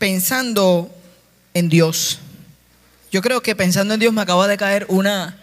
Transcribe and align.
Pensando 0.00 0.90
en 1.52 1.68
Dios. 1.68 2.20
Yo 3.12 3.20
creo 3.20 3.42
que 3.42 3.54
pensando 3.54 3.92
en 3.92 4.00
Dios 4.00 4.14
me 4.14 4.22
acaba 4.22 4.48
de 4.48 4.56
caer 4.56 4.86
una 4.88 5.36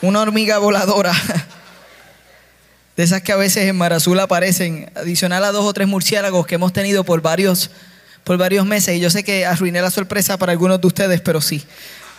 una 0.00 0.22
hormiga 0.22 0.56
voladora. 0.56 1.12
De 2.96 3.04
esas 3.04 3.20
que 3.20 3.32
a 3.32 3.36
veces 3.36 3.68
en 3.68 3.76
Mar 3.76 3.92
Azul 3.92 4.18
aparecen, 4.18 4.90
adicional 4.94 5.44
a 5.44 5.52
dos 5.52 5.66
o 5.66 5.74
tres 5.74 5.88
murciélagos 5.88 6.46
que 6.46 6.54
hemos 6.54 6.72
tenido 6.72 7.04
por 7.04 7.20
varios, 7.20 7.70
por 8.24 8.38
varios 8.38 8.64
meses. 8.64 8.96
Y 8.96 9.00
yo 9.00 9.10
sé 9.10 9.24
que 9.24 9.44
arruiné 9.44 9.82
la 9.82 9.90
sorpresa 9.90 10.38
para 10.38 10.52
algunos 10.52 10.80
de 10.80 10.86
ustedes, 10.86 11.20
pero 11.20 11.42
sí, 11.42 11.62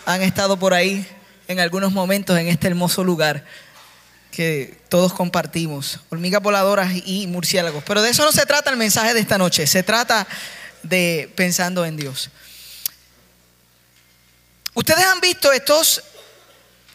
han 0.05 0.21
estado 0.21 0.59
por 0.59 0.75
ahí 0.75 1.07
en 1.47 1.59
algunos 1.59 1.91
momentos 1.91 2.37
en 2.37 2.49
este 2.49 2.67
hermoso 2.67 3.03
lugar 3.03 3.45
que 4.31 4.77
todos 4.89 5.13
compartimos, 5.13 5.99
hormigas 6.09 6.41
voladoras 6.41 6.91
y 7.05 7.27
murciélagos. 7.27 7.83
Pero 7.83 8.01
de 8.01 8.11
eso 8.11 8.23
no 8.23 8.31
se 8.31 8.45
trata 8.45 8.69
el 8.69 8.77
mensaje 8.77 9.13
de 9.13 9.19
esta 9.19 9.37
noche, 9.37 9.67
se 9.67 9.83
trata 9.83 10.27
de 10.83 11.31
pensando 11.35 11.85
en 11.85 11.97
Dios. 11.97 12.29
Ustedes 14.73 15.05
han 15.05 15.19
visto 15.19 15.51
estos 15.51 16.03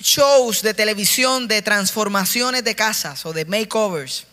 shows 0.00 0.62
de 0.62 0.74
televisión 0.74 1.48
de 1.48 1.62
transformaciones 1.62 2.64
de 2.64 2.74
casas 2.74 3.24
o 3.26 3.32
de 3.32 3.44
makeovers. 3.44 4.26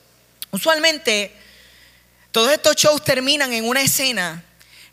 Usualmente 0.51 1.35
todos 2.31 2.51
estos 2.51 2.75
shows 2.75 3.03
terminan 3.03 3.51
en 3.53 3.65
una 3.65 3.81
escena 3.81 4.43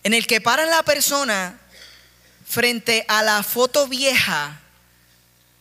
en 0.03 0.15
el 0.15 0.27
que 0.27 0.41
paran 0.41 0.71
la 0.71 0.83
persona 0.83 1.59
frente 2.47 3.05
a 3.09 3.23
la 3.23 3.43
foto 3.43 3.87
vieja 3.87 4.61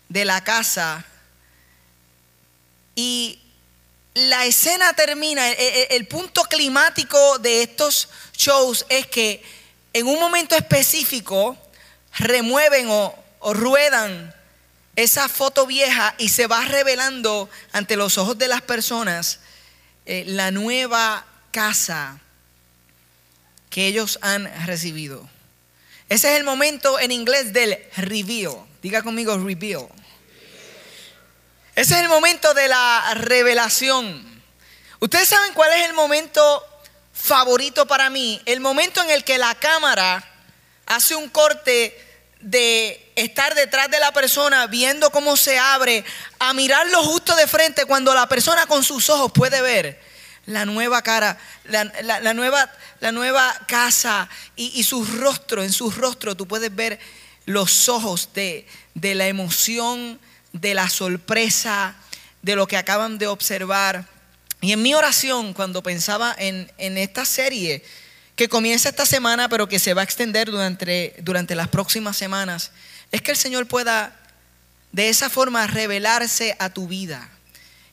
de 0.09 0.25
la 0.25 0.43
casa 0.43 1.05
y 2.97 3.37
la 4.15 4.47
escena 4.47 4.91
termina, 4.93 5.47
el, 5.51 6.07
punto 6.07 6.41
climático 6.45 7.37
de 7.37 7.61
estos 7.61 8.09
shows 8.35 8.87
es 8.89 9.05
que 9.05 9.43
en 9.93 10.07
un 10.07 10.19
momento 10.19 10.55
específico 10.55 11.55
remueven 12.17 12.87
o, 12.89 13.13
ruedan 13.53 14.33
esa 14.95 15.29
foto 15.29 15.67
vieja 15.67 16.15
y 16.17 16.29
se 16.29 16.47
va 16.47 16.65
revelando 16.65 17.47
ante 17.71 17.95
los 17.95 18.17
ojos 18.17 18.35
de 18.39 18.47
las 18.47 18.63
personas 18.63 19.41
eh, 20.07 20.23
la 20.25 20.49
nueva 20.49 21.23
casa 21.51 22.19
que 23.69 23.85
ellos 23.85 24.17
han 24.23 24.51
recibido. 24.65 25.29
Ese 26.09 26.31
es 26.31 26.39
el 26.39 26.43
momento 26.43 26.99
en 26.99 27.11
inglés 27.11 27.53
del 27.53 27.77
reveal. 27.95 28.55
Diga 28.81 29.03
conmigo 29.03 29.37
reveal. 29.37 29.87
Ese 31.77 31.93
es 31.93 32.01
el 32.01 32.09
momento 32.09 32.55
de 32.55 32.67
la 32.67 33.13
revelación. 33.13 34.41
Ustedes 34.99 35.29
saben 35.29 35.53
cuál 35.53 35.71
es 35.73 35.87
el 35.87 35.93
momento 35.93 36.65
favorito 37.13 37.85
para 37.85 38.09
mí. 38.09 38.41
El 38.47 38.61
momento 38.61 38.99
en 39.03 39.11
el 39.11 39.23
que 39.23 39.37
la 39.37 39.53
cámara 39.53 40.27
hace 40.87 41.15
un 41.15 41.29
corte 41.29 41.95
de 42.41 43.11
estar 43.15 43.53
detrás 43.53 43.91
de 43.91 43.99
la 43.99 44.11
persona 44.11 44.65
viendo 44.65 45.11
cómo 45.11 45.37
se 45.37 45.59
abre, 45.59 46.03
a 46.39 46.51
mirarlo 46.55 47.03
justo 47.03 47.35
de 47.35 47.45
frente 47.45 47.85
cuando 47.85 48.11
la 48.15 48.27
persona 48.27 48.65
con 48.65 48.83
sus 48.83 49.07
ojos 49.11 49.31
puede 49.31 49.61
ver 49.61 50.01
la 50.47 50.65
nueva 50.65 51.03
cara, 51.03 51.37
la, 51.65 52.33
nueva, 52.33 52.71
la 53.01 53.11
nueva 53.11 53.53
casa 53.67 54.27
y, 54.55 54.83
su 54.83 55.05
rostro, 55.05 55.61
en 55.61 55.71
su 55.71 55.91
rostro 55.91 56.33
tú 56.33 56.47
puedes 56.47 56.75
ver 56.75 56.99
los 57.45 57.87
ojos 57.87 58.29
de, 58.33 58.65
de 58.95 59.13
la 59.13 59.27
emoción, 59.27 60.19
de 60.61 60.73
la 60.73 60.89
sorpresa, 60.89 61.95
de 62.41 62.55
lo 62.55 62.67
que 62.67 62.77
acaban 62.77 63.17
de 63.17 63.27
observar. 63.27 64.05
Y 64.61 64.71
en 64.71 64.81
mi 64.81 64.93
oración, 64.93 65.53
cuando 65.53 65.83
pensaba 65.83 66.35
en, 66.37 66.69
esta 66.77 67.25
serie, 67.25 67.83
que 68.35 68.49
comienza 68.49 68.89
esta 68.89 69.05
semana, 69.05 69.49
pero 69.49 69.67
que 69.67 69.79
se 69.79 69.93
va 69.93 70.01
a 70.01 70.03
extender 70.03 70.49
durante, 70.49 71.15
durante 71.19 71.55
las 71.55 71.67
próximas 71.67 72.17
semanas, 72.17 72.71
es 73.11 73.21
que 73.21 73.31
el 73.31 73.37
Señor 73.37 73.67
pueda 73.67 74.15
de 74.91 75.09
esa 75.09 75.29
forma 75.29 75.67
revelarse 75.67 76.55
a 76.59 76.69
tu 76.69 76.87
vida. 76.87 77.29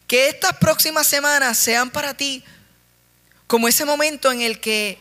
Que 0.06 0.28
estas 0.28 0.54
próximas 0.58 1.06
semanas 1.06 1.58
sean 1.58 1.90
para 1.90 2.14
ti 2.14 2.44
como 3.46 3.68
ese 3.68 3.84
momento 3.84 4.32
en 4.32 4.40
el 4.40 4.60
que 4.60 4.98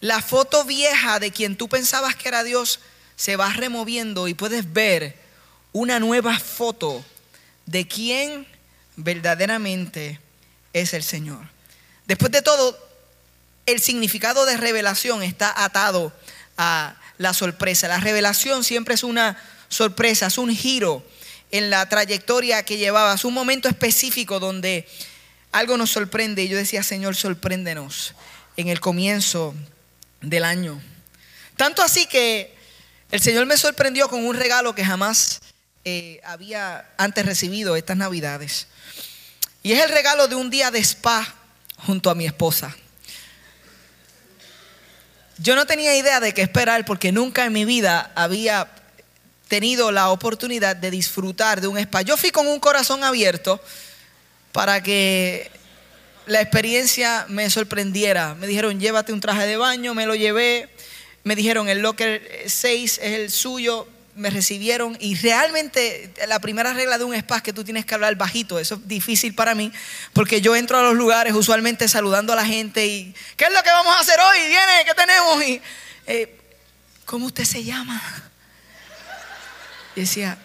la 0.00 0.22
foto 0.22 0.64
vieja 0.64 1.18
de 1.18 1.30
quien 1.30 1.56
tú 1.56 1.68
pensabas 1.68 2.16
que 2.16 2.28
era 2.28 2.42
Dios 2.42 2.80
se 3.16 3.36
va 3.36 3.52
removiendo 3.52 4.28
y 4.28 4.34
puedes 4.34 4.72
ver 4.72 5.16
una 5.72 6.00
nueva 6.00 6.38
foto 6.38 7.04
de 7.66 7.86
quién 7.86 8.46
verdaderamente 8.96 10.20
es 10.72 10.94
el 10.94 11.02
Señor. 11.02 11.46
Después 12.06 12.32
de 12.32 12.42
todo, 12.42 12.76
el 13.66 13.80
significado 13.80 14.46
de 14.46 14.56
revelación 14.56 15.22
está 15.22 15.64
atado 15.64 16.12
a 16.56 16.96
la 17.18 17.34
sorpresa. 17.34 17.88
La 17.88 18.00
revelación 18.00 18.64
siempre 18.64 18.94
es 18.94 19.04
una 19.04 19.40
sorpresa, 19.68 20.26
es 20.26 20.38
un 20.38 20.54
giro 20.54 21.04
en 21.50 21.70
la 21.70 21.88
trayectoria 21.88 22.64
que 22.64 22.76
llevabas, 22.76 23.24
un 23.24 23.34
momento 23.34 23.68
específico 23.68 24.40
donde 24.40 24.88
algo 25.52 25.76
nos 25.76 25.90
sorprende. 25.90 26.42
Y 26.42 26.48
yo 26.48 26.56
decía, 26.56 26.82
Señor, 26.82 27.16
sorpréndenos 27.16 28.14
en 28.56 28.68
el 28.68 28.80
comienzo 28.80 29.54
del 30.20 30.44
año. 30.44 30.80
Tanto 31.56 31.82
así 31.82 32.06
que 32.06 32.54
el 33.10 33.20
Señor 33.20 33.46
me 33.46 33.56
sorprendió 33.56 34.08
con 34.08 34.24
un 34.24 34.36
regalo 34.36 34.74
que 34.74 34.84
jamás 34.84 35.40
eh, 35.84 36.20
había 36.24 36.90
antes 36.98 37.24
recibido 37.24 37.76
estas 37.76 37.96
navidades. 37.96 38.66
Y 39.62 39.72
es 39.72 39.82
el 39.82 39.90
regalo 39.90 40.28
de 40.28 40.34
un 40.34 40.50
día 40.50 40.70
de 40.70 40.78
spa 40.80 41.34
junto 41.78 42.10
a 42.10 42.14
mi 42.14 42.26
esposa. 42.26 42.74
Yo 45.38 45.56
no 45.56 45.66
tenía 45.66 45.96
idea 45.96 46.20
de 46.20 46.34
qué 46.34 46.42
esperar 46.42 46.84
porque 46.84 47.12
nunca 47.12 47.46
en 47.46 47.52
mi 47.52 47.64
vida 47.64 48.12
había 48.14 48.68
tenido 49.48 49.90
la 49.90 50.10
oportunidad 50.10 50.76
de 50.76 50.90
disfrutar 50.90 51.60
de 51.60 51.68
un 51.68 51.78
spa. 51.78 52.02
Yo 52.02 52.16
fui 52.16 52.30
con 52.30 52.46
un 52.46 52.60
corazón 52.60 53.02
abierto 53.02 53.60
para 54.52 54.82
que 54.82 55.50
la 56.26 56.40
experiencia 56.40 57.24
me 57.28 57.48
sorprendiera. 57.50 58.34
Me 58.34 58.46
dijeron, 58.46 58.78
llévate 58.78 59.12
un 59.12 59.20
traje 59.20 59.46
de 59.46 59.56
baño, 59.56 59.94
me 59.94 60.06
lo 60.06 60.14
llevé. 60.14 60.68
Me 61.24 61.34
dijeron, 61.34 61.68
el 61.68 61.80
locker 61.80 62.22
6 62.46 63.00
es 63.02 63.12
el 63.12 63.30
suyo, 63.30 63.88
me 64.20 64.30
recibieron 64.30 64.96
y 65.00 65.16
realmente 65.16 66.12
la 66.28 66.38
primera 66.38 66.72
regla 66.72 66.98
de 66.98 67.04
un 67.04 67.14
spa 67.14 67.38
es 67.38 67.42
que 67.42 67.52
tú 67.52 67.64
tienes 67.64 67.84
que 67.84 67.94
hablar 67.94 68.14
bajito. 68.14 68.58
Eso 68.58 68.76
es 68.76 68.86
difícil 68.86 69.34
para 69.34 69.54
mí 69.54 69.72
porque 70.12 70.40
yo 70.40 70.54
entro 70.54 70.78
a 70.78 70.82
los 70.82 70.94
lugares 70.94 71.34
usualmente 71.34 71.88
saludando 71.88 72.32
a 72.32 72.36
la 72.36 72.46
gente 72.46 72.86
y 72.86 73.14
¿qué 73.36 73.46
es 73.46 73.52
lo 73.52 73.62
que 73.62 73.70
vamos 73.70 73.96
a 73.96 74.00
hacer 74.00 74.18
hoy? 74.20 74.38
Viene, 74.46 74.84
¿qué 74.84 74.94
tenemos? 74.94 75.44
Y, 75.44 75.62
eh, 76.06 76.38
¿Cómo 77.04 77.26
usted 77.26 77.44
se 77.44 77.64
llama? 77.64 78.00
Y 79.96 80.00
decía, 80.00 80.38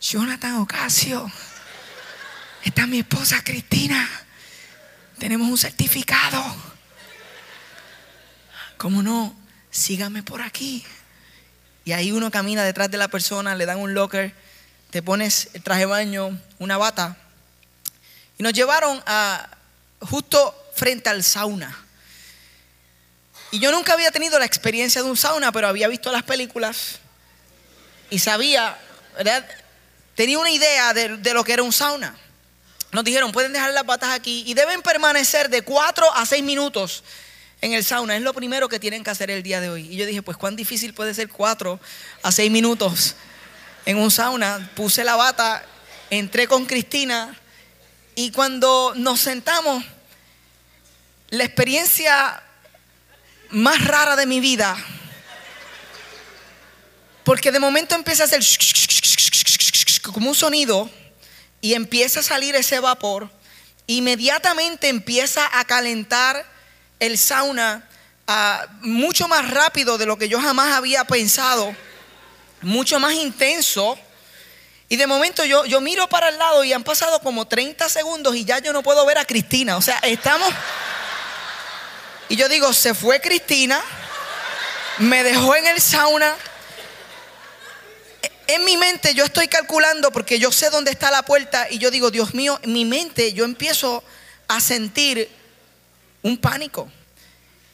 Jonathan 0.00 0.54
Ocasio. 0.56 1.30
Está 2.62 2.86
mi 2.86 2.98
esposa 2.98 3.44
Cristina. 3.44 4.08
Tenemos 5.18 5.48
un 5.48 5.58
certificado. 5.58 6.42
¿Cómo 8.76 9.02
no? 9.02 9.36
Sígame 9.70 10.22
por 10.22 10.42
aquí. 10.42 10.84
Y 11.86 11.92
ahí 11.92 12.10
uno 12.10 12.32
camina 12.32 12.64
detrás 12.64 12.90
de 12.90 12.98
la 12.98 13.06
persona, 13.06 13.54
le 13.54 13.64
dan 13.64 13.78
un 13.78 13.94
locker, 13.94 14.34
te 14.90 15.02
pones 15.02 15.50
el 15.54 15.62
traje 15.62 15.82
de 15.82 15.86
baño, 15.86 16.36
una 16.58 16.76
bata. 16.76 17.16
Y 18.38 18.42
nos 18.42 18.52
llevaron 18.52 19.00
a 19.06 19.48
justo 20.00 20.52
frente 20.74 21.10
al 21.10 21.22
sauna. 21.22 21.78
Y 23.52 23.60
yo 23.60 23.70
nunca 23.70 23.92
había 23.92 24.10
tenido 24.10 24.36
la 24.40 24.44
experiencia 24.44 25.00
de 25.00 25.08
un 25.08 25.16
sauna, 25.16 25.52
pero 25.52 25.68
había 25.68 25.86
visto 25.86 26.10
las 26.10 26.24
películas 26.24 26.98
y 28.10 28.18
sabía. 28.18 28.76
Tenía 30.16 30.40
una 30.40 30.50
idea 30.50 30.92
de, 30.92 31.18
de 31.18 31.34
lo 31.34 31.44
que 31.44 31.52
era 31.52 31.62
un 31.62 31.72
sauna. 31.72 32.18
Nos 32.90 33.04
dijeron, 33.04 33.30
pueden 33.30 33.52
dejar 33.52 33.72
las 33.72 33.86
batas 33.86 34.10
aquí 34.10 34.42
y 34.44 34.54
deben 34.54 34.82
permanecer 34.82 35.48
de 35.50 35.62
4 35.62 36.14
a 36.14 36.26
6 36.26 36.42
minutos 36.42 37.04
en 37.66 37.74
el 37.74 37.84
sauna. 37.84 38.16
Es 38.16 38.22
lo 38.22 38.32
primero 38.32 38.68
que 38.68 38.80
tienen 38.80 39.04
que 39.04 39.10
hacer 39.10 39.30
el 39.30 39.42
día 39.42 39.60
de 39.60 39.68
hoy. 39.68 39.88
Y 39.92 39.96
yo 39.96 40.06
dije, 40.06 40.22
pues 40.22 40.36
cuán 40.36 40.56
difícil 40.56 40.94
puede 40.94 41.12
ser 41.14 41.28
cuatro 41.28 41.78
a 42.22 42.32
seis 42.32 42.50
minutos 42.50 43.16
en 43.84 43.98
un 43.98 44.10
sauna. 44.10 44.70
Puse 44.74 45.04
la 45.04 45.16
bata, 45.16 45.64
entré 46.08 46.46
con 46.46 46.64
Cristina 46.64 47.36
y 48.14 48.30
cuando 48.30 48.94
nos 48.96 49.20
sentamos, 49.20 49.84
la 51.28 51.44
experiencia 51.44 52.42
más 53.50 53.84
rara 53.84 54.16
de 54.16 54.26
mi 54.26 54.40
vida. 54.40 54.76
Porque 57.24 57.50
de 57.50 57.58
momento 57.58 57.96
empieza 57.96 58.22
a 58.22 58.26
hacer 58.26 58.42
como 60.02 60.28
un 60.28 60.34
sonido 60.36 60.88
y 61.60 61.74
empieza 61.74 62.20
a 62.20 62.22
salir 62.22 62.54
ese 62.54 62.78
vapor. 62.78 63.28
Inmediatamente 63.88 64.88
empieza 64.88 65.48
a 65.58 65.64
calentar 65.64 66.55
el 67.00 67.18
sauna 67.18 67.88
ah, 68.26 68.66
mucho 68.80 69.28
más 69.28 69.50
rápido 69.50 69.98
de 69.98 70.06
lo 70.06 70.18
que 70.18 70.28
yo 70.28 70.40
jamás 70.40 70.74
había 70.74 71.04
pensado, 71.04 71.74
mucho 72.62 72.98
más 72.98 73.14
intenso. 73.14 73.98
Y 74.88 74.96
de 74.96 75.06
momento 75.06 75.44
yo, 75.44 75.64
yo 75.64 75.80
miro 75.80 76.08
para 76.08 76.28
el 76.28 76.38
lado 76.38 76.62
y 76.62 76.72
han 76.72 76.84
pasado 76.84 77.20
como 77.20 77.46
30 77.46 77.88
segundos 77.88 78.36
y 78.36 78.44
ya 78.44 78.60
yo 78.60 78.72
no 78.72 78.82
puedo 78.82 79.04
ver 79.04 79.18
a 79.18 79.24
Cristina. 79.24 79.76
O 79.76 79.82
sea, 79.82 79.98
estamos... 79.98 80.48
Y 82.28 82.36
yo 82.36 82.48
digo, 82.48 82.72
se 82.72 82.92
fue 82.92 83.20
Cristina, 83.20 83.80
me 84.98 85.22
dejó 85.22 85.54
en 85.54 85.66
el 85.66 85.80
sauna. 85.80 86.34
En 88.48 88.64
mi 88.64 88.76
mente 88.76 89.14
yo 89.14 89.24
estoy 89.24 89.48
calculando 89.48 90.10
porque 90.10 90.38
yo 90.38 90.50
sé 90.52 90.70
dónde 90.70 90.90
está 90.90 91.10
la 91.10 91.22
puerta 91.22 91.68
y 91.70 91.78
yo 91.78 91.90
digo, 91.90 92.10
Dios 92.10 92.34
mío, 92.34 92.58
en 92.62 92.72
mi 92.72 92.84
mente 92.84 93.32
yo 93.32 93.44
empiezo 93.44 94.02
a 94.48 94.60
sentir 94.60 95.28
un 96.22 96.38
pánico. 96.38 96.88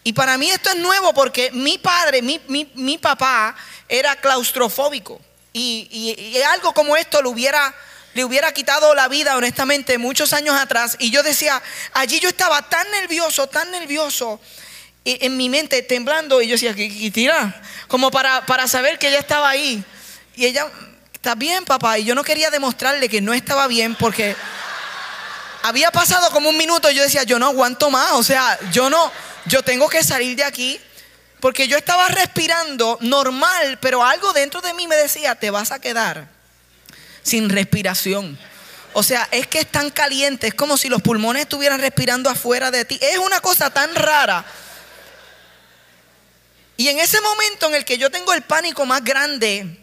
Y 0.04 0.12
para 0.12 0.36
mí 0.36 0.50
esto 0.50 0.70
es 0.70 0.76
nuevo 0.76 1.14
porque 1.14 1.50
mi 1.52 1.78
padre, 1.78 2.22
mi, 2.22 2.40
mi, 2.48 2.98
papá 2.98 3.54
era 3.88 4.16
claustrofóbico. 4.16 5.20
Y, 5.52 5.88
y, 5.90 6.42
algo 6.42 6.72
como 6.74 6.96
esto 6.96 7.22
lo 7.22 7.30
hubiera 7.30 7.74
le 8.14 8.24
hubiera 8.24 8.52
quitado 8.52 8.94
la 8.94 9.08
vida, 9.08 9.36
honestamente, 9.36 9.96
muchos 9.96 10.32
años 10.32 10.54
atrás. 10.60 10.96
Y 10.98 11.10
yo 11.10 11.22
decía, 11.22 11.62
allí 11.94 12.20
yo 12.20 12.28
estaba 12.28 12.68
tan 12.68 12.90
nervioso, 12.90 13.46
tan 13.46 13.70
nervioso, 13.70 14.38
en 15.04 15.36
mi 15.36 15.48
mente 15.48 15.82
temblando. 15.82 16.42
Y 16.42 16.48
yo 16.48 16.52
decía, 16.54 16.74
Cristina, 16.74 17.58
como 17.88 18.10
para, 18.10 18.44
para 18.44 18.68
saber 18.68 18.98
que 18.98 19.08
ella 19.08 19.18
estaba 19.18 19.48
ahí. 19.48 19.82
Y 20.36 20.44
ella, 20.44 20.66
está 21.14 21.34
bien, 21.34 21.64
papá. 21.64 21.98
Y 21.98 22.04
yo 22.04 22.14
no 22.14 22.22
quería 22.22 22.50
demostrarle 22.50 23.08
que 23.08 23.20
no 23.20 23.32
estaba 23.32 23.66
bien 23.66 23.94
porque 23.94 24.36
había 25.62 25.90
pasado 25.90 26.30
como 26.30 26.48
un 26.50 26.56
minuto. 26.56 26.90
Y 26.90 26.94
yo 26.94 27.02
decía, 27.02 27.22
yo 27.22 27.38
no 27.38 27.46
aguanto 27.46 27.90
más. 27.90 28.12
O 28.12 28.22
sea, 28.22 28.58
yo 28.70 28.90
no, 28.90 29.10
yo 29.46 29.62
tengo 29.62 29.88
que 29.88 30.04
salir 30.04 30.36
de 30.36 30.44
aquí. 30.44 30.80
Porque 31.40 31.66
yo 31.66 31.76
estaba 31.76 32.06
respirando 32.08 32.98
normal, 33.00 33.78
pero 33.80 34.04
algo 34.04 34.32
dentro 34.32 34.60
de 34.60 34.74
mí 34.74 34.86
me 34.86 34.94
decía, 34.94 35.34
te 35.34 35.50
vas 35.50 35.72
a 35.72 35.80
quedar 35.80 36.28
sin 37.24 37.48
respiración. 37.48 38.38
O 38.92 39.02
sea, 39.02 39.26
es 39.30 39.46
que 39.46 39.60
es 39.60 39.66
tan 39.66 39.90
caliente, 39.90 40.46
es 40.46 40.54
como 40.54 40.76
si 40.76 40.88
los 40.88 41.02
pulmones 41.02 41.42
estuvieran 41.42 41.80
respirando 41.80 42.30
afuera 42.30 42.70
de 42.70 42.84
ti. 42.84 42.98
Es 43.00 43.18
una 43.18 43.40
cosa 43.40 43.70
tan 43.70 43.94
rara. 43.94 44.44
Y 46.76 46.88
en 46.88 46.98
ese 46.98 47.20
momento 47.20 47.68
en 47.68 47.74
el 47.74 47.84
que 47.84 47.98
yo 47.98 48.10
tengo 48.10 48.32
el 48.34 48.42
pánico 48.42 48.84
más 48.86 49.02
grande, 49.02 49.78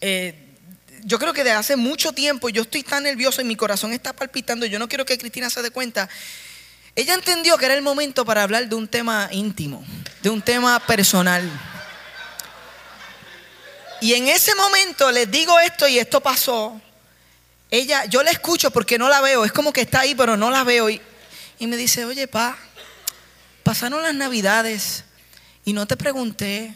eh, 0.00 0.49
yo 1.04 1.18
creo 1.18 1.32
que 1.32 1.44
de 1.44 1.52
hace 1.52 1.76
mucho 1.76 2.12
tiempo 2.12 2.48
yo 2.48 2.62
estoy 2.62 2.82
tan 2.82 3.02
nervioso 3.02 3.40
y 3.40 3.44
mi 3.44 3.56
corazón 3.56 3.92
está 3.92 4.12
palpitando, 4.12 4.66
yo 4.66 4.78
no 4.78 4.88
quiero 4.88 5.04
que 5.04 5.18
Cristina 5.18 5.50
se 5.50 5.62
dé 5.62 5.70
cuenta. 5.70 6.08
Ella 6.96 7.14
entendió 7.14 7.56
que 7.56 7.66
era 7.66 7.74
el 7.74 7.82
momento 7.82 8.24
para 8.24 8.42
hablar 8.42 8.68
de 8.68 8.74
un 8.74 8.88
tema 8.88 9.28
íntimo, 9.32 9.84
de 10.22 10.30
un 10.30 10.42
tema 10.42 10.78
personal. 10.80 11.48
Y 14.00 14.14
en 14.14 14.28
ese 14.28 14.54
momento 14.54 15.10
les 15.10 15.30
digo 15.30 15.58
esto 15.60 15.86
y 15.86 15.98
esto 15.98 16.20
pasó. 16.20 16.80
Ella, 17.70 18.06
yo 18.06 18.22
la 18.22 18.30
escucho 18.30 18.70
porque 18.70 18.98
no 18.98 19.08
la 19.08 19.20
veo, 19.20 19.44
es 19.44 19.52
como 19.52 19.72
que 19.72 19.82
está 19.82 20.00
ahí, 20.00 20.14
pero 20.14 20.36
no 20.36 20.50
la 20.50 20.64
veo. 20.64 20.90
Y, 20.90 21.00
y 21.58 21.66
me 21.66 21.76
dice, 21.76 22.04
oye, 22.04 22.26
pa, 22.26 22.56
pasaron 23.62 24.02
las 24.02 24.14
navidades 24.14 25.04
y 25.64 25.72
no 25.72 25.86
te 25.86 25.96
pregunté 25.96 26.74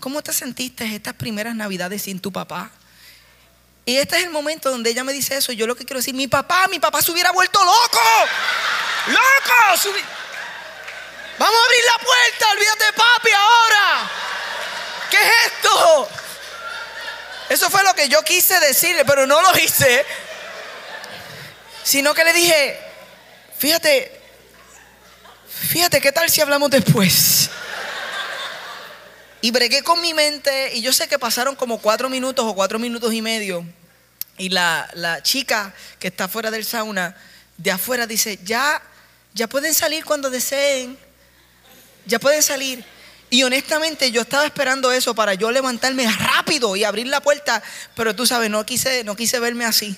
cómo 0.00 0.22
te 0.22 0.32
sentiste 0.32 0.84
estas 0.96 1.14
primeras 1.14 1.54
navidades 1.54 2.02
sin 2.02 2.18
tu 2.18 2.32
papá. 2.32 2.72
Y 3.84 3.96
este 3.96 4.16
es 4.16 4.24
el 4.24 4.30
momento 4.30 4.70
donde 4.70 4.90
ella 4.90 5.02
me 5.02 5.12
dice 5.12 5.36
eso. 5.36 5.52
Y 5.52 5.56
yo 5.56 5.66
lo 5.66 5.74
que 5.74 5.84
quiero 5.84 5.98
decir, 5.98 6.14
mi 6.14 6.28
papá, 6.28 6.68
mi 6.68 6.78
papá 6.78 7.02
se 7.02 7.10
hubiera 7.10 7.32
vuelto 7.32 7.58
loco. 7.64 8.00
¡Loco! 9.08 10.08
Vamos 11.38 11.60
a 11.60 11.64
abrir 11.64 11.80
la 11.86 12.04
puerta, 12.04 12.50
olvídate 12.52 12.84
de 12.84 12.92
papi 12.92 13.30
ahora. 13.32 14.10
¿Qué 15.10 15.16
es 15.16 15.52
esto? 15.52 16.08
Eso 17.48 17.68
fue 17.68 17.82
lo 17.82 17.94
que 17.94 18.08
yo 18.08 18.22
quise 18.22 18.58
decirle, 18.60 19.04
pero 19.04 19.26
no 19.26 19.42
lo 19.42 19.58
hice. 19.58 20.06
Sino 21.82 22.14
que 22.14 22.24
le 22.24 22.32
dije, 22.32 22.80
fíjate, 23.58 24.20
fíjate, 25.68 26.00
¿qué 26.00 26.12
tal 26.12 26.30
si 26.30 26.40
hablamos 26.40 26.70
después? 26.70 27.41
Y 29.42 29.50
bregué 29.50 29.82
con 29.82 30.00
mi 30.00 30.14
mente 30.14 30.74
y 30.74 30.80
yo 30.80 30.92
sé 30.92 31.08
que 31.08 31.18
pasaron 31.18 31.56
como 31.56 31.78
cuatro 31.78 32.08
minutos 32.08 32.44
o 32.46 32.54
cuatro 32.54 32.78
minutos 32.78 33.12
y 33.12 33.20
medio. 33.20 33.66
Y 34.38 34.48
la, 34.48 34.88
la 34.94 35.22
chica 35.22 35.74
que 35.98 36.08
está 36.08 36.28
fuera 36.28 36.50
del 36.50 36.64
sauna, 36.64 37.16
de 37.58 37.70
afuera, 37.70 38.06
dice, 38.06 38.38
ya, 38.44 38.80
ya 39.34 39.48
pueden 39.48 39.74
salir 39.74 40.04
cuando 40.04 40.30
deseen. 40.30 40.96
Ya 42.06 42.18
pueden 42.18 42.42
salir. 42.42 42.84
Y 43.30 43.42
honestamente 43.42 44.10
yo 44.12 44.22
estaba 44.22 44.44
esperando 44.44 44.92
eso 44.92 45.14
para 45.14 45.34
yo 45.34 45.50
levantarme 45.50 46.06
rápido 46.10 46.76
y 46.76 46.84
abrir 46.84 47.06
la 47.08 47.20
puerta, 47.20 47.62
pero 47.96 48.14
tú 48.14 48.26
sabes, 48.26 48.50
no 48.50 48.64
quise, 48.64 49.04
no 49.04 49.16
quise 49.16 49.40
verme 49.40 49.64
así. 49.64 49.96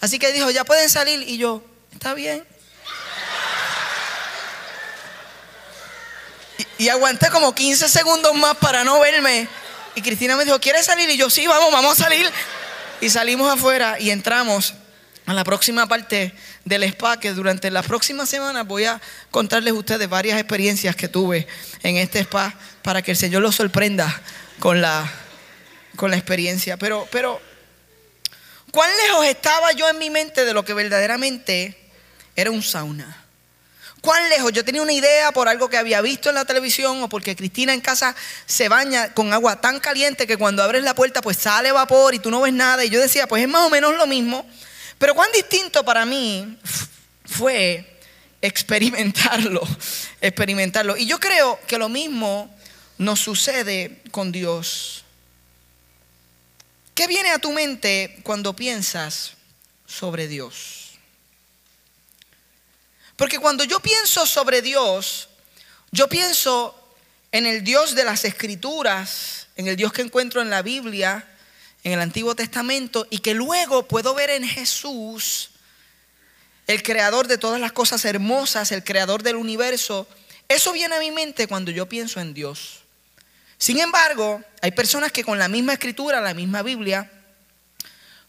Así 0.00 0.18
que 0.18 0.32
dijo, 0.32 0.50
ya 0.50 0.64
pueden 0.64 0.88
salir. 0.88 1.28
Y 1.28 1.38
yo, 1.38 1.64
está 1.92 2.14
bien. 2.14 2.46
Y, 6.78 6.88
aguanté 6.88 7.30
como 7.30 7.54
15 7.54 7.88
segundos 7.88 8.34
más 8.34 8.56
para 8.56 8.84
no 8.84 9.00
verme. 9.00 9.48
Y 9.94 10.02
Cristina 10.02 10.36
me 10.36 10.44
dijo, 10.44 10.60
¿quieres 10.60 10.86
salir? 10.86 11.08
Y 11.10 11.16
yo, 11.16 11.30
sí, 11.30 11.46
vamos, 11.46 11.72
vamos 11.72 12.00
a 12.00 12.04
salir. 12.04 12.30
Y 13.00 13.10
salimos 13.10 13.52
afuera 13.52 13.98
y 13.98 14.10
entramos 14.10 14.74
a 15.26 15.32
la 15.32 15.44
próxima 15.44 15.86
parte 15.86 16.34
del 16.64 16.82
spa, 16.84 17.18
que 17.18 17.32
durante 17.32 17.70
las 17.70 17.86
próximas 17.86 18.28
semanas 18.28 18.66
voy 18.66 18.84
a 18.84 19.00
contarles 19.30 19.72
a 19.72 19.76
ustedes 19.76 20.08
varias 20.08 20.38
experiencias 20.38 20.96
que 20.96 21.08
tuve 21.08 21.46
en 21.82 21.96
este 21.96 22.20
spa 22.20 22.54
para 22.82 23.02
que 23.02 23.12
el 23.12 23.16
Señor 23.16 23.42
los 23.42 23.54
sorprenda 23.54 24.22
con 24.58 24.80
la, 24.80 25.10
con 25.96 26.10
la 26.10 26.16
experiencia. 26.16 26.76
Pero, 26.76 27.08
pero, 27.10 27.40
¿cuán 28.70 28.90
lejos 29.06 29.26
estaba 29.26 29.72
yo 29.72 29.88
en 29.88 29.98
mi 29.98 30.10
mente 30.10 30.44
de 30.44 30.52
lo 30.52 30.64
que 30.64 30.74
verdaderamente 30.74 31.78
era 32.36 32.50
un 32.50 32.62
sauna? 32.62 33.23
¿Cuán 34.04 34.28
lejos? 34.28 34.52
Yo 34.52 34.66
tenía 34.66 34.82
una 34.82 34.92
idea 34.92 35.32
por 35.32 35.48
algo 35.48 35.70
que 35.70 35.78
había 35.78 36.02
visto 36.02 36.28
en 36.28 36.34
la 36.34 36.44
televisión 36.44 37.02
o 37.02 37.08
porque 37.08 37.34
Cristina 37.34 37.72
en 37.72 37.80
casa 37.80 38.14
se 38.44 38.68
baña 38.68 39.14
con 39.14 39.32
agua 39.32 39.62
tan 39.62 39.80
caliente 39.80 40.26
que 40.26 40.36
cuando 40.36 40.62
abres 40.62 40.82
la 40.82 40.94
puerta 40.94 41.22
pues 41.22 41.38
sale 41.38 41.72
vapor 41.72 42.14
y 42.14 42.18
tú 42.18 42.30
no 42.30 42.42
ves 42.42 42.52
nada. 42.52 42.84
Y 42.84 42.90
yo 42.90 43.00
decía, 43.00 43.26
pues 43.26 43.42
es 43.42 43.48
más 43.48 43.62
o 43.62 43.70
menos 43.70 43.96
lo 43.96 44.06
mismo. 44.06 44.46
Pero 44.98 45.14
cuán 45.14 45.32
distinto 45.32 45.86
para 45.86 46.04
mí 46.04 46.58
fue 47.24 47.98
experimentarlo, 48.42 49.62
experimentarlo. 50.20 50.98
Y 50.98 51.06
yo 51.06 51.18
creo 51.18 51.58
que 51.66 51.78
lo 51.78 51.88
mismo 51.88 52.54
nos 52.98 53.20
sucede 53.20 54.02
con 54.10 54.32
Dios. 54.32 55.02
¿Qué 56.94 57.06
viene 57.06 57.30
a 57.30 57.38
tu 57.38 57.52
mente 57.52 58.20
cuando 58.22 58.54
piensas 58.54 59.32
sobre 59.86 60.28
Dios? 60.28 60.83
Porque 63.16 63.38
cuando 63.38 63.64
yo 63.64 63.80
pienso 63.80 64.26
sobre 64.26 64.62
Dios, 64.62 65.28
yo 65.90 66.08
pienso 66.08 66.74
en 67.30 67.46
el 67.46 67.62
Dios 67.62 67.94
de 67.94 68.04
las 68.04 68.24
Escrituras, 68.24 69.48
en 69.56 69.68
el 69.68 69.76
Dios 69.76 69.92
que 69.92 70.02
encuentro 70.02 70.42
en 70.42 70.50
la 70.50 70.62
Biblia, 70.62 71.28
en 71.84 71.92
el 71.92 72.00
Antiguo 72.00 72.34
Testamento, 72.34 73.06
y 73.10 73.18
que 73.18 73.34
luego 73.34 73.86
puedo 73.86 74.14
ver 74.14 74.30
en 74.30 74.46
Jesús, 74.46 75.50
el 76.66 76.82
creador 76.82 77.28
de 77.28 77.38
todas 77.38 77.60
las 77.60 77.72
cosas 77.72 78.04
hermosas, 78.04 78.72
el 78.72 78.82
creador 78.84 79.22
del 79.22 79.36
universo. 79.36 80.08
Eso 80.48 80.72
viene 80.72 80.94
a 80.94 81.00
mi 81.00 81.10
mente 81.10 81.46
cuando 81.46 81.70
yo 81.70 81.88
pienso 81.88 82.20
en 82.20 82.34
Dios. 82.34 82.80
Sin 83.58 83.78
embargo, 83.78 84.42
hay 84.62 84.72
personas 84.72 85.12
que 85.12 85.24
con 85.24 85.38
la 85.38 85.48
misma 85.48 85.74
escritura, 85.74 86.20
la 86.20 86.34
misma 86.34 86.62
Biblia, 86.62 87.10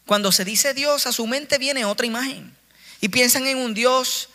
cuando 0.04 0.30
se 0.30 0.44
dice 0.44 0.74
Dios, 0.74 1.06
a 1.06 1.12
su 1.12 1.26
mente 1.26 1.58
viene 1.58 1.84
otra 1.84 2.06
imagen. 2.06 2.54
Y 3.00 3.08
piensan 3.08 3.46
en 3.46 3.58
un 3.58 3.74
Dios 3.74 4.28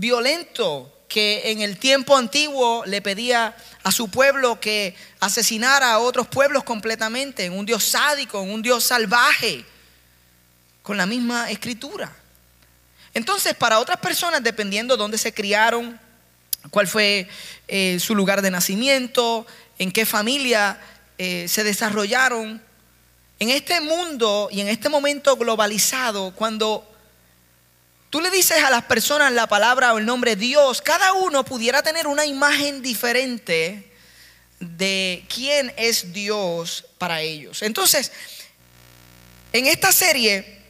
violento 0.00 0.92
que 1.08 1.52
en 1.52 1.60
el 1.60 1.78
tiempo 1.78 2.16
antiguo 2.16 2.84
le 2.86 3.00
pedía 3.00 3.56
a 3.82 3.92
su 3.92 4.08
pueblo 4.08 4.60
que 4.60 4.94
asesinara 5.20 5.92
a 5.92 5.98
otros 5.98 6.26
pueblos 6.26 6.64
completamente, 6.64 7.44
en 7.44 7.52
un 7.52 7.64
Dios 7.64 7.84
sádico, 7.84 8.40
un 8.40 8.62
Dios 8.62 8.84
salvaje, 8.84 9.64
con 10.82 10.96
la 10.96 11.06
misma 11.06 11.50
escritura. 11.50 12.14
Entonces, 13.14 13.54
para 13.54 13.78
otras 13.78 13.98
personas, 13.98 14.42
dependiendo 14.42 14.94
de 14.94 14.98
dónde 14.98 15.18
se 15.18 15.32
criaron, 15.32 15.98
cuál 16.70 16.86
fue 16.86 17.28
eh, 17.68 17.98
su 18.00 18.14
lugar 18.14 18.42
de 18.42 18.50
nacimiento, 18.50 19.46
en 19.78 19.92
qué 19.92 20.04
familia 20.04 20.78
eh, 21.18 21.46
se 21.48 21.64
desarrollaron. 21.64 22.62
En 23.38 23.50
este 23.50 23.80
mundo 23.80 24.48
y 24.50 24.60
en 24.60 24.68
este 24.68 24.88
momento 24.88 25.36
globalizado, 25.36 26.34
cuando 26.34 26.86
tú 28.10 28.20
le 28.20 28.30
dices 28.30 28.62
a 28.62 28.70
las 28.70 28.84
personas 28.84 29.32
la 29.32 29.46
palabra 29.46 29.94
o 29.94 29.98
el 29.98 30.06
nombre 30.06 30.36
Dios, 30.36 30.82
cada 30.82 31.12
uno 31.12 31.44
pudiera 31.44 31.82
tener 31.82 32.06
una 32.06 32.26
imagen 32.26 32.82
diferente 32.82 33.92
de 34.60 35.24
quién 35.32 35.72
es 35.76 36.12
Dios 36.12 36.86
para 36.98 37.20
ellos. 37.20 37.62
Entonces, 37.62 38.12
en 39.52 39.66
esta 39.66 39.92
serie, 39.92 40.60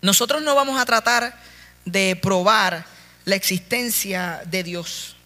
nosotros 0.00 0.42
no 0.42 0.54
vamos 0.54 0.80
a 0.80 0.84
tratar 0.84 1.38
de 1.84 2.16
probar 2.16 2.84
la 3.24 3.36
existencia 3.36 4.42
de 4.46 4.62
Dios. 4.62 5.16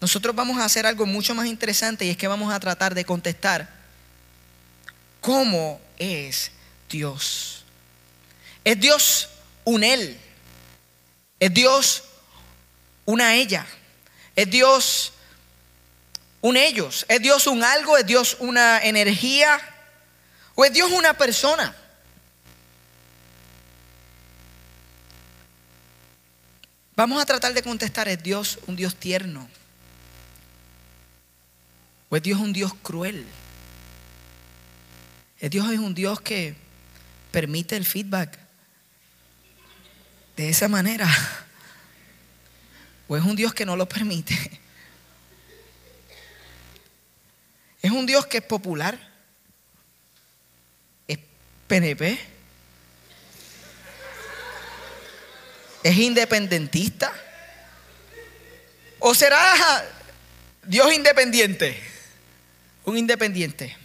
Nosotros 0.00 0.34
vamos 0.34 0.58
a 0.58 0.64
hacer 0.64 0.86
algo 0.86 1.06
mucho 1.06 1.34
más 1.34 1.46
interesante 1.46 2.04
y 2.04 2.10
es 2.10 2.16
que 2.16 2.28
vamos 2.28 2.52
a 2.52 2.60
tratar 2.60 2.94
de 2.94 3.04
contestar 3.04 3.68
cómo 5.20 5.80
es 5.98 6.52
Dios. 6.88 7.64
¿Es 8.64 8.78
Dios 8.78 9.28
un 9.64 9.82
Él? 9.82 10.18
¿Es 11.40 11.54
Dios 11.54 12.04
una 13.04 13.34
ella? 13.34 13.66
¿Es 14.34 14.50
Dios 14.50 15.12
un 16.40 16.56
ellos? 16.56 17.06
¿Es 17.08 17.20
Dios 17.20 17.46
un 17.46 17.62
algo? 17.62 17.96
¿Es 17.96 18.06
Dios 18.06 18.36
una 18.40 18.82
energía? 18.82 19.60
¿O 20.54 20.64
es 20.64 20.72
Dios 20.72 20.90
una 20.90 21.14
persona? 21.14 21.74
Vamos 26.96 27.22
a 27.22 27.26
tratar 27.26 27.54
de 27.54 27.62
contestar, 27.62 28.08
¿es 28.08 28.20
Dios 28.20 28.58
un 28.66 28.74
Dios 28.74 28.96
tierno? 28.96 29.48
¿O 32.08 32.16
es 32.16 32.22
Dios 32.22 32.40
un 32.40 32.52
Dios 32.52 32.72
cruel? 32.82 33.24
¿Es 35.38 35.48
Dios 35.48 35.70
es 35.70 35.78
un 35.78 35.94
Dios 35.94 36.20
que 36.20 36.56
permite 37.30 37.76
el 37.76 37.84
feedback 37.84 38.47
de 40.38 40.48
esa 40.48 40.68
manera? 40.68 41.08
¿O 43.08 43.16
es 43.16 43.24
un 43.24 43.34
Dios 43.34 43.52
que 43.52 43.66
no 43.66 43.74
lo 43.74 43.88
permite? 43.88 44.60
¿Es 47.82 47.90
un 47.90 48.06
Dios 48.06 48.24
que 48.26 48.38
es 48.38 48.44
popular? 48.44 48.96
¿Es 51.08 51.18
PNP? 51.66 52.20
¿Es 55.82 55.96
independentista? 55.96 57.12
¿O 59.00 59.14
será 59.16 59.40
Dios 60.62 60.92
independiente? 60.92 61.82
Un 62.84 62.96
independiente. 62.96 63.76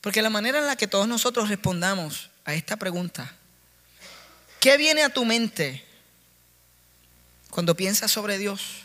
Porque 0.00 0.20
la 0.20 0.30
manera 0.30 0.58
en 0.58 0.66
la 0.66 0.74
que 0.74 0.88
todos 0.88 1.06
nosotros 1.06 1.48
respondamos 1.48 2.30
a 2.44 2.54
esta 2.54 2.76
pregunta, 2.76 3.36
¿qué 4.60 4.76
viene 4.76 5.02
a 5.02 5.08
tu 5.08 5.24
mente 5.24 5.82
cuando 7.50 7.74
piensas 7.74 8.12
sobre 8.12 8.38
Dios? 8.38 8.84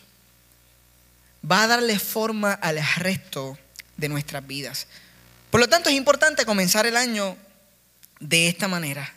Va 1.50 1.64
a 1.64 1.68
darle 1.68 2.00
forma 2.00 2.54
al 2.54 2.80
resto 2.96 3.58
de 3.98 4.10
nuestras 4.10 4.48
vidas. 4.48 4.88
Por 5.52 5.60
lo 5.60 5.70
tanto, 5.70 5.90
es 5.90 5.96
importante 5.96 6.46
comenzar 6.46 6.86
el 6.86 6.98
año 6.98 7.38
de 8.20 8.48
esta 8.48 8.68
manera. 8.68 9.14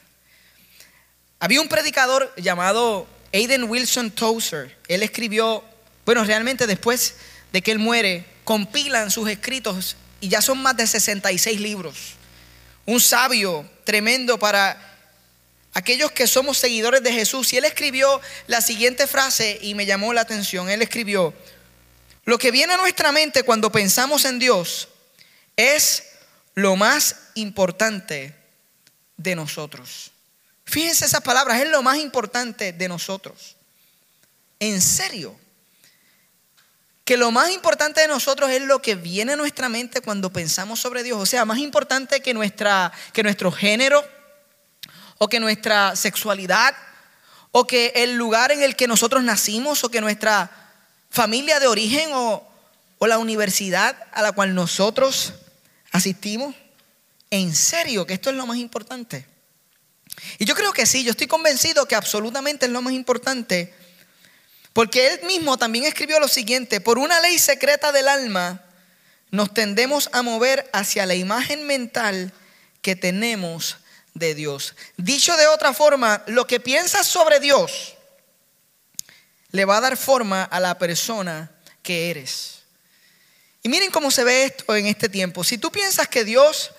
Había 1.41 1.61
un 1.61 1.69
predicador 1.69 2.35
llamado 2.37 3.09
Aiden 3.33 3.65
Wilson 3.65 4.11
Tozer. 4.11 4.77
Él 4.89 5.03
escribió, 5.03 5.65
bueno, 6.05 6.25
realmente 6.25 6.67
después 6.67 7.15
de 7.53 7.63
que 7.63 7.71
él 7.71 7.79
muere, 7.79 8.27
compilan 8.45 9.11
sus 9.11 9.29
escritos 9.29 9.97
y 10.21 10.29
ya 10.29 10.43
son 10.43 10.59
más 10.59 10.77
de 10.77 10.87
66 10.87 11.61
libros. 11.61 12.15
Un 12.87 13.01
sabio 13.01 13.69
tremendo 13.85 14.39
para 14.39 14.98
aquellos 15.75 16.11
que 16.13 16.27
somos 16.27 16.59
seguidores 16.59 17.03
de 17.03 17.13
Jesús. 17.13 17.53
Y 17.53 17.59
él 17.59 17.65
escribió 17.65 18.21
la 18.47 18.61
siguiente 18.61 19.07
frase 19.07 19.59
y 19.63 19.75
me 19.75 19.87
llamó 19.87 20.13
la 20.13 20.23
atención. 20.23 20.69
Él 20.69 20.83
escribió, 20.83 21.35
lo 22.25 22.39
que 22.39 22.51
viene 22.51 22.75
a 22.75 22.77
nuestra 22.77 23.13
mente 23.13 23.43
cuando 23.43 23.73
pensamos 23.73 24.25
en 24.25 24.39
Dios 24.39 24.89
es 25.57 26.05
lo 26.55 26.77
más 26.77 27.17
importante 27.35 28.35
de 29.17 29.35
nosotros. 29.35 30.11
Fíjense 30.65 31.07
esas 31.07 31.23
palabras, 31.23 31.61
es 31.61 31.69
lo 31.69 31.83
más 31.83 31.97
importante 31.99 32.73
de 32.73 32.89
nosotros. 32.89 33.57
En 34.61 34.81
serio 34.83 35.39
que 37.09 37.17
lo 37.17 37.31
más 37.31 37.51
importante 37.51 38.03
de 38.03 38.09
nosotros 38.09 38.51
es 38.51 38.61
lo 38.61 38.83
que 38.83 38.95
viene 38.95 39.33
a 39.33 39.37
nuestra 39.37 39.71
mente 39.71 40.03
cuando 40.03 40.31
pensamos 40.31 40.79
sobre 40.79 41.03
Dios. 41.03 41.19
O 41.19 41.25
sea, 41.25 41.47
más 41.47 41.57
importante 41.57 42.21
que, 42.21 42.35
nuestra, 42.35 42.93
que 43.15 43.23
nuestro 43.23 43.51
género, 43.51 44.07
o 45.19 45.29
que 45.29 45.41
nuestra 45.41 45.97
sexualidad, 45.97 46.75
o 47.51 47.67
que 47.67 47.93
el 47.97 48.15
lugar 48.15 48.53
en 48.53 48.63
el 48.63 48.77
que 48.77 48.87
nosotros 48.87 49.23
nacimos, 49.23 49.85
o 49.85 49.91
que 49.91 50.01
nuestra 50.01 50.51
familia 51.11 51.61
de 51.61 51.67
origen, 51.67 52.11
o, 52.13 52.47
o 52.99 53.07
la 53.07 53.19
universidad 53.19 53.97
a 54.13 54.23
la 54.23 54.33
cual 54.33 54.55
nosotros 54.55 55.35
asistimos. 55.93 56.55
En 57.31 57.55
serio, 57.55 58.07
que 58.07 58.15
esto 58.15 58.31
es 58.31 58.37
lo 58.37 58.47
más 58.47 58.57
importante. 58.57 59.27
Y 60.39 60.47
yo 60.47 60.55
creo 60.55 60.73
que 60.73 60.87
sí, 60.87 61.05
yo 61.05 61.11
estoy 61.11 61.27
convencido 61.27 61.87
que 61.87 61.95
absolutamente 61.95 62.67
es 62.67 62.73
lo 62.73 62.81
más 62.81 62.95
importante 62.95 63.75
porque 64.79 65.09
él 65.09 65.27
mismo 65.27 65.59
también 65.59 65.87
escribió 65.87 66.21
lo 66.21 66.29
siguiente, 66.29 66.81
por 66.81 66.99
una 66.99 67.19
ley 67.19 67.37
secreta 67.39 67.91
del 67.91 68.07
alma 68.07 68.63
nos 69.33 69.53
tendemos 69.53 70.09
a 70.13 70.23
mover 70.23 70.71
hacia 70.73 71.05
la 71.05 71.17
imagen 71.17 71.67
mental 71.67 72.33
que 72.81 72.95
tenemos 72.95 73.79
de 74.19 74.35
Dios. 74.35 74.75
Dicho 74.97 75.37
de 75.37 75.47
otra 75.47 75.73
forma, 75.73 76.23
lo 76.27 76.47
que 76.47 76.61
piensas 76.61 77.07
sobre 77.07 77.41
Dios 77.41 77.95
le 79.51 79.65
va 79.65 79.79
a 79.79 79.81
dar 79.81 79.97
forma 79.97 80.45
a 80.45 80.61
la 80.61 80.79
persona 80.79 81.51
que 81.83 82.11
eres. 82.11 82.63
Y 83.63 83.69
miren 83.69 83.91
cómo 83.91 84.11
se 84.11 84.25
ve 84.25 84.45
esto 84.45 84.77
en 84.77 84.87
este 84.87 85.09
tiempo. 85.09 85.45
Si 85.45 85.59
tú 85.59 85.71
piensas 85.73 86.09
que 86.09 86.25
Dios 86.25 86.73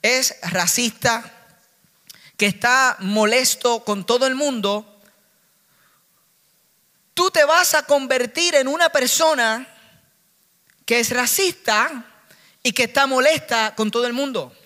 es 0.00 0.36
racista, 0.42 1.30
que 2.36 2.46
está 2.46 2.96
molesto 3.00 3.84
con 3.84 4.04
todo 4.04 4.26
el 4.26 4.34
mundo, 4.34 5.00
tú 7.14 7.30
te 7.30 7.44
vas 7.44 7.74
a 7.74 7.84
convertir 7.84 8.54
en 8.54 8.68
una 8.68 8.88
persona 8.88 9.68
que 10.84 11.00
es 11.00 11.10
racista 11.10 12.04
y 12.62 12.72
que 12.72 12.84
está 12.84 13.06
molesta 13.06 13.74
con 13.76 13.90
todo 13.90 14.06
el 14.06 14.12
mundo. 14.12 14.56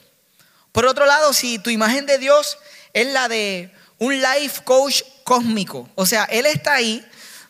Por 0.76 0.84
otro 0.84 1.06
lado, 1.06 1.32
si 1.32 1.58
tu 1.58 1.70
imagen 1.70 2.04
de 2.04 2.18
Dios 2.18 2.58
es 2.92 3.06
la 3.06 3.28
de 3.28 3.72
un 3.96 4.20
life 4.20 4.62
coach 4.62 5.00
cósmico, 5.24 5.88
o 5.94 6.04
sea, 6.04 6.24
Él 6.24 6.44
está 6.44 6.74
ahí 6.74 7.02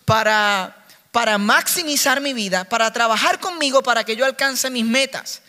para, 0.04 0.86
para 1.10 1.36
maximizar 1.36 2.20
mi 2.20 2.34
vida, 2.34 2.62
para 2.68 2.92
trabajar 2.92 3.40
conmigo 3.40 3.82
para 3.82 4.04
que 4.04 4.14
yo 4.14 4.24
alcance 4.24 4.70
mis 4.70 4.84
metas. 4.84 5.42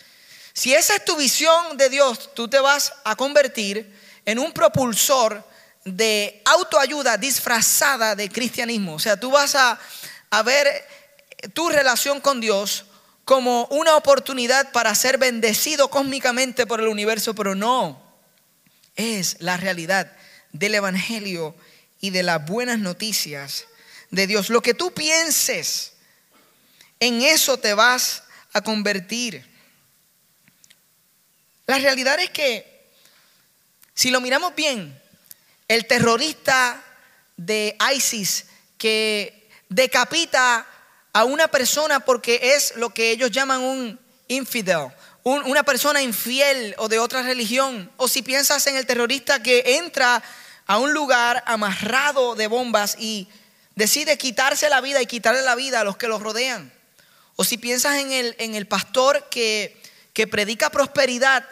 Si 0.53 0.73
esa 0.73 0.95
es 0.95 1.05
tu 1.05 1.17
visión 1.17 1.77
de 1.77 1.89
Dios, 1.89 2.33
tú 2.33 2.47
te 2.47 2.59
vas 2.59 2.93
a 3.03 3.15
convertir 3.15 3.95
en 4.25 4.39
un 4.39 4.53
propulsor 4.53 5.47
de 5.85 6.41
autoayuda 6.45 7.15
disfrazada 7.15 8.15
de 8.15 8.27
cristianismo. 8.27 8.95
O 8.95 8.99
sea, 8.99 9.19
tú 9.19 9.29
vas 9.29 9.53
a, 9.53 9.79
a 10.31 10.41
ver 10.41 10.83
tu 11.53 11.69
relación 11.69 12.21
con 12.21 12.41
Dios 12.41 12.86
como 13.27 13.65
una 13.71 13.97
oportunidad 13.97 14.71
para 14.71 14.95
ser 14.95 15.17
bendecido 15.17 15.89
cósmicamente 15.89 16.65
por 16.65 16.79
el 16.79 16.87
universo, 16.87 17.35
pero 17.35 17.55
no. 17.55 18.01
Es 18.95 19.35
la 19.41 19.57
realidad 19.57 20.15
del 20.53 20.75
Evangelio 20.75 21.53
y 21.99 22.11
de 22.11 22.23
las 22.23 22.45
buenas 22.45 22.79
noticias 22.79 23.65
de 24.11 24.27
Dios. 24.27 24.49
Lo 24.49 24.61
que 24.61 24.73
tú 24.73 24.93
pienses, 24.93 25.91
en 27.01 27.21
eso 27.21 27.57
te 27.57 27.73
vas 27.73 28.23
a 28.53 28.61
convertir. 28.61 29.45
La 31.65 31.79
realidad 31.79 32.17
es 32.21 32.29
que, 32.29 32.93
si 33.93 34.09
lo 34.09 34.21
miramos 34.21 34.55
bien, 34.55 34.97
el 35.67 35.85
terrorista 35.85 36.81
de 37.35 37.77
ISIS 37.93 38.45
que 38.77 39.49
decapita 39.67 40.65
a 41.17 41.25
una 41.25 41.47
persona 41.47 41.99
porque 41.99 42.53
es 42.53 42.75
lo 42.75 42.91
que 42.91 43.09
ellos 43.09 43.31
llaman 43.31 43.63
un 43.63 43.99
infidel, 44.27 44.91
una 45.23 45.63
persona 45.63 46.03
infiel 46.03 46.75
o 46.77 46.89
de 46.89 46.99
otra 46.99 47.23
religión. 47.23 47.91
O 47.97 48.07
si 48.07 48.21
piensas 48.21 48.67
en 48.67 48.75
el 48.75 48.85
terrorista 48.85 49.41
que 49.41 49.77
entra 49.79 50.21
a 50.67 50.77
un 50.77 50.93
lugar 50.93 51.43
amarrado 51.47 52.35
de 52.35 52.45
bombas 52.45 52.97
y 52.99 53.27
decide 53.73 54.19
quitarse 54.19 54.69
la 54.69 54.79
vida 54.79 55.01
y 55.01 55.07
quitarle 55.07 55.41
la 55.41 55.55
vida 55.55 55.79
a 55.79 55.83
los 55.83 55.97
que 55.97 56.07
los 56.07 56.21
rodean. 56.21 56.71
O 57.35 57.43
si 57.43 57.57
piensas 57.57 57.97
en 57.97 58.11
el, 58.11 58.35
en 58.37 58.53
el 58.53 58.67
pastor 58.67 59.27
que, 59.31 59.81
que 60.13 60.27
predica 60.27 60.69
prosperidad 60.69 61.43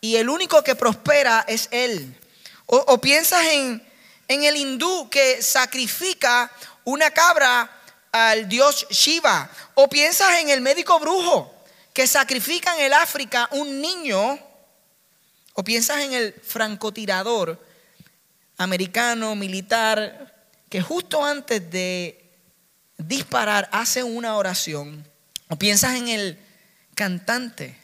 y 0.00 0.16
el 0.16 0.30
único 0.30 0.64
que 0.64 0.74
prospera 0.74 1.44
es 1.46 1.68
él. 1.70 2.18
O, 2.66 3.00
piensas 3.00 3.44
en, 3.52 3.86
en 4.26 4.42
el 4.42 4.56
hindú 4.56 5.08
que 5.10 5.40
sacrifica 5.42 6.50
una 6.82 7.12
cabra 7.12 7.81
al 8.12 8.48
dios 8.48 8.86
Shiva. 8.90 9.50
O 9.74 9.88
piensas 9.88 10.38
en 10.40 10.50
el 10.50 10.60
médico 10.60 11.00
brujo 11.00 11.52
que 11.92 12.06
sacrifica 12.06 12.74
en 12.76 12.84
el 12.84 12.92
África 12.92 13.48
un 13.52 13.80
niño. 13.80 14.38
O 15.54 15.64
piensas 15.64 16.02
en 16.02 16.12
el 16.12 16.32
francotirador 16.34 17.58
americano, 18.58 19.34
militar, 19.34 20.32
que 20.68 20.80
justo 20.80 21.24
antes 21.24 21.70
de 21.70 22.18
disparar 22.96 23.68
hace 23.72 24.02
una 24.02 24.36
oración 24.36 25.06
O 25.48 25.56
piensas 25.56 25.96
en 25.96 26.08
el 26.08 26.38
cantante, 26.94 27.76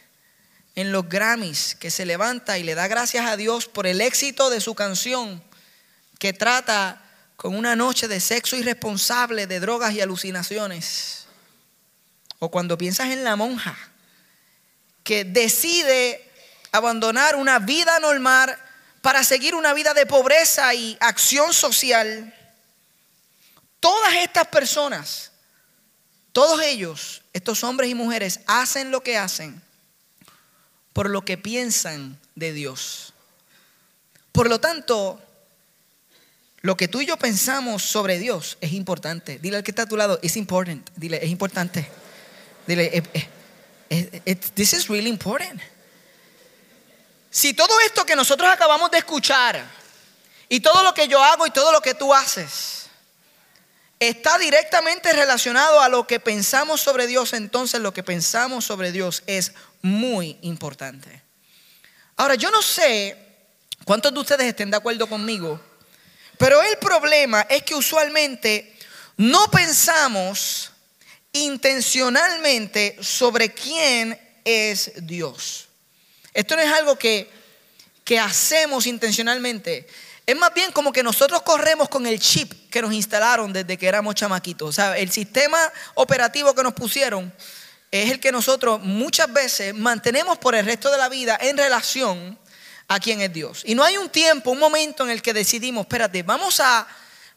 en 0.75 0.91
los 0.91 1.07
Grammys, 1.09 1.75
que 1.75 1.91
se 1.91 2.05
levanta 2.05 2.57
y 2.57 2.63
le 2.63 2.73
da 2.73 2.87
gracias 2.87 3.25
a 3.25 3.37
Dios 3.37 3.67
por 3.67 3.85
el 3.85 4.01
éxito 4.01 4.49
de 4.49 4.61
su 4.61 4.75
canción, 4.75 5.43
que 6.17 6.33
trata 6.33 7.01
con 7.39 7.55
una 7.55 7.73
noche 7.73 8.09
de 8.09 8.19
sexo 8.19 8.57
irresponsable, 8.57 9.47
de 9.47 9.61
drogas 9.61 9.93
y 9.93 10.01
alucinaciones. 10.01 11.25
O 12.39 12.51
cuando 12.51 12.77
piensas 12.77 13.11
en 13.11 13.23
la 13.23 13.37
monja, 13.37 13.77
que 15.05 15.23
decide 15.23 16.29
abandonar 16.73 17.37
una 17.37 17.59
vida 17.59 17.97
normal 18.01 18.59
para 19.01 19.23
seguir 19.23 19.55
una 19.55 19.73
vida 19.73 19.93
de 19.93 20.05
pobreza 20.05 20.73
y 20.73 20.97
acción 20.99 21.53
social. 21.53 22.35
Todas 23.79 24.15
estas 24.15 24.49
personas, 24.49 25.31
todos 26.33 26.61
ellos, 26.61 27.21
estos 27.31 27.63
hombres 27.63 27.89
y 27.89 27.95
mujeres, 27.95 28.41
hacen 28.47 28.91
lo 28.91 29.01
que 29.01 29.17
hacen 29.17 29.61
por 30.91 31.09
lo 31.09 31.23
que 31.23 31.37
piensan 31.37 32.19
de 32.35 32.51
Dios. 32.51 33.13
Por 34.33 34.49
lo 34.49 34.59
tanto, 34.59 35.21
lo 36.61 36.75
que 36.75 36.87
tú 36.87 37.01
y 37.01 37.05
yo 37.05 37.17
pensamos 37.17 37.83
sobre 37.83 38.19
Dios 38.19 38.57
es 38.59 38.73
importante. 38.73 39.39
Dile 39.39 39.57
al 39.57 39.63
que 39.63 39.71
está 39.71 39.83
a 39.83 39.87
tu 39.87 39.95
lado, 39.95 40.19
es 40.21 40.35
important. 40.35 40.89
Dile, 40.95 41.23
es 41.23 41.29
importante. 41.29 41.89
Dile, 42.67 43.03
this 44.55 44.73
is 44.73 44.87
really 44.87 45.09
important. 45.09 45.61
Si 47.29 47.53
todo 47.53 47.79
esto 47.81 48.05
que 48.05 48.15
nosotros 48.15 48.49
acabamos 48.51 48.91
de 48.91 48.97
escuchar 48.97 49.63
y 50.49 50.59
todo 50.59 50.83
lo 50.83 50.93
que 50.93 51.07
yo 51.07 51.23
hago 51.23 51.45
y 51.47 51.51
todo 51.51 51.71
lo 51.71 51.81
que 51.81 51.93
tú 51.93 52.13
haces 52.13 52.87
está 53.99 54.37
directamente 54.37 55.13
relacionado 55.13 55.79
a 55.81 55.89
lo 55.89 56.07
que 56.07 56.19
pensamos 56.19 56.81
sobre 56.81 57.07
Dios, 57.07 57.33
entonces 57.33 57.79
lo 57.79 57.93
que 57.93 58.03
pensamos 58.03 58.65
sobre 58.65 58.91
Dios 58.91 59.23
es 59.27 59.53
muy 59.81 60.37
importante. 60.41 61.21
Ahora, 62.17 62.35
yo 62.35 62.51
no 62.51 62.61
sé 62.61 63.17
cuántos 63.85 64.13
de 64.13 64.19
ustedes 64.19 64.47
estén 64.47 64.71
de 64.71 64.77
acuerdo 64.77 65.07
conmigo, 65.07 65.61
pero 66.39 66.63
el 66.63 66.77
problema 66.77 67.41
es 67.49 67.63
que 67.63 67.75
usualmente 67.75 68.73
no 69.17 69.51
pensamos 69.51 70.71
intencionalmente 71.33 72.95
sobre 73.01 73.53
quién 73.53 74.17
es 74.45 74.93
Dios. 75.05 75.67
Esto 76.33 76.55
no 76.55 76.61
es 76.61 76.71
algo 76.71 76.97
que, 76.97 77.29
que 78.05 78.17
hacemos 78.17 78.87
intencionalmente. 78.87 79.85
Es 80.25 80.37
más 80.37 80.53
bien 80.53 80.71
como 80.71 80.93
que 80.93 81.03
nosotros 81.03 81.41
corremos 81.41 81.89
con 81.89 82.07
el 82.07 82.17
chip 82.21 82.69
que 82.69 82.81
nos 82.81 82.93
instalaron 82.93 83.51
desde 83.51 83.77
que 83.77 83.87
éramos 83.87 84.15
chamaquitos. 84.15 84.69
O 84.69 84.71
sea, 84.71 84.97
el 84.97 85.11
sistema 85.11 85.59
operativo 85.95 86.55
que 86.55 86.63
nos 86.63 86.73
pusieron 86.73 87.33
es 87.91 88.09
el 88.11 88.21
que 88.21 88.31
nosotros 88.31 88.79
muchas 88.81 89.33
veces 89.33 89.75
mantenemos 89.75 90.37
por 90.37 90.55
el 90.55 90.65
resto 90.65 90.89
de 90.89 90.99
la 90.99 91.09
vida 91.09 91.37
en 91.41 91.57
relación 91.57 92.39
a 92.89 92.99
quién 92.99 93.21
es 93.21 93.31
Dios. 93.31 93.63
Y 93.65 93.73
no 93.73 93.83
hay 93.85 93.95
un 93.95 94.09
tiempo, 94.09 94.51
un 94.51 94.59
momento 94.59 95.05
en 95.05 95.11
el 95.11 95.21
que 95.21 95.33
decidimos, 95.33 95.85
espérate, 95.85 96.23
vamos 96.23 96.59
a, 96.59 96.85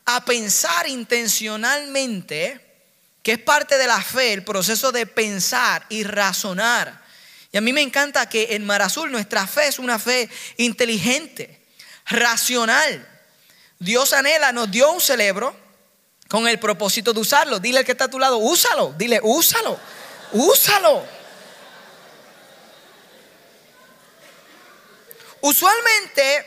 a 0.05 0.25
pensar 0.25 0.89
intencionalmente, 0.89 2.61
que 3.23 3.33
es 3.33 3.39
parte 3.39 3.79
de 3.79 3.87
la 3.87 4.03
fe, 4.03 4.33
el 4.33 4.43
proceso 4.43 4.91
de 4.91 5.07
pensar 5.07 5.87
y 5.89 6.03
razonar 6.03 7.03
y 7.53 7.59
a 7.59 7.61
mí 7.61 7.73
me 7.75 7.83
encanta 7.83 8.29
que 8.29 8.49
en 8.51 8.65
Mar 8.65 8.81
Azul 8.81 9.13
nuestra 9.13 9.47
fe 9.47 9.69
es 9.69 9.79
una 9.79 9.99
fe 9.99 10.29
inteligente, 10.57 11.61
racional. 12.07 13.07
Dios 13.79 14.15
anhela, 14.15 14.53
nos 14.53 14.71
dio 14.71 14.91
un 14.91 15.03
cerebro 15.03 15.55
con 16.29 16.49
el 16.49 16.59
propósito 16.59 17.13
de 17.13 17.21
usarlo. 17.21 17.59
Dile 17.61 17.81
al 17.81 17.85
que 17.85 17.93
está 17.93 18.05
a 18.05 18.11
tu 18.11 18.19
lado, 18.19 18.39
úsalo. 18.39 18.95
Dile, 18.97 19.21
úsalo, 19.23 19.79
úsalo. 20.33 21.05
Usualmente 25.43 26.47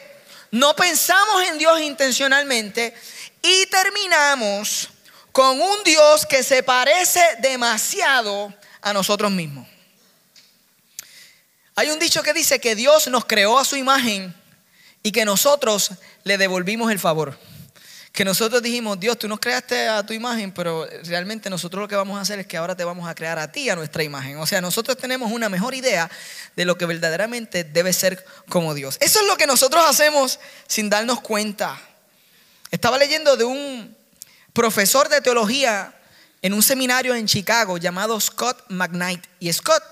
no 0.51 0.75
pensamos 0.75 1.43
en 1.43 1.57
Dios 1.57 1.79
intencionalmente 1.81 2.95
y 3.41 3.65
terminamos 3.67 4.89
con 5.31 5.59
un 5.59 5.83
Dios 5.83 6.25
que 6.25 6.43
se 6.43 6.63
parece 6.63 7.21
demasiado 7.39 8.53
a 8.81 8.93
nosotros 8.93 9.31
mismos. 9.31 9.67
Hay 11.75 11.89
un 11.89 11.99
dicho 11.99 12.23
que 12.23 12.31
dice 12.31 12.61
que 12.61 12.73
Dios 12.73 13.07
nos 13.09 13.25
creó 13.25 13.59
a 13.59 13.65
su 13.65 13.75
imagen 13.75 14.33
y 15.03 15.11
que 15.11 15.25
nosotros 15.25 15.91
le 16.23 16.37
devolvimos 16.37 16.89
el 16.89 16.99
favor. 16.99 17.37
Que 18.15 18.23
nosotros 18.23 18.63
dijimos, 18.63 18.97
Dios, 18.97 19.19
tú 19.19 19.27
nos 19.27 19.41
creaste 19.41 19.89
a 19.89 20.05
tu 20.05 20.13
imagen, 20.13 20.53
pero 20.53 20.87
realmente 21.03 21.49
nosotros 21.49 21.81
lo 21.81 21.87
que 21.89 21.97
vamos 21.97 22.17
a 22.17 22.21
hacer 22.21 22.39
es 22.39 22.47
que 22.47 22.55
ahora 22.55 22.75
te 22.75 22.85
vamos 22.85 23.09
a 23.09 23.13
crear 23.13 23.37
a 23.37 23.51
ti, 23.51 23.69
a 23.69 23.75
nuestra 23.75 24.03
imagen. 24.03 24.37
O 24.37 24.47
sea, 24.47 24.61
nosotros 24.61 24.97
tenemos 24.97 25.31
una 25.33 25.49
mejor 25.49 25.75
idea 25.75 26.09
de 26.55 26.63
lo 26.63 26.77
que 26.77 26.85
verdaderamente 26.85 27.65
debe 27.65 27.91
ser 27.91 28.25
como 28.47 28.73
Dios. 28.73 28.97
Eso 29.01 29.19
es 29.19 29.27
lo 29.27 29.35
que 29.35 29.45
nosotros 29.45 29.83
hacemos 29.85 30.39
sin 30.65 30.89
darnos 30.89 31.19
cuenta. 31.19 31.77
Estaba 32.71 32.97
leyendo 32.97 33.35
de 33.35 33.43
un 33.43 33.95
profesor 34.53 35.09
de 35.09 35.19
teología 35.19 35.93
en 36.41 36.53
un 36.53 36.63
seminario 36.63 37.15
en 37.15 37.25
Chicago 37.25 37.77
llamado 37.77 38.19
Scott 38.21 38.63
McKnight. 38.69 39.25
Y 39.41 39.51
Scott 39.51 39.83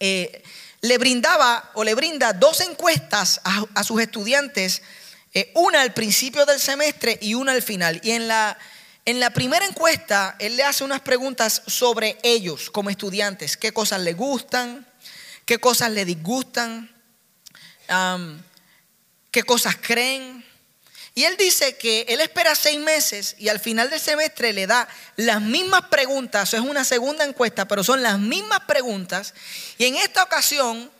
eh, 0.00 0.42
le 0.80 0.98
brindaba 0.98 1.70
o 1.74 1.84
le 1.84 1.94
brinda 1.94 2.32
dos 2.32 2.60
encuestas 2.60 3.40
a, 3.44 3.84
sus 3.84 4.00
estudiantes, 4.00 4.82
eh, 5.36 5.50
una 5.52 5.82
al 5.82 5.92
principio 5.92 6.46
del 6.46 6.58
semestre 6.58 7.18
y 7.20 7.34
una 7.34 7.52
al 7.52 7.60
final. 7.60 8.00
Y 8.02 8.12
en 8.12 8.26
la, 8.26 8.56
en 9.04 9.20
la 9.20 9.28
primera 9.28 9.66
encuesta, 9.66 10.34
él 10.38 10.56
le 10.56 10.64
hace 10.64 10.82
unas 10.82 11.02
preguntas 11.02 11.60
sobre 11.66 12.16
ellos 12.22 12.70
como 12.70 12.88
estudiantes, 12.88 13.58
qué 13.58 13.70
cosas 13.70 14.00
le 14.00 14.14
gustan, 14.14 14.86
qué 15.44 15.58
cosas 15.58 15.90
le 15.90 16.06
disgustan, 16.06 16.90
qué 19.30 19.42
cosas 19.42 19.76
creen, 19.76 20.42
y 21.16 21.24
él 21.24 21.36
dice 21.38 21.76
que 21.76 22.04
él 22.08 22.20
espera 22.20 22.54
seis 22.54 22.78
meses 22.78 23.36
y 23.38 23.48
al 23.48 23.58
final 23.58 23.88
del 23.88 24.00
semestre 24.00 24.52
le 24.52 24.66
da 24.66 24.86
las 25.16 25.40
mismas 25.40 25.88
preguntas, 25.90 26.52
es 26.52 26.60
una 26.60 26.84
segunda 26.84 27.24
encuesta, 27.24 27.66
pero 27.66 27.82
son 27.82 28.02
las 28.02 28.18
mismas 28.18 28.60
preguntas. 28.66 29.32
Y 29.78 29.86
en 29.86 29.96
esta 29.96 30.22
ocasión 30.22 30.90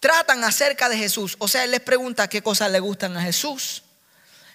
tratan 0.00 0.44
acerca 0.44 0.88
de 0.88 0.98
Jesús. 0.98 1.36
O 1.38 1.48
sea, 1.48 1.64
él 1.64 1.70
les 1.70 1.80
pregunta 1.80 2.28
qué 2.28 2.42
cosas 2.42 2.70
le 2.70 2.80
gustan 2.80 3.16
a 3.16 3.22
Jesús, 3.22 3.82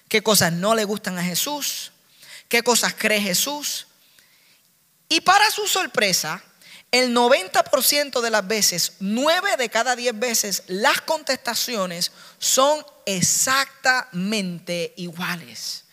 qué 0.07 0.21
cosas 0.21 0.53
no 0.53 0.75
le 0.75 0.83
gustan 0.83 1.17
a 1.17 1.23
Jesús, 1.23 1.91
qué 2.47 2.63
cosas 2.63 2.93
cree 2.97 3.21
Jesús. 3.21 3.87
Y 5.09 5.21
para 5.21 5.49
su 5.51 5.67
sorpresa, 5.67 6.43
el 6.91 7.15
90% 7.15 8.21
de 8.21 8.29
las 8.29 8.45
veces, 8.47 8.93
9 8.99 9.57
de 9.57 9.69
cada 9.69 9.95
10 9.95 10.19
veces, 10.19 10.63
las 10.67 11.01
contestaciones 11.01 12.11
son 12.37 12.85
exactamente 13.05 14.93
iguales. 14.97 15.85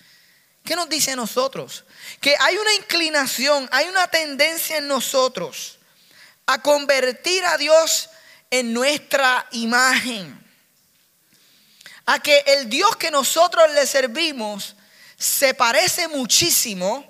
¿Qué 0.64 0.74
nos 0.76 0.88
dice 0.88 1.12
a 1.12 1.16
nosotros? 1.16 1.84
Que 2.20 2.34
hay 2.40 2.56
una 2.56 2.74
inclinación, 2.74 3.68
hay 3.72 3.88
una 3.88 4.08
tendencia 4.08 4.78
en 4.78 4.88
nosotros 4.88 5.78
a 6.46 6.60
convertir 6.60 7.44
a 7.44 7.56
Dios 7.56 8.10
en 8.50 8.72
nuestra 8.72 9.46
imagen. 9.52 10.38
A 12.06 12.20
que 12.20 12.42
el 12.46 12.68
Dios 12.68 12.96
que 12.96 13.10
nosotros 13.10 13.64
le 13.74 13.86
servimos 13.86 14.74
se 15.18 15.52
parece 15.52 16.08
muchísimo 16.08 17.04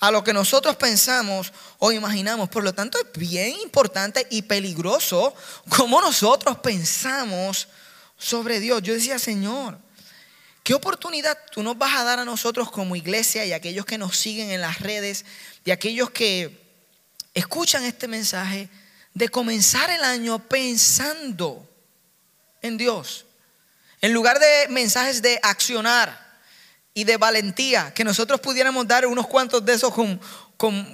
a 0.00 0.10
lo 0.10 0.22
que 0.22 0.32
nosotros 0.32 0.76
pensamos 0.76 1.52
o 1.78 1.90
imaginamos. 1.90 2.48
Por 2.48 2.62
lo 2.62 2.72
tanto, 2.72 2.98
es 2.98 3.18
bien 3.18 3.58
importante 3.60 4.26
y 4.30 4.42
peligroso 4.42 5.34
cómo 5.68 6.00
nosotros 6.00 6.58
pensamos 6.58 7.68
sobre 8.16 8.60
Dios. 8.60 8.82
Yo 8.82 8.94
decía, 8.94 9.18
Señor, 9.18 9.78
¿qué 10.62 10.74
oportunidad 10.74 11.36
tú 11.50 11.62
nos 11.62 11.76
vas 11.76 11.96
a 11.96 12.04
dar 12.04 12.18
a 12.20 12.24
nosotros 12.24 12.70
como 12.70 12.96
iglesia 12.96 13.44
y 13.44 13.52
a 13.52 13.56
aquellos 13.56 13.86
que 13.86 13.98
nos 13.98 14.16
siguen 14.16 14.50
en 14.50 14.60
las 14.60 14.80
redes 14.80 15.24
y 15.64 15.70
aquellos 15.70 16.10
que 16.10 16.68
escuchan 17.34 17.84
este 17.84 18.06
mensaje 18.08 18.68
de 19.18 19.28
comenzar 19.28 19.90
el 19.90 20.04
año 20.04 20.38
pensando 20.38 21.68
en 22.62 22.78
Dios? 22.78 23.26
En 24.00 24.12
lugar 24.14 24.38
de 24.38 24.68
mensajes 24.68 25.20
de 25.20 25.40
accionar 25.42 26.28
y 26.94 27.02
de 27.02 27.16
valentía, 27.16 27.92
que 27.92 28.04
nosotros 28.04 28.40
pudiéramos 28.40 28.86
dar 28.86 29.06
unos 29.06 29.26
cuantos 29.26 29.64
de 29.64 29.74
esos 29.74 29.92
con, 29.92 30.20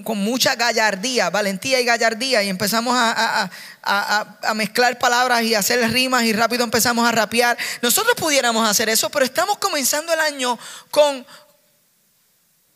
mucha 0.06 0.54
gallardía, 0.54 1.28
valentía 1.28 1.80
y 1.80 1.84
gallardía, 1.84 2.42
y 2.42 2.48
empezamos 2.48 2.94
a, 2.96 3.50
mezclar 4.54 4.98
palabras 4.98 5.42
y 5.42 5.54
hacer 5.54 5.90
rimas 5.90 6.24
y 6.24 6.32
rápido 6.32 6.64
empezamos 6.64 7.06
a 7.06 7.12
rapear. 7.12 7.58
Nosotros 7.82 8.14
pudiéramos 8.16 8.66
hacer 8.66 8.88
eso, 8.88 9.10
pero 9.10 9.26
estamos 9.26 9.58
comenzando 9.58 10.14
el 10.14 10.20
año 10.20 10.58
con, 10.90 11.26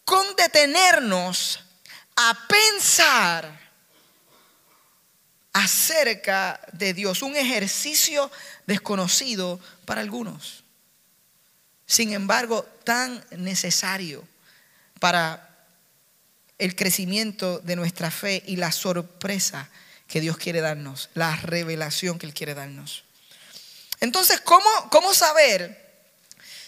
con 0.05 0.37
detenernos 0.37 1.65
a 2.17 2.37
pensar 2.49 3.68
acerca 5.63 6.61
de 6.73 6.95
Dios, 6.95 7.23
un 7.23 7.37
ejercicio 7.37 8.31
desconocido 8.67 9.61
para 9.85 10.01
algunos 10.01 10.65
sin 11.89 12.13
embargo, 12.13 12.65
tan 12.85 13.25
necesario 13.31 14.23
para 15.01 15.49
el 16.59 16.77
crecimiento 16.77 17.61
de 17.61 17.77
nuestra 17.77 18.11
fe 18.11 18.43
y 18.47 18.57
la 18.57 18.73
sorpresa 18.73 19.71
que 20.07 20.21
Dios 20.21 20.37
quiere 20.37 20.61
darnos, 20.61 21.09
la 21.15 21.35
revelación 21.37 22.19
que 22.19 22.27
Él 22.27 22.35
quiere 22.35 22.53
darnos. 22.53 23.05
Entonces, 24.01 24.41
¿cómo, 24.43 24.69
cómo 24.91 25.15
saber 25.15 26.05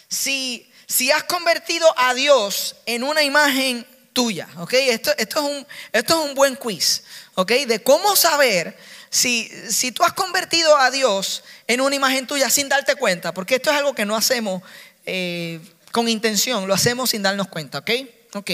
si, 0.08 0.72
si 0.86 1.10
has 1.10 1.24
convertido 1.24 1.86
a 1.98 2.14
Dios 2.14 2.76
en 2.86 3.04
una 3.04 3.22
imagen 3.22 3.86
tuya? 4.12 4.48
Esto, 4.70 5.12
esto, 5.16 5.40
es 5.40 5.44
un, 5.44 5.66
esto 5.92 6.22
es 6.22 6.28
un 6.30 6.34
buen 6.34 6.56
quiz, 6.56 7.04
¿ok? 7.34 7.50
De 7.66 7.82
cómo 7.82 8.16
saber 8.16 8.76
si, 9.10 9.50
si 9.70 9.92
tú 9.92 10.04
has 10.04 10.12
convertido 10.12 10.76
a 10.76 10.90
Dios 10.90 11.42
en 11.66 11.80
una 11.80 11.96
imagen 11.96 12.26
tuya 12.26 12.50
sin 12.50 12.68
darte 12.68 12.94
cuenta, 12.94 13.34
porque 13.34 13.56
esto 13.56 13.70
es 13.70 13.76
algo 13.76 13.94
que 13.94 14.04
no 14.04 14.16
hacemos 14.16 14.62
eh, 15.06 15.60
con 15.92 16.08
intención, 16.08 16.66
lo 16.66 16.74
hacemos 16.74 17.10
sin 17.10 17.22
darnos 17.22 17.48
cuenta, 17.48 17.78
¿ok? 17.78 17.90
Ok. 18.34 18.50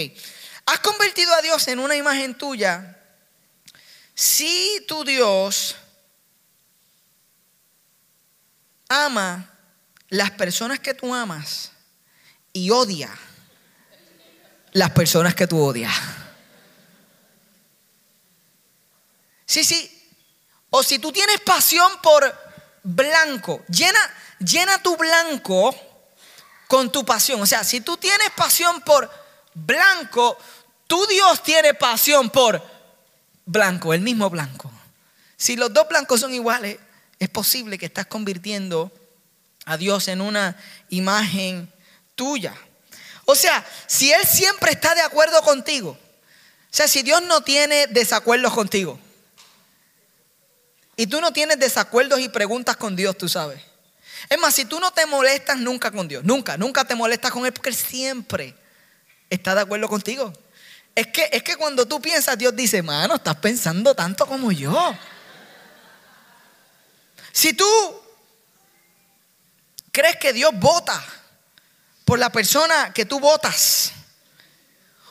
Has 0.65 0.79
convertido 0.79 1.33
a 1.33 1.41
Dios 1.41 1.67
en 1.67 1.79
una 1.79 1.95
imagen 1.95 2.35
tuya 2.35 2.97
si 4.15 4.83
tu 4.87 5.03
Dios 5.03 5.75
ama 8.89 9.53
las 10.09 10.31
personas 10.31 10.79
que 10.79 10.93
tú 10.93 11.13
amas 11.13 11.71
y 12.51 12.71
odia 12.71 13.15
las 14.77 14.91
personas 14.91 15.33
que 15.33 15.47
tú 15.47 15.59
odias. 15.59 15.91
Sí, 19.43 19.63
sí. 19.63 19.91
O 20.69 20.83
si 20.83 20.99
tú 20.99 21.11
tienes 21.11 21.39
pasión 21.39 21.91
por 22.03 22.31
blanco, 22.83 23.63
llena, 23.69 23.99
llena 24.37 24.77
tu 24.83 24.95
blanco 24.95 25.75
con 26.67 26.91
tu 26.91 27.03
pasión. 27.03 27.41
O 27.41 27.47
sea, 27.47 27.63
si 27.63 27.81
tú 27.81 27.97
tienes 27.97 28.29
pasión 28.35 28.81
por 28.81 29.09
blanco, 29.55 30.37
tu 30.85 31.07
Dios 31.07 31.41
tiene 31.41 31.73
pasión 31.73 32.29
por 32.29 32.61
blanco, 33.45 33.95
el 33.95 34.01
mismo 34.01 34.29
blanco. 34.29 34.71
Si 35.37 35.55
los 35.55 35.73
dos 35.73 35.87
blancos 35.87 36.19
son 36.19 36.35
iguales, 36.35 36.77
es 37.17 37.29
posible 37.29 37.79
que 37.79 37.87
estás 37.87 38.05
convirtiendo 38.05 38.91
a 39.65 39.75
Dios 39.75 40.07
en 40.07 40.21
una 40.21 40.55
imagen 40.89 41.73
tuya. 42.13 42.53
O 43.29 43.35
sea, 43.35 43.65
si 43.87 44.09
Él 44.13 44.25
siempre 44.25 44.71
está 44.71 44.95
de 44.95 45.01
acuerdo 45.01 45.41
contigo, 45.41 45.89
o 45.89 46.73
sea, 46.73 46.87
si 46.87 47.03
Dios 47.03 47.21
no 47.23 47.41
tiene 47.41 47.87
desacuerdos 47.87 48.53
contigo, 48.53 48.97
y 50.95 51.07
tú 51.07 51.19
no 51.19 51.33
tienes 51.33 51.59
desacuerdos 51.59 52.21
y 52.21 52.29
preguntas 52.29 52.77
con 52.77 52.95
Dios, 52.95 53.17
tú 53.17 53.27
sabes. 53.27 53.61
Es 54.29 54.39
más, 54.39 54.55
si 54.55 54.63
tú 54.63 54.79
no 54.79 54.91
te 54.91 55.05
molestas 55.05 55.57
nunca 55.57 55.91
con 55.91 56.07
Dios, 56.07 56.23
nunca, 56.23 56.55
nunca 56.55 56.85
te 56.85 56.95
molestas 56.95 57.31
con 57.31 57.45
Él, 57.45 57.51
porque 57.51 57.69
Él 57.69 57.75
siempre 57.75 58.55
está 59.29 59.53
de 59.53 59.59
acuerdo 59.59 59.89
contigo. 59.89 60.31
Es 60.95 61.07
que, 61.07 61.29
es 61.33 61.43
que 61.43 61.57
cuando 61.57 61.85
tú 61.85 62.01
piensas, 62.01 62.37
Dios 62.37 62.55
dice, 62.55 62.81
mano, 62.81 63.15
estás 63.15 63.35
pensando 63.35 63.93
tanto 63.93 64.25
como 64.25 64.53
yo. 64.53 64.95
Si 67.33 67.51
tú 67.51 67.67
crees 69.91 70.15
que 70.15 70.31
Dios 70.31 70.51
vota 70.53 71.03
por 72.07 72.19
la 72.19 72.31
persona 72.31 72.93
que 72.93 73.05
tú 73.05 73.19
votas, 73.19 73.91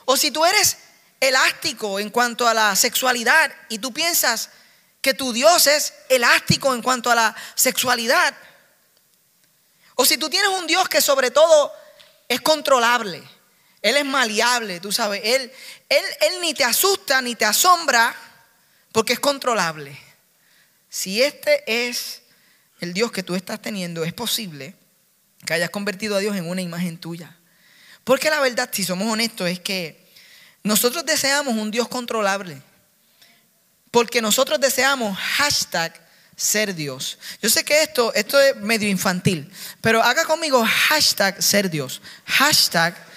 o 0.05 0.17
si 0.17 0.31
tú 0.31 0.43
eres 0.43 0.79
elástico 1.19 1.99
en 1.99 2.09
cuanto 2.09 2.47
a 2.47 2.55
la 2.55 2.75
sexualidad 2.75 3.53
y 3.69 3.77
tú 3.77 3.93
piensas 3.93 4.49
que 4.99 5.13
tu 5.13 5.31
Dios 5.31 5.67
es 5.67 5.93
elástico 6.09 6.73
en 6.73 6.81
cuanto 6.81 7.11
a 7.11 7.15
la 7.15 7.35
sexualidad, 7.53 8.35
o 9.93 10.05
si 10.05 10.17
tú 10.17 10.27
tienes 10.27 10.49
un 10.49 10.65
Dios 10.65 10.89
que 10.89 10.99
sobre 10.99 11.29
todo 11.29 11.71
es 12.27 12.41
controlable, 12.41 13.21
Él 13.83 13.97
es 13.97 14.05
maleable, 14.05 14.79
tú 14.79 14.91
sabes, 14.91 15.21
Él, 15.23 15.53
él, 15.89 16.41
ni 16.41 16.55
te 16.55 16.63
asusta 16.63 17.21
ni 17.21 17.35
te 17.35 17.45
asombra 17.45 18.15
porque 18.91 19.13
es 19.13 19.19
controlable. 19.19 19.95
Si 20.89 21.21
este 21.21 21.63
es 21.67 22.23
el 22.79 22.91
Dios 22.95 23.11
que 23.11 23.21
tú 23.21 23.35
estás 23.35 23.61
teniendo, 23.61 24.03
es 24.03 24.13
posible 24.13 24.73
que 25.47 25.55
hayas 25.55 25.71
convertido 25.71 26.15
a 26.15 26.19
Dios 26.19 26.35
en 26.35 26.47
una 26.47 26.61
imagen 26.61 26.99
tuya. 26.99 27.35
Porque 28.03 28.29
la 28.29 28.39
verdad, 28.39 28.69
si 28.71 28.83
somos 28.83 29.11
honestos, 29.11 29.49
es 29.49 29.59
que 29.59 30.05
nosotros 30.61 31.03
deseamos 31.03 31.55
un 31.55 31.71
Dios 31.71 31.87
controlable. 31.87 32.61
Porque 33.89 34.21
nosotros 34.21 34.59
deseamos 34.59 35.17
hashtag 35.17 35.99
ser 36.35 36.75
Dios. 36.75 37.17
Yo 37.41 37.49
sé 37.49 37.65
que 37.65 37.81
esto, 37.81 38.13
esto 38.13 38.39
es 38.39 38.55
medio 38.57 38.87
infantil, 38.87 39.51
pero 39.81 40.03
haga 40.03 40.23
conmigo 40.25 40.63
hashtag 40.63 41.41
ser 41.41 41.71
Dios. 41.71 41.99
Hashtag 42.25 43.07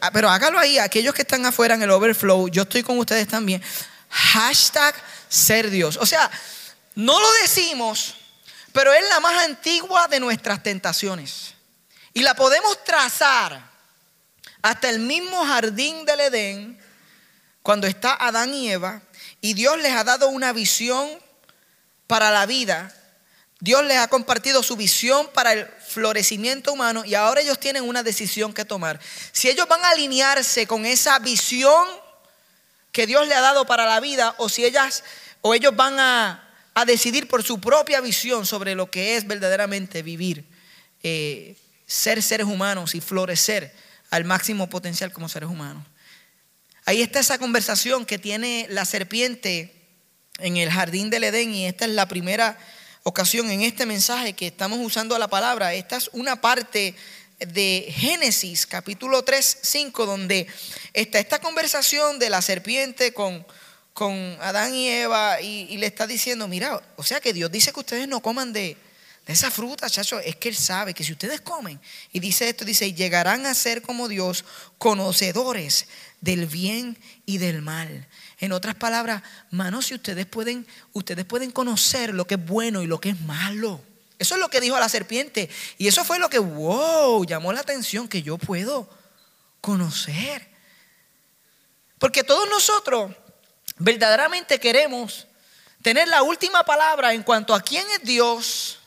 Ah, 0.00 0.10
pero 0.12 0.30
hágalo 0.30 0.58
ahí, 0.58 0.78
aquellos 0.78 1.14
que 1.14 1.22
están 1.22 1.44
afuera 1.44 1.74
en 1.74 1.82
el 1.82 1.90
overflow, 1.90 2.48
yo 2.48 2.62
estoy 2.62 2.82
con 2.82 2.98
ustedes 2.98 3.26
también. 3.26 3.62
Hashtag 4.08 4.94
ser 5.28 5.70
Dios. 5.70 5.96
O 5.96 6.06
sea, 6.06 6.30
no 6.94 7.18
lo 7.18 7.32
decimos, 7.42 8.14
pero 8.72 8.92
es 8.92 9.08
la 9.08 9.20
más 9.20 9.44
antigua 9.44 10.08
de 10.08 10.20
nuestras 10.20 10.62
tentaciones. 10.62 11.54
Y 12.14 12.22
la 12.22 12.34
podemos 12.34 12.82
trazar 12.84 13.70
hasta 14.60 14.88
el 14.88 15.00
mismo 15.00 15.44
jardín 15.44 16.04
del 16.04 16.20
Edén, 16.20 16.82
cuando 17.62 17.86
está 17.86 18.14
Adán 18.14 18.52
y 18.54 18.70
Eva, 18.70 19.02
y 19.40 19.54
Dios 19.54 19.78
les 19.78 19.92
ha 19.92 20.04
dado 20.04 20.28
una 20.28 20.52
visión 20.52 21.08
para 22.06 22.30
la 22.30 22.46
vida 22.46 22.92
Dios 23.62 23.84
les 23.84 23.96
ha 23.98 24.08
compartido 24.08 24.60
su 24.64 24.74
visión 24.74 25.30
para 25.32 25.52
el 25.52 25.68
florecimiento 25.86 26.72
humano 26.72 27.04
y 27.04 27.14
ahora 27.14 27.42
ellos 27.42 27.60
tienen 27.60 27.84
una 27.84 28.02
decisión 28.02 28.52
que 28.52 28.64
tomar. 28.64 28.98
Si 29.30 29.48
ellos 29.48 29.68
van 29.68 29.84
a 29.84 29.90
alinearse 29.90 30.66
con 30.66 30.84
esa 30.84 31.16
visión 31.20 31.86
que 32.90 33.06
Dios 33.06 33.28
le 33.28 33.36
ha 33.36 33.40
dado 33.40 33.64
para 33.64 33.86
la 33.86 34.00
vida 34.00 34.34
o 34.38 34.48
si 34.48 34.64
ellas 34.64 35.04
o 35.42 35.54
ellos 35.54 35.76
van 35.76 36.00
a, 36.00 36.51
decidir 36.86 37.28
por 37.28 37.42
su 37.42 37.60
propia 37.60 38.00
visión 38.00 38.46
sobre 38.46 38.74
lo 38.74 38.90
que 38.90 39.16
es 39.16 39.26
verdaderamente 39.26 40.02
vivir, 40.02 40.44
eh, 41.02 41.56
ser 41.86 42.22
seres 42.22 42.46
humanos 42.46 42.94
y 42.94 43.00
florecer 43.00 43.74
al 44.10 44.24
máximo 44.24 44.68
potencial 44.68 45.12
como 45.12 45.28
seres 45.28 45.48
humanos. 45.48 45.84
Ahí 46.84 47.02
está 47.02 47.20
esa 47.20 47.38
conversación 47.38 48.04
que 48.04 48.18
tiene 48.18 48.66
la 48.70 48.84
serpiente 48.84 49.72
en 50.38 50.56
el 50.56 50.70
jardín 50.70 51.10
del 51.10 51.24
Edén 51.24 51.54
y 51.54 51.66
esta 51.66 51.84
es 51.84 51.92
la 51.92 52.08
primera 52.08 52.58
ocasión 53.04 53.50
en 53.50 53.62
este 53.62 53.86
mensaje 53.86 54.32
que 54.32 54.48
estamos 54.48 54.78
usando 54.80 55.18
la 55.18 55.28
palabra. 55.28 55.74
Esta 55.74 55.96
es 55.96 56.10
una 56.12 56.40
parte 56.40 56.94
de 57.38 57.92
Génesis 57.94 58.66
capítulo 58.66 59.22
3, 59.22 59.58
5, 59.62 60.06
donde 60.06 60.46
está 60.92 61.18
esta 61.18 61.40
conversación 61.40 62.18
de 62.18 62.30
la 62.30 62.42
serpiente 62.42 63.12
con, 63.12 63.46
con 63.92 64.12
Adán 64.40 64.74
y 64.74 64.88
Eva 64.88 65.40
y, 65.40 65.76
le 65.76 65.86
está 65.86 66.06
diciendo, 66.06 66.48
mira, 66.48 66.82
o 66.96 67.02
sea 67.02 67.20
que 67.20 67.32
Dios 67.32 67.50
dice 67.50 67.72
que 67.72 67.80
ustedes 67.80 68.08
no 68.08 68.20
coman 68.20 68.52
de, 68.52 68.76
esa 69.26 69.50
fruta, 69.50 69.88
chacho, 69.88 70.18
es 70.18 70.34
que 70.36 70.48
Él 70.48 70.56
sabe 70.56 70.94
que 70.94 71.04
si 71.04 71.12
ustedes 71.12 71.40
comen, 71.40 71.80
y 72.12 72.18
dice 72.18 72.48
esto, 72.48 72.64
dice, 72.64 72.92
llegarán 72.92 73.46
a 73.46 73.54
ser 73.54 73.82
como 73.82 74.08
Dios, 74.08 74.44
conocedores 74.78 75.86
del 76.20 76.46
bien 76.46 76.98
y 77.24 77.38
del 77.38 77.62
mal. 77.62 78.08
En 78.40 78.50
otras 78.50 78.74
palabras, 78.74 79.22
manos, 79.50 79.86
si 79.86 79.94
ustedes 79.94 80.26
pueden, 80.26 80.66
ustedes 80.92 81.24
pueden 81.24 81.52
conocer 81.52 82.14
lo 82.14 82.26
que 82.26 82.34
es 82.34 82.44
bueno 82.44 82.82
y 82.82 82.86
lo 82.86 83.00
que 83.00 83.10
es 83.10 83.20
malo. 83.20 83.80
Eso 84.18 84.34
es 84.34 84.40
lo 84.40 84.48
que 84.48 84.60
dijo 84.60 84.78
la 84.78 84.88
serpiente. 84.88 85.48
Y 85.78 85.86
eso 85.86 86.04
fue 86.04 86.18
lo 86.18 86.28
que, 86.28 86.38
wow, 86.38 87.24
llamó 87.24 87.52
la 87.52 87.60
atención, 87.60 88.08
que 88.08 88.22
yo 88.22 88.38
puedo 88.38 88.88
conocer. 89.60 90.48
Porque 91.98 92.24
todos 92.24 92.48
nosotros 92.48 93.12
verdaderamente 93.76 94.58
queremos 94.58 95.26
tener 95.82 96.08
la 96.08 96.22
última 96.22 96.64
palabra 96.64 97.12
en 97.12 97.22
cuanto 97.22 97.54
a 97.54 97.60
quién 97.60 97.86
es 97.90 98.02
Dios 98.02 98.78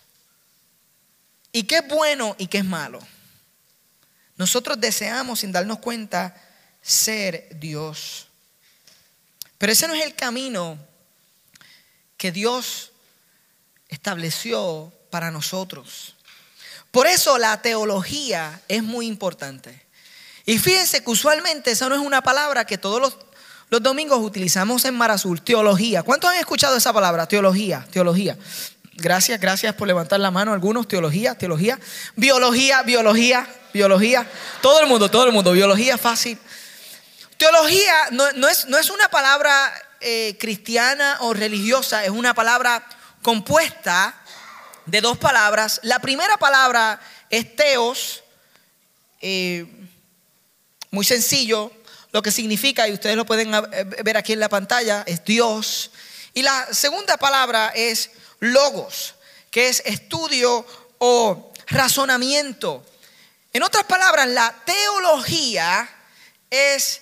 y 1.52 1.64
qué 1.64 1.78
es 1.78 1.88
bueno 1.88 2.36
y 2.38 2.48
qué 2.48 2.60
es 2.60 2.66
malo. 2.66 3.00
Nosotros 4.38 4.80
deseamos, 4.80 5.40
sin 5.40 5.52
darnos 5.52 5.80
cuenta, 5.80 6.36
ser 6.82 7.48
Dios. 7.60 8.28
Pero 9.58 9.72
ese 9.72 9.88
no 9.88 9.94
es 9.94 10.04
el 10.04 10.16
camino 10.16 10.78
que 12.18 12.32
Dios 12.32 12.92
estableció 13.88 14.94
para 15.10 15.32
nosotros. 15.32 16.16
Por 16.92 17.08
eso 17.08 17.38
la 17.38 17.62
teología 17.62 18.62
es 18.68 18.84
muy 18.84 19.08
importante. 19.08 19.86
Y 20.46 20.60
fíjense 20.60 21.04
que 21.04 21.10
usualmente 21.10 21.72
esa 21.72 21.90
no 21.90 21.96
es 21.96 22.02
una 22.02 22.22
palabra 22.22 22.66
que 22.66 22.78
todos 22.78 23.02
los, 23.02 23.18
los 23.70 23.82
domingos 23.82 24.20
utilizamos 24.20 24.86
en 24.86 24.96
Mar 24.96 25.12
Azul, 25.12 25.42
teología. 25.42 26.04
¿Cuántos 26.04 26.30
han 26.30 26.38
escuchado 26.38 26.78
esa 26.78 26.94
palabra? 26.94 27.28
Teología, 27.28 27.86
teología. 27.92 28.38
Gracias, 28.94 29.42
gracias 29.42 29.74
por 29.76 29.88
levantar 29.88 30.20
la 30.20 30.32
mano 30.32 30.54
algunos. 30.54 30.88
Teología, 30.88 31.36
teología. 31.36 31.80
Biología, 32.16 32.84
biología, 32.84 33.48
biología. 33.74 34.30
Todo 34.62 34.82
el 34.82 34.88
mundo, 34.88 35.10
todo 35.10 35.26
el 35.26 35.34
mundo. 35.34 35.52
Biología 35.52 35.98
fácil. 35.98 36.38
Teología 37.38 37.94
no, 38.12 38.48
es, 38.48 38.66
no 38.68 38.78
es, 38.78 38.90
una 38.90 39.10
palabra 39.10 39.74
eh, 40.00 40.38
cristiana 40.40 41.18
o 41.20 41.34
religiosa, 41.34 42.06
es 42.06 42.12
una 42.12 42.34
palabra 42.34 42.88
compuesta 43.22 44.16
de 44.86 45.02
dos 45.02 45.18
palabras. 45.18 45.82
La 45.84 46.00
primera 46.00 46.38
palabra 46.38 47.02
es 47.30 47.56
teos, 47.56 48.24
eh, 49.20 49.66
muy 50.92 51.04
sencillo. 51.04 51.72
Lo 52.16 52.22
que 52.22 52.32
significa, 52.32 52.88
y 52.88 52.94
ustedes 52.94 53.18
lo 53.18 53.26
pueden 53.26 53.52
ver 53.52 54.16
aquí 54.16 54.32
en 54.32 54.40
la 54.40 54.48
pantalla, 54.48 55.04
es 55.06 55.26
Dios. 55.26 55.92
Y 56.34 56.44
la 56.44 56.74
segunda 56.74 57.18
palabra 57.18 57.74
es 57.76 58.10
logos, 58.40 59.16
que 59.52 59.68
es 59.68 59.84
estudio 59.84 60.66
o 61.00 61.52
razonamiento. 61.68 62.86
En 63.52 63.64
otras 63.64 63.84
palabras, 63.84 64.30
la 64.30 64.64
teología 64.64 65.90
es 66.50 67.02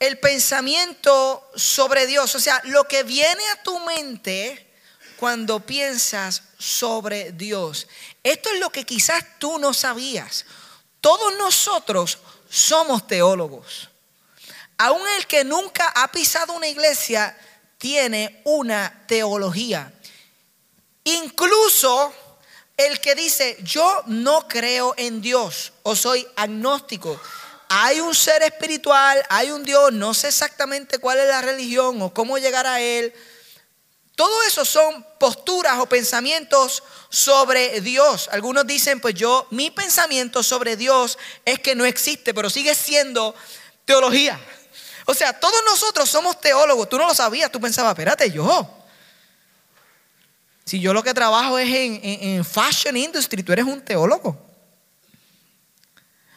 el 0.00 0.18
pensamiento 0.18 1.48
sobre 1.54 2.08
Dios, 2.08 2.34
o 2.34 2.40
sea, 2.40 2.60
lo 2.64 2.88
que 2.88 3.04
viene 3.04 3.48
a 3.50 3.62
tu 3.62 3.78
mente 3.78 4.74
cuando 5.18 5.60
piensas 5.60 6.42
sobre 6.58 7.30
Dios. 7.30 7.86
Esto 8.24 8.50
es 8.54 8.58
lo 8.58 8.70
que 8.70 8.84
quizás 8.84 9.24
tú 9.38 9.60
no 9.60 9.72
sabías. 9.72 10.46
Todos 11.00 11.36
nosotros 11.38 12.18
somos 12.54 13.04
teólogos. 13.08 13.88
Aún 14.78 15.02
el 15.18 15.26
que 15.26 15.42
nunca 15.42 15.88
ha 15.88 16.10
pisado 16.12 16.52
una 16.52 16.68
iglesia 16.68 17.36
tiene 17.78 18.42
una 18.44 19.04
teología. 19.08 19.92
Incluso 21.02 22.14
el 22.76 23.00
que 23.00 23.16
dice, 23.16 23.58
yo 23.62 24.02
no 24.06 24.46
creo 24.46 24.94
en 24.96 25.20
Dios 25.20 25.72
o 25.82 25.96
soy 25.96 26.24
agnóstico. 26.36 27.20
Hay 27.68 27.98
un 27.98 28.14
ser 28.14 28.42
espiritual, 28.42 29.20
hay 29.30 29.50
un 29.50 29.64
Dios, 29.64 29.92
no 29.92 30.14
sé 30.14 30.28
exactamente 30.28 30.98
cuál 30.98 31.18
es 31.18 31.26
la 31.26 31.42
religión 31.42 32.00
o 32.02 32.14
cómo 32.14 32.38
llegar 32.38 32.68
a 32.68 32.80
Él. 32.80 33.12
Todo 34.14 34.42
eso 34.44 34.64
son 34.64 35.04
posturas 35.18 35.78
o 35.80 35.86
pensamientos 35.86 36.84
sobre 37.08 37.80
Dios. 37.80 38.28
Algunos 38.30 38.66
dicen, 38.66 39.00
pues 39.00 39.14
yo, 39.14 39.46
mi 39.50 39.70
pensamiento 39.70 40.42
sobre 40.42 40.76
Dios 40.76 41.18
es 41.44 41.58
que 41.58 41.74
no 41.74 41.84
existe, 41.84 42.32
pero 42.32 42.48
sigue 42.48 42.74
siendo 42.76 43.34
teología. 43.84 44.38
O 45.06 45.14
sea, 45.14 45.38
todos 45.38 45.60
nosotros 45.66 46.08
somos 46.08 46.40
teólogos. 46.40 46.88
Tú 46.88 46.96
no 46.96 47.08
lo 47.08 47.14
sabías, 47.14 47.50
tú 47.50 47.60
pensabas, 47.60 47.90
espérate, 47.90 48.30
yo. 48.30 48.68
Si 50.64 50.80
yo 50.80 50.94
lo 50.94 51.02
que 51.02 51.12
trabajo 51.12 51.58
es 51.58 51.68
en, 51.68 52.00
en 52.02 52.44
fashion 52.44 52.96
industry, 52.96 53.42
tú 53.42 53.52
eres 53.52 53.64
un 53.64 53.82
teólogo. 53.82 54.40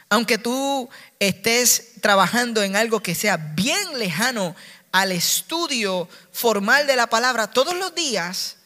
Aunque 0.09 0.37
tú 0.37 0.89
estés 1.19 2.01
trabajando 2.01 2.63
en 2.63 2.75
algo 2.75 3.01
que 3.01 3.13
sea 3.13 3.37
bien 3.37 3.99
lejano 3.99 4.55
al 4.91 5.11
estudio 5.11 6.09
formal 6.37 6.85
de 6.85 6.95
la 6.95 7.07
palabra, 7.07 7.47
todos 7.47 7.75
los 7.75 7.95
días 7.95 8.57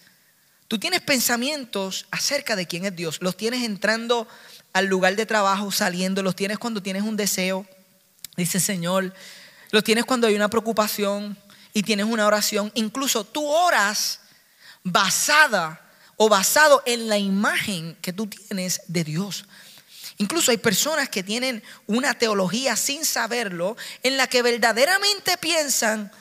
tú 0.67 0.77
tienes 0.77 0.99
pensamientos 0.99 2.05
acerca 2.11 2.57
de 2.57 2.67
quién 2.67 2.83
es 2.83 2.93
Dios. 2.95 3.19
Los 3.21 3.37
tienes 3.37 3.63
entrando 3.63 4.27
al 4.73 4.87
lugar 4.87 5.15
de 5.15 5.25
trabajo, 5.25 5.71
saliendo, 5.71 6.21
los 6.21 6.35
tienes 6.35 6.59
cuando 6.59 6.83
tienes 6.83 7.03
un 7.03 7.15
deseo, 7.15 7.65
dice 8.35 8.59
Señor, 8.59 9.13
los 9.71 9.85
tienes 9.85 10.03
cuando 10.03 10.27
hay 10.27 10.35
una 10.35 10.49
preocupación 10.49 11.37
y 11.73 11.83
tienes 11.83 12.07
una 12.07 12.27
oración. 12.27 12.71
Incluso 12.75 13.23
tú 13.23 13.47
oras 13.47 14.19
basada 14.83 15.79
o 16.17 16.27
basado 16.27 16.83
en 16.85 17.07
la 17.07 17.17
imagen 17.17 17.95
que 18.01 18.11
tú 18.11 18.27
tienes 18.27 18.81
de 18.87 19.05
Dios. 19.05 19.45
Incluso 20.17 20.51
hay 20.51 20.57
personas 20.57 21.07
que 21.07 21.23
tienen 21.23 21.63
una 21.87 22.15
teología 22.15 22.75
sin 22.75 23.05
saberlo, 23.05 23.77
en 24.03 24.17
la 24.17 24.27
que 24.27 24.41
verdaderamente 24.41 25.37
piensan 25.37 26.11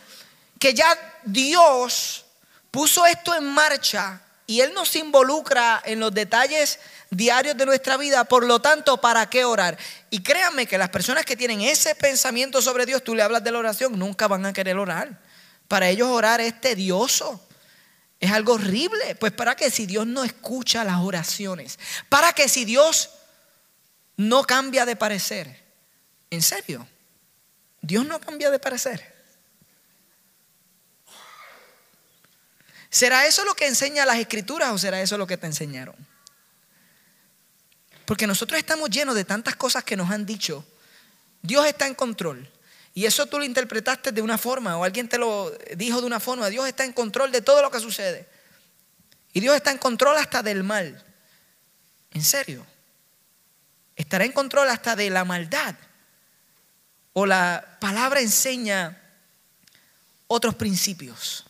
que 0.60 0.74
ya 0.74 0.96
Dios 1.24 2.26
puso 2.70 3.04
esto 3.06 3.34
en 3.34 3.44
marcha 3.44 4.20
y 4.46 4.60
Él 4.60 4.72
nos 4.74 4.94
involucra 4.94 5.82
en 5.84 5.98
los 5.98 6.12
detalles 6.12 6.78
diarios 7.10 7.56
de 7.56 7.66
nuestra 7.66 7.96
vida, 7.96 8.24
por 8.24 8.44
lo 8.44 8.60
tanto, 8.60 9.00
¿para 9.00 9.28
qué 9.28 9.44
orar? 9.44 9.76
Y 10.10 10.22
créanme 10.22 10.66
que 10.66 10.78
las 10.78 10.90
personas 10.90 11.24
que 11.24 11.36
tienen 11.36 11.62
ese 11.62 11.94
pensamiento 11.94 12.62
sobre 12.62 12.86
Dios, 12.86 13.02
tú 13.02 13.14
le 13.14 13.22
hablas 13.22 13.42
de 13.42 13.50
la 13.50 13.58
oración, 13.58 13.98
nunca 13.98 14.28
van 14.28 14.46
a 14.46 14.52
querer 14.52 14.76
orar. 14.76 15.18
Para 15.66 15.88
ellos 15.88 16.08
orar 16.08 16.40
es 16.40 16.60
tedioso. 16.60 17.40
Es 18.20 18.30
algo 18.30 18.54
horrible. 18.54 19.14
Pues 19.14 19.32
para 19.32 19.56
que 19.56 19.70
si 19.70 19.86
Dios 19.86 20.06
no 20.06 20.24
escucha 20.24 20.84
las 20.84 20.98
oraciones, 20.98 21.78
para 22.08 22.32
que 22.32 22.48
si 22.48 22.64
Dios 22.64 23.10
no 24.16 24.44
cambia 24.44 24.84
de 24.84 24.96
parecer. 24.96 25.64
¿En 26.28 26.42
serio? 26.42 26.86
Dios 27.80 28.04
no 28.04 28.20
cambia 28.20 28.50
de 28.50 28.58
parecer. 28.58 29.09
¿Será 32.90 33.26
eso 33.26 33.44
lo 33.44 33.54
que 33.54 33.66
enseña 33.66 34.04
las 34.04 34.18
escrituras 34.18 34.72
o 34.72 34.78
será 34.78 35.00
eso 35.00 35.16
lo 35.16 35.26
que 35.26 35.36
te 35.36 35.46
enseñaron? 35.46 35.94
Porque 38.04 38.26
nosotros 38.26 38.58
estamos 38.58 38.90
llenos 38.90 39.14
de 39.14 39.24
tantas 39.24 39.56
cosas 39.56 39.84
que 39.84 39.96
nos 39.96 40.10
han 40.10 40.26
dicho. 40.26 40.64
Dios 41.42 41.64
está 41.66 41.86
en 41.86 41.94
control. 41.94 42.50
Y 42.92 43.06
eso 43.06 43.26
tú 43.26 43.38
lo 43.38 43.44
interpretaste 43.44 44.10
de 44.10 44.20
una 44.20 44.36
forma 44.36 44.76
o 44.76 44.84
alguien 44.84 45.08
te 45.08 45.16
lo 45.16 45.56
dijo 45.76 46.00
de 46.00 46.06
una 46.06 46.18
forma. 46.18 46.48
Dios 46.48 46.66
está 46.66 46.84
en 46.84 46.92
control 46.92 47.30
de 47.30 47.40
todo 47.40 47.62
lo 47.62 47.70
que 47.70 47.78
sucede. 47.78 48.28
Y 49.32 49.40
Dios 49.40 49.54
está 49.54 49.70
en 49.70 49.78
control 49.78 50.16
hasta 50.16 50.42
del 50.42 50.64
mal. 50.64 51.04
¿En 52.12 52.24
serio? 52.24 52.66
estará 54.00 54.24
en 54.24 54.32
control 54.32 54.70
hasta 54.70 54.96
de 54.96 55.10
la 55.10 55.24
maldad. 55.24 55.74
O 57.12 57.26
la 57.26 57.76
palabra 57.80 58.20
enseña 58.20 58.98
otros 60.26 60.54
principios. 60.54 61.44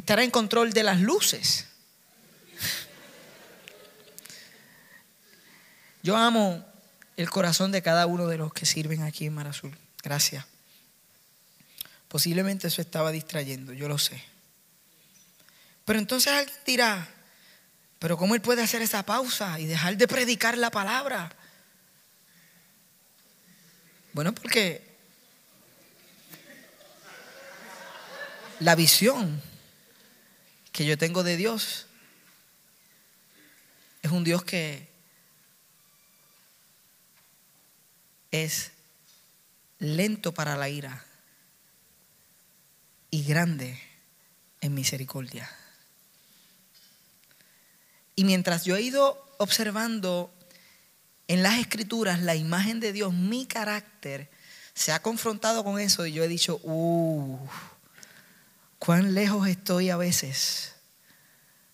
Estará 0.00 0.24
en 0.24 0.30
control 0.30 0.72
de 0.72 0.82
las 0.82 0.98
luces. 0.98 1.66
Yo 6.02 6.16
amo 6.16 6.64
el 7.18 7.28
corazón 7.28 7.70
de 7.70 7.82
cada 7.82 8.06
uno 8.06 8.26
de 8.26 8.38
los 8.38 8.50
que 8.50 8.64
sirven 8.64 9.02
aquí 9.02 9.26
en 9.26 9.34
Mar 9.34 9.46
Azul. 9.46 9.76
Gracias. 10.02 10.46
Posiblemente 12.08 12.68
eso 12.68 12.80
estaba 12.80 13.12
distrayendo, 13.12 13.74
yo 13.74 13.88
lo 13.88 13.98
sé. 13.98 14.24
Pero 15.84 15.98
entonces 15.98 16.32
alguien 16.32 16.58
dirá, 16.64 17.06
pero 17.98 18.16
¿cómo 18.16 18.34
él 18.34 18.40
puede 18.40 18.62
hacer 18.62 18.80
esa 18.80 19.04
pausa 19.04 19.60
y 19.60 19.66
dejar 19.66 19.98
de 19.98 20.08
predicar 20.08 20.56
la 20.56 20.70
palabra? 20.70 21.30
Bueno, 24.14 24.34
porque 24.34 24.96
la 28.60 28.74
visión 28.74 29.49
que 30.72 30.84
yo 30.84 30.96
tengo 30.96 31.22
de 31.22 31.36
Dios 31.36 31.86
es 34.02 34.10
un 34.10 34.24
Dios 34.24 34.44
que 34.44 34.88
es 38.30 38.72
lento 39.78 40.32
para 40.32 40.56
la 40.56 40.68
ira 40.68 41.04
y 43.10 43.24
grande 43.24 43.80
en 44.60 44.74
misericordia. 44.74 45.50
Y 48.14 48.24
mientras 48.24 48.64
yo 48.64 48.76
he 48.76 48.82
ido 48.82 49.26
observando 49.38 50.32
en 51.26 51.42
las 51.42 51.58
escrituras 51.58 52.20
la 52.20 52.34
imagen 52.34 52.80
de 52.80 52.92
Dios, 52.92 53.12
mi 53.12 53.46
carácter 53.46 54.30
se 54.74 54.92
ha 54.92 55.02
confrontado 55.02 55.64
con 55.64 55.80
eso 55.80 56.06
y 56.06 56.12
yo 56.12 56.22
he 56.22 56.28
dicho, 56.28 56.60
uh, 56.62 57.38
cuán 58.80 59.14
lejos 59.14 59.46
estoy 59.46 59.90
a 59.90 59.98
veces, 59.98 60.72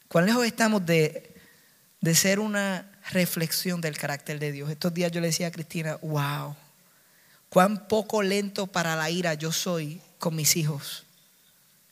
cuán 0.08 0.26
lejos 0.26 0.44
estamos 0.44 0.84
de, 0.84 1.34
de 2.00 2.14
ser 2.16 2.40
una 2.40 2.92
reflexión 3.10 3.80
del 3.80 3.96
carácter 3.96 4.40
de 4.40 4.50
Dios. 4.50 4.68
Estos 4.68 4.92
días 4.92 5.12
yo 5.12 5.20
le 5.20 5.28
decía 5.28 5.46
a 5.46 5.52
Cristina, 5.52 5.96
wow, 6.02 6.56
cuán 7.48 7.86
poco 7.86 8.22
lento 8.22 8.66
para 8.66 8.96
la 8.96 9.08
ira 9.08 9.34
yo 9.34 9.52
soy 9.52 10.02
con 10.18 10.34
mis 10.34 10.56
hijos 10.56 11.04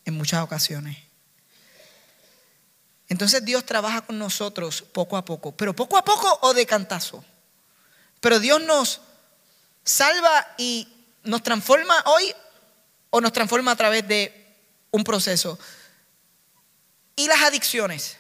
en 0.05 0.15
muchas 0.15 0.43
ocasiones. 0.43 0.99
Entonces 3.09 3.45
Dios 3.45 3.65
trabaja 3.65 4.01
con 4.01 4.19
nosotros 4.19 4.83
poco 4.83 5.17
a 5.17 5.25
poco, 5.25 5.53
pero 5.53 5.77
poco 5.77 5.97
a 5.97 6.05
poco 6.05 6.41
o 6.43 6.55
de 6.55 6.67
cantazo. 6.67 7.25
Pero 8.19 8.41
Dios 8.41 8.61
nos 8.65 9.01
salva 9.85 10.55
y 10.59 10.89
nos 11.23 11.45
transforma 11.45 11.95
hoy 12.07 12.35
o 13.11 13.21
nos 13.21 13.33
transforma 13.33 13.71
a 13.71 13.77
través 13.77 14.09
de 14.09 14.44
un 14.95 15.03
proceso. 15.03 15.59
Y 17.17 17.27
las 17.27 17.43
adicciones. 17.43 18.17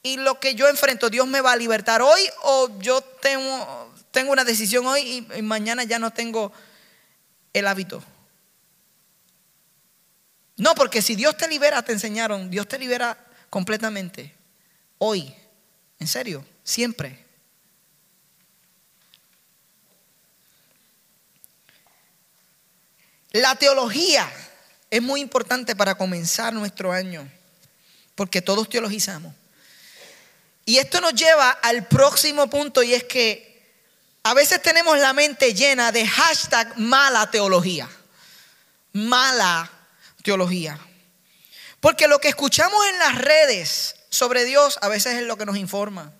Y 0.00 0.16
lo 0.16 0.38
que 0.38 0.54
yo 0.54 0.68
enfrento, 0.68 1.10
Dios 1.10 1.26
me 1.26 1.40
va 1.40 1.52
a 1.52 1.56
libertar 1.56 2.02
hoy 2.02 2.20
o 2.44 2.70
yo 2.78 3.00
tengo, 3.00 3.92
tengo 4.12 4.30
una 4.30 4.44
decisión 4.44 4.86
hoy 4.86 5.26
y 5.36 5.42
mañana 5.42 5.82
ya 5.82 5.98
no 5.98 6.12
tengo 6.12 6.52
el 7.52 7.66
hábito. 7.66 8.00
No, 10.56 10.76
porque 10.76 11.02
si 11.02 11.16
Dios 11.16 11.36
te 11.36 11.48
libera, 11.48 11.82
te 11.82 11.92
enseñaron, 11.92 12.48
Dios 12.48 12.68
te 12.68 12.78
libera 12.78 13.18
completamente. 13.50 14.32
Hoy. 14.98 15.34
En 15.98 16.06
serio, 16.06 16.46
siempre. 16.62 17.24
La 23.32 23.56
teología 23.56 24.30
es 24.90 25.02
muy 25.02 25.20
importante 25.20 25.74
para 25.74 25.96
comenzar 25.96 26.52
nuestro 26.52 26.92
año, 26.92 27.28
porque 28.14 28.42
todos 28.42 28.68
teologizamos. 28.68 29.34
Y 30.64 30.78
esto 30.78 31.00
nos 31.00 31.14
lleva 31.14 31.50
al 31.50 31.86
próximo 31.86 32.48
punto 32.48 32.82
y 32.82 32.94
es 32.94 33.04
que 33.04 33.46
a 34.24 34.34
veces 34.34 34.60
tenemos 34.60 34.98
la 34.98 35.12
mente 35.12 35.54
llena 35.54 35.92
de 35.92 36.04
hashtag 36.04 36.76
mala 36.78 37.30
teología. 37.30 37.88
Mala 38.92 39.70
teología. 40.24 40.76
Porque 41.78 42.08
lo 42.08 42.18
que 42.18 42.28
escuchamos 42.28 42.84
en 42.88 42.98
las 42.98 43.14
redes 43.16 43.94
sobre 44.08 44.44
Dios 44.44 44.78
a 44.82 44.88
veces 44.88 45.14
es 45.14 45.22
lo 45.22 45.36
que 45.36 45.46
nos 45.46 45.56
informa. 45.56 46.12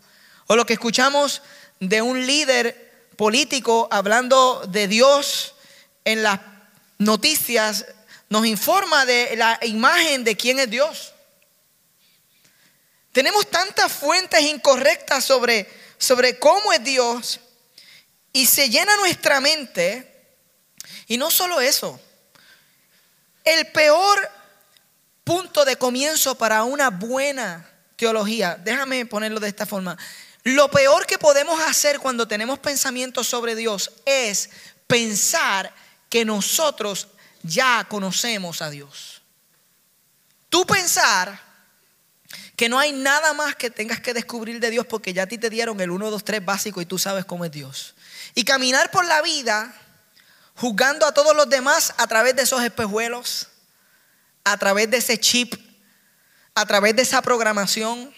O 0.46 0.54
lo 0.54 0.64
que 0.64 0.74
escuchamos 0.74 1.42
de 1.80 2.02
un 2.02 2.24
líder 2.26 3.10
político 3.16 3.88
hablando 3.90 4.62
de 4.68 4.86
Dios 4.86 5.56
en 6.04 6.22
las 6.22 6.38
noticias 6.98 7.86
nos 8.28 8.46
informa 8.46 9.06
de 9.06 9.36
la 9.36 9.58
imagen 9.62 10.24
de 10.24 10.36
quién 10.36 10.58
es 10.58 10.70
Dios. 10.70 11.12
Tenemos 13.12 13.50
tantas 13.50 13.92
fuentes 13.92 14.40
incorrectas 14.42 15.24
sobre, 15.24 15.68
sobre 15.96 16.38
cómo 16.38 16.72
es 16.72 16.84
Dios 16.84 17.40
y 18.32 18.46
se 18.46 18.68
llena 18.68 18.96
nuestra 18.96 19.40
mente. 19.40 20.12
Y 21.06 21.16
no 21.16 21.30
solo 21.30 21.60
eso, 21.60 22.00
el 23.44 23.66
peor 23.68 24.30
punto 25.24 25.64
de 25.64 25.76
comienzo 25.76 26.36
para 26.36 26.64
una 26.64 26.90
buena 26.90 27.68
teología, 27.96 28.56
déjame 28.62 29.06
ponerlo 29.06 29.40
de 29.40 29.48
esta 29.48 29.66
forma, 29.66 29.96
lo 30.42 30.70
peor 30.70 31.06
que 31.06 31.18
podemos 31.18 31.60
hacer 31.62 31.98
cuando 31.98 32.28
tenemos 32.28 32.58
pensamientos 32.58 33.26
sobre 33.26 33.54
Dios 33.54 33.90
es 34.04 34.50
pensar 34.86 35.72
que 36.08 36.24
nosotros 36.24 37.08
ya 37.46 37.86
conocemos 37.88 38.62
a 38.62 38.70
Dios. 38.70 39.22
Tú 40.48 40.66
pensar 40.66 41.40
que 42.56 42.68
no 42.68 42.78
hay 42.78 42.92
nada 42.92 43.32
más 43.34 43.54
que 43.54 43.70
tengas 43.70 44.00
que 44.00 44.14
descubrir 44.14 44.60
de 44.60 44.70
Dios 44.70 44.86
porque 44.86 45.12
ya 45.12 45.24
a 45.24 45.26
ti 45.26 45.38
te 45.38 45.50
dieron 45.50 45.80
el 45.80 45.90
1, 45.90 46.10
2, 46.10 46.24
3 46.24 46.44
básico 46.44 46.80
y 46.80 46.86
tú 46.86 46.98
sabes 46.98 47.24
cómo 47.24 47.44
es 47.44 47.50
Dios. 47.50 47.94
Y 48.34 48.44
caminar 48.44 48.90
por 48.90 49.04
la 49.04 49.22
vida 49.22 49.74
juzgando 50.54 51.06
a 51.06 51.12
todos 51.12 51.36
los 51.36 51.48
demás 51.48 51.94
a 51.98 52.06
través 52.06 52.34
de 52.34 52.42
esos 52.42 52.62
espejuelos 52.62 53.48
a 54.46 54.56
través 54.56 54.88
de 54.88 54.98
ese 54.98 55.18
chip, 55.18 55.56
a 56.54 56.64
través 56.66 56.94
de 56.94 57.02
esa 57.02 57.20
programación, 57.20 58.14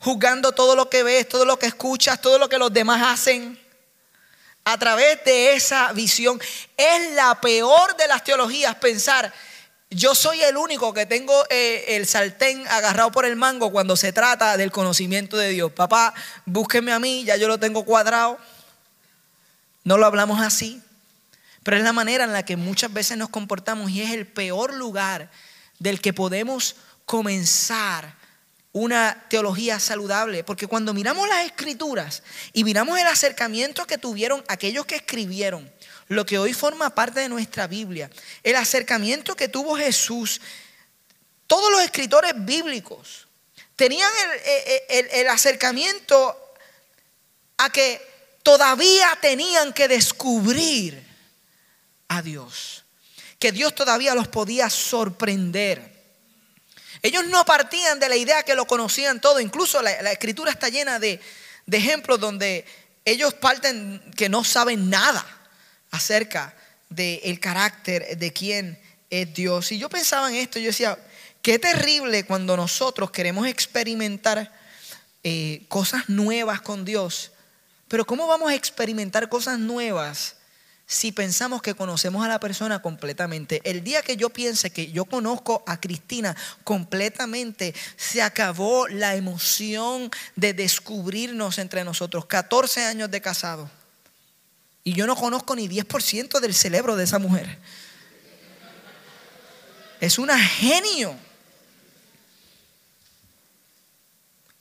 juzgando 0.00 0.52
todo 0.52 0.76
lo 0.76 0.90
que 0.90 1.02
ves, 1.02 1.26
todo 1.26 1.46
lo 1.46 1.58
que 1.58 1.64
escuchas, 1.64 2.20
todo 2.20 2.38
lo 2.38 2.50
que 2.50 2.58
los 2.58 2.70
demás 2.70 3.00
hacen. 3.02 3.58
A 4.64 4.78
través 4.78 5.24
de 5.24 5.54
esa 5.54 5.92
visión 5.92 6.40
es 6.76 7.12
la 7.12 7.40
peor 7.40 7.96
de 7.96 8.06
las 8.06 8.22
teologías 8.22 8.76
pensar, 8.76 9.32
yo 9.90 10.14
soy 10.14 10.40
el 10.42 10.56
único 10.56 10.94
que 10.94 11.04
tengo 11.04 11.34
eh, 11.50 11.96
el 11.96 12.06
sartén 12.06 12.66
agarrado 12.68 13.12
por 13.12 13.26
el 13.26 13.36
mango 13.36 13.70
cuando 13.70 13.96
se 13.96 14.12
trata 14.12 14.56
del 14.56 14.70
conocimiento 14.70 15.36
de 15.36 15.50
Dios. 15.50 15.72
Papá, 15.72 16.14
búsqueme 16.46 16.92
a 16.92 16.98
mí, 16.98 17.24
ya 17.24 17.36
yo 17.36 17.48
lo 17.48 17.58
tengo 17.58 17.84
cuadrado. 17.84 18.38
No 19.84 19.98
lo 19.98 20.06
hablamos 20.06 20.40
así, 20.40 20.80
pero 21.62 21.76
es 21.76 21.82
la 21.82 21.92
manera 21.92 22.24
en 22.24 22.32
la 22.32 22.44
que 22.44 22.56
muchas 22.56 22.92
veces 22.92 23.18
nos 23.18 23.28
comportamos 23.28 23.90
y 23.90 24.00
es 24.00 24.12
el 24.12 24.26
peor 24.26 24.72
lugar 24.74 25.28
del 25.78 26.00
que 26.00 26.12
podemos 26.12 26.76
comenzar 27.04 28.14
una 28.72 29.24
teología 29.28 29.78
saludable. 29.78 30.44
Porque 30.44 30.66
cuando 30.66 30.94
miramos 30.94 31.28
las 31.28 31.46
escrituras 31.46 32.22
y 32.52 32.64
miramos 32.64 32.98
el 32.98 33.06
acercamiento 33.06 33.86
que 33.86 33.98
tuvieron 33.98 34.44
aquellos 34.48 34.86
que 34.86 34.96
escribieron, 34.96 35.70
lo 36.08 36.26
que 36.26 36.38
hoy 36.38 36.52
forma 36.52 36.94
parte 36.94 37.20
de 37.20 37.28
nuestra 37.28 37.66
Biblia, 37.66 38.10
el 38.42 38.56
acercamiento 38.56 39.36
que 39.36 39.48
tuvo 39.48 39.76
Jesús, 39.76 40.40
todos 41.46 41.70
los 41.70 41.82
escritores 41.82 42.32
bíblicos 42.36 43.28
tenían 43.76 44.10
el, 44.88 45.08
el 45.10 45.28
acercamiento 45.28 46.36
a 47.58 47.70
que 47.70 48.00
todavía 48.42 49.16
tenían 49.20 49.72
que 49.72 49.88
descubrir 49.88 51.02
a 52.08 52.22
Dios 52.22 52.82
que 53.42 53.50
Dios 53.50 53.74
todavía 53.74 54.14
los 54.14 54.28
podía 54.28 54.70
sorprender. 54.70 55.91
Ellos 57.02 57.26
no 57.26 57.44
partían 57.44 57.98
de 57.98 58.08
la 58.08 58.16
idea 58.16 58.44
que 58.44 58.54
lo 58.54 58.66
conocían 58.66 59.20
todo. 59.20 59.40
Incluso 59.40 59.82
la, 59.82 60.12
escritura 60.12 60.52
está 60.52 60.68
llena 60.68 61.00
de, 61.00 61.20
ejemplos 61.70 62.20
donde 62.20 62.64
ellos 63.04 63.34
parten 63.34 64.00
que 64.16 64.28
no 64.28 64.44
saben 64.44 64.88
nada 64.88 65.26
acerca 65.90 66.54
del 66.88 67.40
carácter 67.40 68.16
de 68.16 68.32
quién 68.32 68.80
es 69.10 69.34
Dios. 69.34 69.72
Y 69.72 69.78
yo 69.78 69.88
pensaba 69.88 70.30
en 70.30 70.36
esto, 70.36 70.60
yo 70.60 70.66
decía, 70.66 70.96
qué 71.42 71.58
terrible 71.58 72.24
cuando 72.24 72.56
nosotros 72.56 73.10
queremos 73.10 73.48
experimentar 73.48 74.52
eh, 75.24 75.64
cosas 75.68 76.08
nuevas 76.08 76.60
con 76.60 76.84
Dios. 76.84 77.32
Pero 77.88 78.06
¿cómo 78.06 78.28
vamos 78.28 78.52
a 78.52 78.54
experimentar 78.54 79.28
cosas 79.28 79.58
nuevas 79.58 80.36
si 80.86 81.12
pensamos 81.12 81.62
que 81.62 81.74
conocemos 81.74 82.24
a 82.24 82.28
la 82.28 82.40
persona 82.40 82.82
completamente. 82.82 83.60
El 83.64 83.82
día 83.82 84.02
que 84.02 84.16
yo 84.16 84.30
piense 84.30 84.70
que 84.70 84.90
yo 84.92 85.04
conozco 85.04 85.62
a 85.66 85.80
Cristina 85.80 86.36
completamente, 86.64 87.74
se 87.96 88.22
acabó 88.22 88.88
la 88.88 89.14
emoción 89.14 90.10
de 90.36 90.52
descubrirnos 90.52 91.58
entre 91.58 91.84
nosotros. 91.84 92.26
14 92.26 92.84
años 92.84 93.10
de 93.10 93.20
casado. 93.20 93.70
Y 94.84 94.94
yo 94.94 95.06
no 95.06 95.16
conozco 95.16 95.54
ni 95.54 95.68
10% 95.68 96.40
del 96.40 96.54
cerebro 96.54 96.96
de 96.96 97.04
esa 97.04 97.18
mujer. 97.18 97.58
Es 100.00 100.18
una 100.18 100.38
genio. 100.38 101.16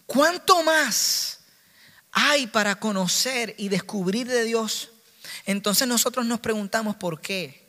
¿Cuánto 0.05 0.61
más 0.63 1.39
hay 2.11 2.45
para 2.47 2.75
conocer 2.75 3.55
y 3.57 3.69
descubrir 3.69 4.27
de 4.27 4.43
Dios? 4.43 4.90
Entonces 5.45 5.87
nosotros 5.87 6.25
nos 6.25 6.39
preguntamos 6.39 6.95
por 6.95 7.21
qué. 7.21 7.61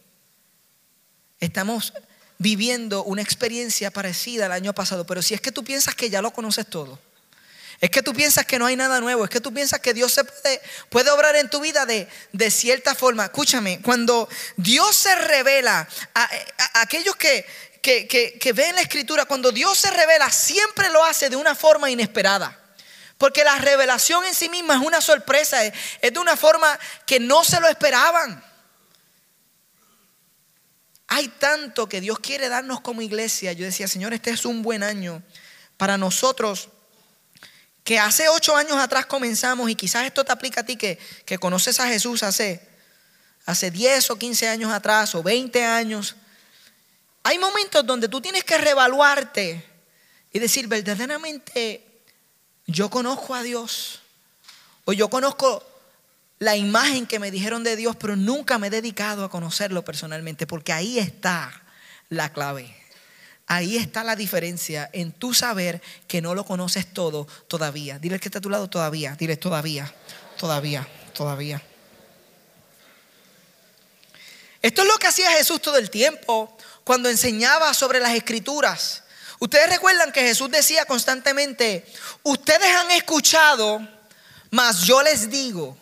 Estamos 1.41 1.93
viviendo 2.39 3.05
una 3.05 3.23
experiencia 3.23 3.91
parecida 3.91 4.47
al 4.47 4.53
año 4.53 4.75
pasado, 4.75 5.07
pero 5.07 5.23
si 5.23 5.35
es 5.35 5.41
que 5.41 5.53
tú 5.53 5.65
piensas 5.65 5.95
que 5.95 6.11
ya 6.11 6.21
lo 6.23 6.33
conoces 6.33 6.67
todo, 6.67 6.99
es 7.81 7.91
que 7.91 8.03
tú 8.03 8.13
piensas 8.13 8.47
que 8.47 8.59
no 8.59 8.67
hay 8.67 8.77
nada 8.77 9.01
nuevo, 9.01 9.25
es 9.25 9.31
que 9.31 9.41
tú 9.41 9.53
piensas 9.53 9.81
que 9.81 9.93
Dios 9.93 10.13
se 10.13 10.25
puede, 10.25 10.63
puede 10.89 11.11
obrar 11.11 11.35
en 11.35 11.51
tu 11.51 11.61
vida 11.61 11.85
de, 11.85 12.09
de, 12.33 12.51
cierta 12.51 12.95
forma. 12.95 13.25
Escúchame, 13.25 13.81
cuando 13.83 14.29
Dios 14.57 14.95
se 14.95 15.15
revela 15.17 15.89
a, 16.15 16.31
aquellos 16.75 17.17
que, 17.17 17.45
que, 17.83 18.07
que 18.07 18.53
ven 18.53 18.77
la 18.77 18.83
escritura, 18.83 19.25
cuando 19.25 19.51
Dios 19.51 19.79
se 19.79 19.91
revela, 19.91 20.31
siempre 20.31 20.91
lo 20.91 21.05
hace 21.05 21.29
de 21.29 21.35
una 21.35 21.57
forma 21.57 21.91
inesperada. 21.91 22.62
Porque 23.23 23.45
la 23.45 23.57
revelación 23.57 24.25
en 24.25 24.35
sí 24.35 24.49
misma 24.49 24.75
es 24.75 24.81
una 24.81 25.01
sorpresa, 25.01 25.65
es, 25.65 25.73
de 26.01 26.19
una 26.19 26.37
forma 26.37 26.77
que 27.07 27.21
no 27.21 27.45
se 27.45 27.61
lo 27.61 27.69
esperaban. 27.69 28.45
Hay 31.07 31.29
tanto 31.29 31.89
que 31.89 32.01
Dios 32.01 32.19
quiere 32.19 32.49
darnos 32.49 32.81
como 32.81 33.01
iglesia. 33.01 33.53
Yo 33.53 33.65
decía, 33.65 33.87
Señor, 33.87 34.13
este 34.13 34.31
es 34.31 34.45
un 34.45 34.65
buen 34.65 34.83
año 34.83 35.23
para 35.77 35.97
nosotros 35.97 36.71
que 37.85 38.01
hace 38.01 38.29
ocho 38.29 38.57
años 38.57 38.77
atrás 38.79 39.07
comenzamos 39.07 39.71
y 39.71 39.77
quizás 39.77 40.05
esto 40.05 40.25
te 40.25 40.33
aplica 40.33 40.63
a 40.63 40.67
ti 40.67 40.75
que, 40.77 40.99
que 41.25 41.39
conoces 41.39 41.79
a 41.79 41.87
Jesús 41.87 42.25
hace, 42.25 42.69
hace 43.47 43.71
10 43.71 44.11
o 44.11 44.19
15 44.19 44.49
años 44.49 44.73
atrás 44.73 45.15
o 45.15 45.23
20 45.23 45.65
años. 45.65 46.17
Hay 47.23 47.39
momentos 47.39 47.87
donde 47.87 48.09
tú 48.09 48.21
tienes 48.21 48.43
que 48.43 48.59
reevaluarte 48.59 49.65
y 50.33 50.41
decir, 50.41 50.67
verdaderamente 50.67 51.92
yo 52.67 52.91
conozco 52.91 53.35
a 53.35 53.43
Dios 53.43 54.01
o 54.85 54.93
yo 54.93 55.09
conozco 55.09 55.65
la 56.39 56.57
imagen 56.57 57.07
que 57.07 57.21
me 57.21 57.31
dijeron 57.31 57.63
de 57.63 57.77
Dios, 57.77 57.95
pero 57.97 58.17
nunca 58.17 58.59
me 58.59 58.67
he 58.67 58.71
dedicado 58.71 59.25
a 59.25 59.31
conocerlo 59.31 59.85
personalmente, 59.85 60.47
porque 60.47 60.73
ahí 60.73 60.99
está 60.99 61.63
la 62.09 62.33
clave. 62.33 62.77
Ahí 63.47 63.77
está 63.77 64.03
la 64.03 64.17
diferencia 64.17 64.91
en 64.93 65.13
tu 65.13 65.35
saber 65.35 65.83
que 66.09 66.21
no 66.21 66.35
lo 66.35 66.45
conoces 66.45 66.93
todo 66.93 67.27
todavía. 67.49 67.99
Dile 67.99 68.19
que 68.19 68.29
está 68.29 68.39
a 68.39 68.43
tu 68.43 68.51
lado 68.51 68.69
todavía. 68.69 69.15
Dile 69.17 69.37
todavía, 69.37 69.93
todavía, 70.37 70.89
todavía. 71.13 71.63
Esto 74.63 74.83
es 74.83 74.89
lo 74.89 74.97
que 74.99 75.09
hacía 75.09 75.31
Jesús 75.33 75.61
todo 75.61 75.77
el 75.77 75.91
tiempo 75.91 76.57
cuando 76.85 77.09
enseñaba 77.09 77.75
sobre 77.75 78.01
las 78.01 78.15
escrituras. 78.15 79.03
Ustedes 79.43 79.71
recuerdan 79.71 80.13
que 80.13 80.21
Jesús 80.23 80.49
decía 80.53 80.85
constantemente, 80.85 81.85
ustedes 82.23 82.77
han 82.77 82.93
escuchado, 82.93 83.81
mas 84.51 84.83
yo 84.83 85.03
les 85.03 85.29
digo. 85.31 85.77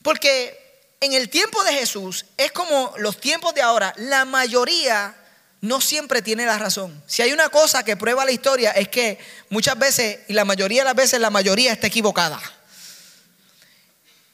Porque 0.00 0.94
en 1.00 1.12
el 1.12 1.28
tiempo 1.28 1.64
de 1.64 1.72
Jesús 1.72 2.24
es 2.36 2.52
como 2.52 2.94
los 2.98 3.20
tiempos 3.20 3.52
de 3.52 3.62
ahora, 3.62 3.92
la 3.96 4.24
mayoría 4.24 5.16
no 5.60 5.80
siempre 5.80 6.22
tiene 6.22 6.46
la 6.46 6.56
razón. 6.56 7.02
Si 7.08 7.20
hay 7.20 7.32
una 7.32 7.48
cosa 7.48 7.82
que 7.82 7.96
prueba 7.96 8.24
la 8.24 8.30
historia 8.30 8.70
es 8.70 8.88
que 8.88 9.18
muchas 9.48 9.76
veces, 9.76 10.20
y 10.28 10.34
la 10.34 10.44
mayoría 10.44 10.82
de 10.82 10.84
las 10.84 10.94
veces, 10.94 11.18
la 11.18 11.30
mayoría 11.30 11.72
está 11.72 11.88
equivocada. 11.88 12.40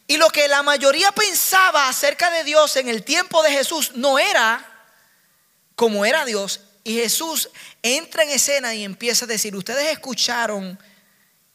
Y 0.07 0.19
lo 0.19 0.29
que 0.29 0.49
la 0.49 0.63
mayoría 0.63 1.13
pensaba 1.13 1.89
acerca 1.89 2.29
de 2.29 2.45
Dios 2.45 2.77
en 2.77 2.91
el 2.91 3.05
tiempo 3.05 3.43
de 3.43 3.53
Jesús 3.53 3.93
no 3.95 4.19
era 4.19 4.75
como 5.77 6.07
era 6.07 6.25
Dios, 6.25 6.61
y 6.87 6.95
Jesús 6.95 7.51
entra 7.83 8.23
en 8.23 8.31
escena 8.31 8.73
y 8.73 8.85
empieza 8.85 9.25
a 9.25 9.29
decir, 9.29 9.57
ustedes 9.57 9.91
escucharon 9.91 10.79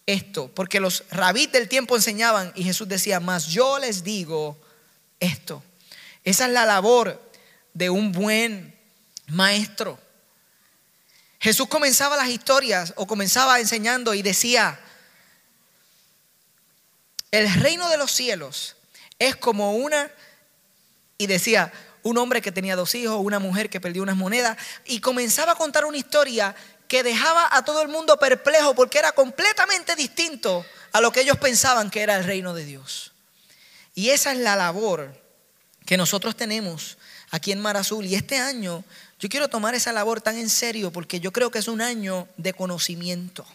esto, 0.06 0.52
porque 0.54 0.82
los 0.82 1.06
rabíes 1.10 1.54
del 1.54 1.70
tiempo 1.70 1.96
enseñaban 1.96 2.52
y 2.54 2.66
Jesús 2.66 2.90
decía, 2.90 3.22
más 3.22 3.48
yo 3.48 3.80
les 3.80 4.04
digo 4.04 4.60
esto. 5.22 5.64
Esa 6.26 6.48
es 6.48 6.52
la 6.52 6.66
labor 6.66 7.32
de 7.74 7.90
un 7.90 8.12
buen 8.12 8.78
maestro. 9.28 9.98
Jesús 11.40 11.70
comenzaba 11.70 12.18
las 12.18 12.28
historias 12.28 12.94
o 12.98 13.08
comenzaba 13.08 13.62
enseñando 13.62 14.14
y 14.14 14.24
decía, 14.24 14.82
el 17.32 17.54
reino 17.54 17.88
de 17.88 17.96
los 17.96 18.12
cielos 18.12 18.76
es 19.18 19.38
como 19.38 19.78
una, 19.78 20.12
y 21.18 21.28
decía, 21.28 21.72
un 22.04 22.18
hombre 22.18 22.42
que 22.42 22.52
tenía 22.52 22.76
dos 22.76 22.96
hijos, 22.96 23.20
una 23.20 23.40
mujer 23.40 23.70
que 23.70 23.82
perdió 23.82 24.04
unas 24.04 24.18
monedas, 24.18 24.58
y 24.86 25.00
comenzaba 25.00 25.54
a 25.54 25.56
contar 25.56 25.86
una 25.86 25.98
historia 25.98 26.56
que 26.88 27.04
dejaba 27.04 27.48
a 27.52 27.64
todo 27.64 27.82
el 27.82 27.88
mundo 27.88 28.18
perplejo 28.18 28.76
porque 28.76 29.00
era 29.00 29.14
completamente 29.14 29.96
distinto 29.96 30.66
a 30.92 31.00
lo 31.00 31.12
que 31.12 31.22
ellos 31.22 31.38
pensaban 31.38 31.90
que 31.90 32.02
era 32.02 32.18
el 32.18 32.26
reino 32.26 32.54
de 32.54 32.66
Dios. 32.66 33.14
Y 33.96 34.10
esa 34.10 34.32
es 34.32 34.40
la 34.40 34.56
labor 34.56 35.14
que 35.86 35.98
nosotros 35.98 36.36
tenemos 36.36 36.98
aquí 37.30 37.52
en 37.52 37.62
Mar 37.62 37.78
Azul. 37.78 38.06
Y 38.06 38.16
este 38.16 38.38
año 38.38 38.84
yo 39.20 39.30
quiero 39.30 39.48
tomar 39.48 39.76
esa 39.76 39.94
labor 39.94 40.22
tan 40.22 40.38
en 40.38 40.50
serio 40.50 40.92
porque 40.92 41.20
yo 41.20 41.32
creo 41.32 41.52
que 41.52 41.60
es 41.60 41.68
un 41.68 41.82
año 41.82 42.28
de 42.38 42.54
conocimiento 42.54 43.46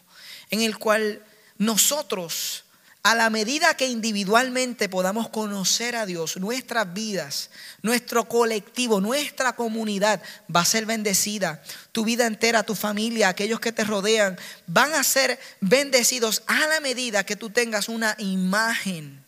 en 0.50 0.62
el 0.62 0.78
cual 0.78 1.24
nosotros 1.58 2.64
a 3.06 3.14
la 3.14 3.30
medida 3.30 3.76
que 3.76 3.86
individualmente 3.86 4.88
podamos 4.88 5.28
conocer 5.28 5.94
a 5.94 6.06
Dios, 6.06 6.38
nuestras 6.38 6.92
vidas, 6.92 7.50
nuestro 7.80 8.24
colectivo, 8.24 9.00
nuestra 9.00 9.54
comunidad 9.54 10.20
va 10.54 10.62
a 10.62 10.64
ser 10.64 10.86
bendecida. 10.86 11.62
Tu 11.92 12.04
vida 12.04 12.26
entera, 12.26 12.64
tu 12.64 12.74
familia, 12.74 13.28
aquellos 13.28 13.60
que 13.60 13.70
te 13.70 13.84
rodean, 13.84 14.36
van 14.66 14.92
a 14.92 15.04
ser 15.04 15.38
bendecidos 15.60 16.42
a 16.48 16.66
la 16.66 16.80
medida 16.80 17.24
que 17.24 17.36
tú 17.36 17.50
tengas 17.50 17.88
una 17.88 18.16
imagen 18.18 19.24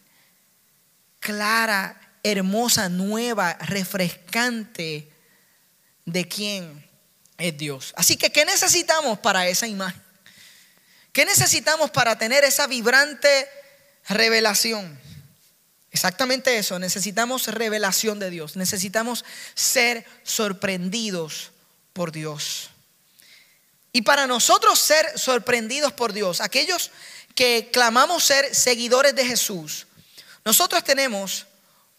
clara, 1.20 2.00
hermosa, 2.24 2.88
nueva, 2.88 3.52
refrescante 3.60 5.08
de 6.04 6.26
quién 6.26 6.84
es 7.36 7.56
Dios. 7.56 7.92
Así 7.96 8.16
que, 8.16 8.32
¿qué 8.32 8.44
necesitamos 8.44 9.20
para 9.20 9.46
esa 9.46 9.68
imagen? 9.68 10.02
¿Qué 11.12 11.24
necesitamos 11.24 11.92
para 11.92 12.18
tener 12.18 12.42
esa 12.42 12.66
vibrante 12.66 13.48
Revelación. 14.08 14.98
Exactamente 15.90 16.58
eso, 16.58 16.78
necesitamos 16.78 17.46
revelación 17.48 18.18
de 18.18 18.30
Dios, 18.30 18.56
necesitamos 18.56 19.24
ser 19.54 20.06
sorprendidos 20.22 21.50
por 21.92 22.12
Dios. 22.12 22.70
Y 23.92 24.02
para 24.02 24.26
nosotros 24.26 24.78
ser 24.78 25.18
sorprendidos 25.18 25.92
por 25.92 26.12
Dios, 26.12 26.40
aquellos 26.40 26.90
que 27.34 27.70
clamamos 27.72 28.24
ser 28.24 28.54
seguidores 28.54 29.14
de 29.14 29.24
Jesús, 29.24 29.86
nosotros 30.44 30.84
tenemos 30.84 31.46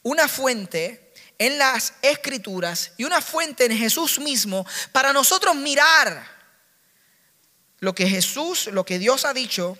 una 0.03 0.28
fuente 0.28 1.14
en 1.38 1.57
las 1.57 1.93
escrituras 2.01 2.91
y 2.97 3.05
una 3.05 3.22
fuente 3.22 3.66
en 3.66 3.78
Jesús 3.78 4.20
mismo 4.20 4.66
para 4.91 5.14
nosotros 5.14 5.55
mirar 5.55 6.26
lo 7.80 7.95
que 7.95 8.07
Jesús, 8.07 8.68
lo 8.68 8.86
que 8.86 8.99
Dios 8.99 9.26
ha 9.26 9.34
dicho 9.34 9.78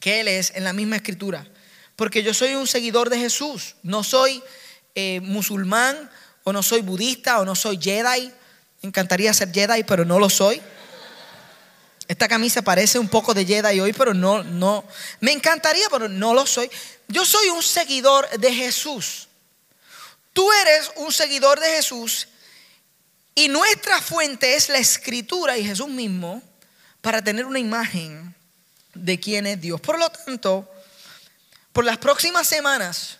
que 0.00 0.20
Él 0.20 0.28
es 0.28 0.52
en 0.54 0.64
la 0.64 0.72
misma 0.72 0.96
escritura. 0.96 1.46
Porque 1.96 2.22
yo 2.22 2.34
soy 2.34 2.54
un 2.54 2.66
seguidor 2.66 3.10
de 3.10 3.18
Jesús. 3.18 3.76
No 3.82 4.04
soy 4.04 4.42
eh, 4.94 5.20
musulmán 5.20 6.10
o 6.44 6.52
no 6.52 6.62
soy 6.62 6.82
budista 6.82 7.40
o 7.40 7.44
no 7.44 7.54
soy 7.54 7.78
Jedi. 7.80 8.32
Me 8.82 8.88
encantaría 8.88 9.32
ser 9.32 9.52
Jedi, 9.52 9.82
pero 9.84 10.04
no 10.04 10.18
lo 10.18 10.28
soy. 10.28 10.60
Esta 12.08 12.28
camisa 12.28 12.62
parece 12.62 12.98
un 12.98 13.08
poco 13.08 13.34
de 13.34 13.44
Jedi 13.44 13.80
hoy, 13.80 13.92
pero 13.92 14.14
no, 14.14 14.44
no. 14.44 14.84
Me 15.20 15.32
encantaría, 15.32 15.88
pero 15.90 16.08
no 16.08 16.34
lo 16.34 16.46
soy. 16.46 16.70
Yo 17.08 17.24
soy 17.24 17.48
un 17.48 17.62
seguidor 17.62 18.28
de 18.38 18.52
Jesús. 18.52 19.26
Tú 20.32 20.52
eres 20.52 20.92
un 20.96 21.10
seguidor 21.10 21.58
de 21.58 21.66
Jesús 21.76 22.28
y 23.34 23.48
nuestra 23.48 24.00
fuente 24.02 24.54
es 24.54 24.68
la 24.68 24.76
escritura 24.76 25.56
y 25.56 25.64
Jesús 25.64 25.88
mismo 25.88 26.42
para 27.00 27.24
tener 27.24 27.46
una 27.46 27.58
imagen 27.58 28.35
de 29.04 29.20
quién 29.20 29.46
es 29.46 29.60
Dios. 29.60 29.80
Por 29.80 29.98
lo 29.98 30.08
tanto, 30.10 30.70
por 31.72 31.84
las 31.84 31.98
próximas 31.98 32.46
semanas, 32.46 33.18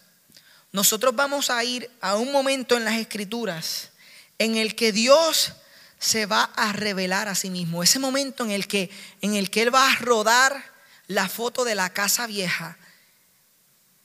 nosotros 0.72 1.14
vamos 1.14 1.50
a 1.50 1.62
ir 1.64 1.90
a 2.00 2.16
un 2.16 2.32
momento 2.32 2.76
en 2.76 2.84
las 2.84 2.94
escrituras 2.94 3.90
en 4.38 4.56
el 4.56 4.74
que 4.74 4.92
Dios 4.92 5.52
se 5.98 6.26
va 6.26 6.44
a 6.56 6.72
revelar 6.72 7.28
a 7.28 7.34
sí 7.34 7.50
mismo. 7.50 7.82
Ese 7.82 7.98
momento 7.98 8.44
en 8.44 8.50
el 8.50 8.66
que, 8.66 8.90
en 9.22 9.34
el 9.34 9.50
que 9.50 9.62
Él 9.62 9.74
va 9.74 9.90
a 9.90 9.96
rodar 9.96 10.62
la 11.06 11.28
foto 11.28 11.64
de 11.64 11.74
la 11.74 11.90
casa 11.90 12.26
vieja. 12.26 12.76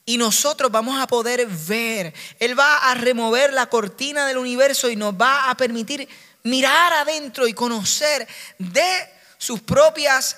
Y 0.05 0.17
nosotros 0.17 0.72
vamos 0.72 0.99
a 0.99 1.07
poder 1.07 1.45
ver. 1.47 2.13
Él 2.39 2.57
va 2.57 2.78
a 2.78 2.95
remover 2.95 3.53
la 3.53 3.67
cortina 3.67 4.26
del 4.26 4.38
universo 4.38 4.89
y 4.89 4.95
nos 4.95 5.13
va 5.13 5.49
a 5.49 5.55
permitir 5.55 6.07
mirar 6.43 6.93
adentro 6.93 7.47
y 7.47 7.53
conocer 7.53 8.28
de 8.57 9.09
sus 9.38 9.61
propias 9.61 10.38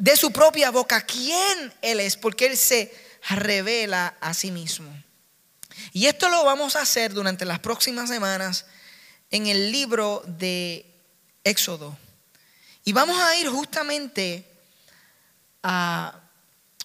de 0.00 0.16
su 0.16 0.32
propia 0.32 0.70
boca 0.70 1.02
quién 1.02 1.72
Él 1.82 2.00
es, 2.00 2.16
porque 2.16 2.46
Él 2.46 2.56
se 2.56 2.90
revela 3.28 4.16
a 4.22 4.32
sí 4.32 4.50
mismo. 4.50 4.90
Y 5.92 6.06
esto 6.06 6.30
lo 6.30 6.42
vamos 6.42 6.74
a 6.74 6.80
hacer 6.80 7.12
durante 7.12 7.44
las 7.44 7.58
próximas 7.58 8.08
semanas 8.08 8.64
en 9.30 9.46
el 9.46 9.70
libro 9.70 10.22
de 10.26 10.86
Éxodo. 11.44 11.98
Y 12.82 12.92
vamos 12.92 13.20
a 13.20 13.36
ir 13.36 13.48
justamente 13.48 14.46
a 15.62 16.18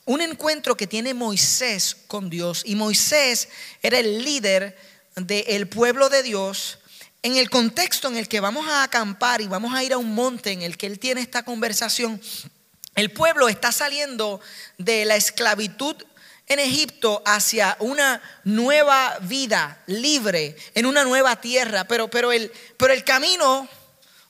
un 0.03 0.19
encuentro 0.19 0.75
que 0.75 0.85
tiene 0.85 1.13
Moisés 1.13 1.95
con 2.07 2.29
Dios. 2.29 2.63
Y 2.65 2.75
Moisés 2.75 3.47
era 3.81 3.97
el 3.97 4.25
líder 4.25 4.77
del 5.15 5.69
pueblo 5.69 6.09
de 6.09 6.21
Dios 6.21 6.79
en 7.23 7.37
el 7.37 7.49
contexto 7.49 8.09
en 8.09 8.17
el 8.17 8.27
que 8.27 8.41
vamos 8.41 8.67
a 8.67 8.83
acampar 8.83 9.39
y 9.39 9.47
vamos 9.47 9.73
a 9.73 9.85
ir 9.85 9.93
a 9.93 9.97
un 9.97 10.13
monte 10.13 10.51
en 10.51 10.61
el 10.61 10.77
que 10.77 10.85
él 10.85 10.99
tiene 10.99 11.21
esta 11.21 11.43
conversación 11.43 12.21
el 12.95 13.11
pueblo 13.11 13.49
está 13.49 13.71
saliendo 13.71 14.39
de 14.77 15.05
la 15.05 15.15
esclavitud 15.15 15.95
en 16.47 16.59
Egipto 16.59 17.21
hacia 17.25 17.75
una 17.79 18.21
nueva 18.43 19.17
vida 19.21 19.81
libre, 19.87 20.55
en 20.73 20.85
una 20.85 21.03
nueva 21.03 21.41
tierra, 21.41 21.85
pero, 21.85 22.09
pero, 22.09 22.31
el, 22.31 22.51
pero 22.77 22.93
el 22.93 23.03
camino 23.03 23.67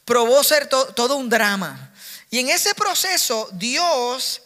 probó 0.05 0.43
ser 0.43 0.67
todo 0.67 1.17
un 1.17 1.29
drama. 1.29 1.93
Y 2.29 2.39
en 2.39 2.49
ese 2.49 2.73
proceso 2.73 3.49
Dios 3.53 4.41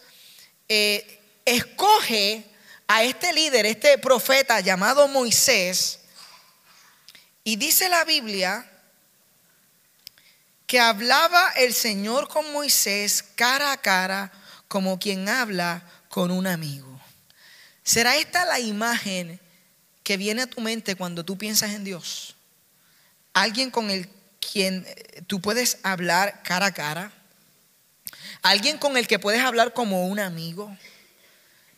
eh, 0.68 1.20
escoge 1.44 2.44
a 2.86 3.04
este 3.04 3.32
líder, 3.32 3.66
este 3.66 3.98
profeta 3.98 4.60
llamado 4.60 5.08
Moisés, 5.08 6.00
y 7.44 7.56
dice 7.56 7.88
la 7.88 8.04
Biblia 8.04 8.69
que 10.70 10.78
hablaba 10.78 11.50
el 11.56 11.74
Señor 11.74 12.28
con 12.28 12.52
Moisés 12.52 13.24
cara 13.34 13.72
a 13.72 13.76
cara 13.78 14.30
como 14.68 15.00
quien 15.00 15.28
habla 15.28 15.82
con 16.08 16.30
un 16.30 16.46
amigo. 16.46 17.00
¿Será 17.82 18.16
esta 18.16 18.44
la 18.44 18.60
imagen 18.60 19.40
que 20.04 20.16
viene 20.16 20.42
a 20.42 20.46
tu 20.46 20.60
mente 20.60 20.94
cuando 20.94 21.24
tú 21.24 21.36
piensas 21.36 21.72
en 21.72 21.82
Dios? 21.82 22.36
Alguien 23.34 23.72
con 23.72 23.90
el 23.90 24.08
quien 24.38 24.86
eh, 24.86 25.22
tú 25.26 25.40
puedes 25.40 25.78
hablar 25.82 26.40
cara 26.44 26.66
a 26.66 26.72
cara. 26.72 27.12
Alguien 28.40 28.78
con 28.78 28.96
el 28.96 29.08
que 29.08 29.18
puedes 29.18 29.42
hablar 29.42 29.74
como 29.74 30.06
un 30.06 30.20
amigo. 30.20 30.70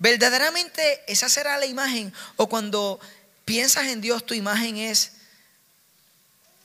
Verdaderamente 0.01 1.01
esa 1.07 1.31
será 1.31 1.57
la 1.57 1.65
imagen. 1.65 2.13
O 2.37 2.47
cuando 2.47 3.01
piensas 3.47 3.87
en 3.87 4.03
Dios, 4.03 4.27
tu 4.27 4.35
imagen 4.35 4.77
es 4.77 5.13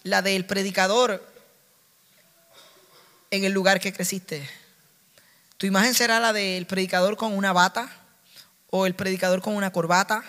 la 0.04 0.22
del 0.22 0.46
predicador 0.46 1.27
en 3.32 3.44
el 3.44 3.54
lugar 3.54 3.80
que 3.80 3.94
creciste. 3.94 4.48
Tu 5.58 5.66
imagen 5.66 5.94
será 5.94 6.20
la 6.20 6.34
del 6.34 6.66
predicador 6.68 7.18
con 7.18 7.34
una 7.34 7.54
bata, 7.54 7.90
o 8.70 8.86
el 8.86 8.96
predicador 8.96 9.42
con 9.42 9.56
una 9.56 9.72
corbata, 9.72 10.24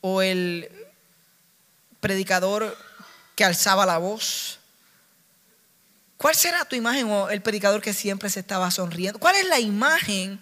o 0.00 0.22
el 0.22 0.70
predicador 2.00 2.76
que 3.34 3.44
alzaba 3.44 3.86
la 3.86 3.98
voz. 3.98 4.58
¿Cuál 6.16 6.34
será 6.34 6.64
tu 6.64 6.76
imagen 6.76 7.10
o 7.10 7.30
el 7.30 7.42
predicador 7.42 7.80
que 7.80 7.94
siempre 7.94 8.30
se 8.30 8.40
estaba 8.40 8.70
sonriendo? 8.70 9.18
¿Cuál 9.18 9.36
es 9.36 9.46
la 9.48 9.58
imagen 9.58 10.40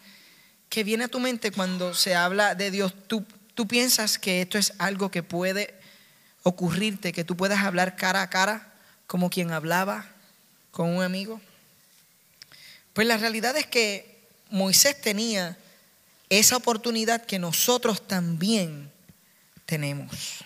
que 0.68 0.84
viene 0.84 1.04
a 1.04 1.08
tu 1.08 1.20
mente 1.20 1.52
cuando 1.52 1.94
se 1.94 2.14
habla 2.14 2.54
de 2.54 2.70
Dios? 2.70 2.94
¿Tú, 3.06 3.24
piensas 3.66 4.18
que 4.18 4.40
esto 4.40 4.58
es 4.58 4.72
algo 4.78 5.10
que 5.10 5.24
puede 5.24 5.74
ocurrirte, 6.44 7.12
que 7.12 7.24
tú 7.24 7.36
puedas 7.36 7.64
hablar 7.64 7.96
cara 7.96 8.22
a 8.22 8.30
cara 8.30 8.72
como 9.08 9.30
quien 9.30 9.50
hablaba 9.50 10.06
con 10.70 10.88
un 10.88 11.02
amigo? 11.02 11.40
Pues 12.92 13.06
la 13.06 13.16
realidad 13.16 13.56
es 13.56 13.66
que 13.66 14.26
Moisés 14.50 15.00
tenía 15.00 15.56
esa 16.28 16.56
oportunidad 16.56 17.24
que 17.24 17.38
nosotros 17.38 18.06
también 18.06 18.90
tenemos. 19.66 20.44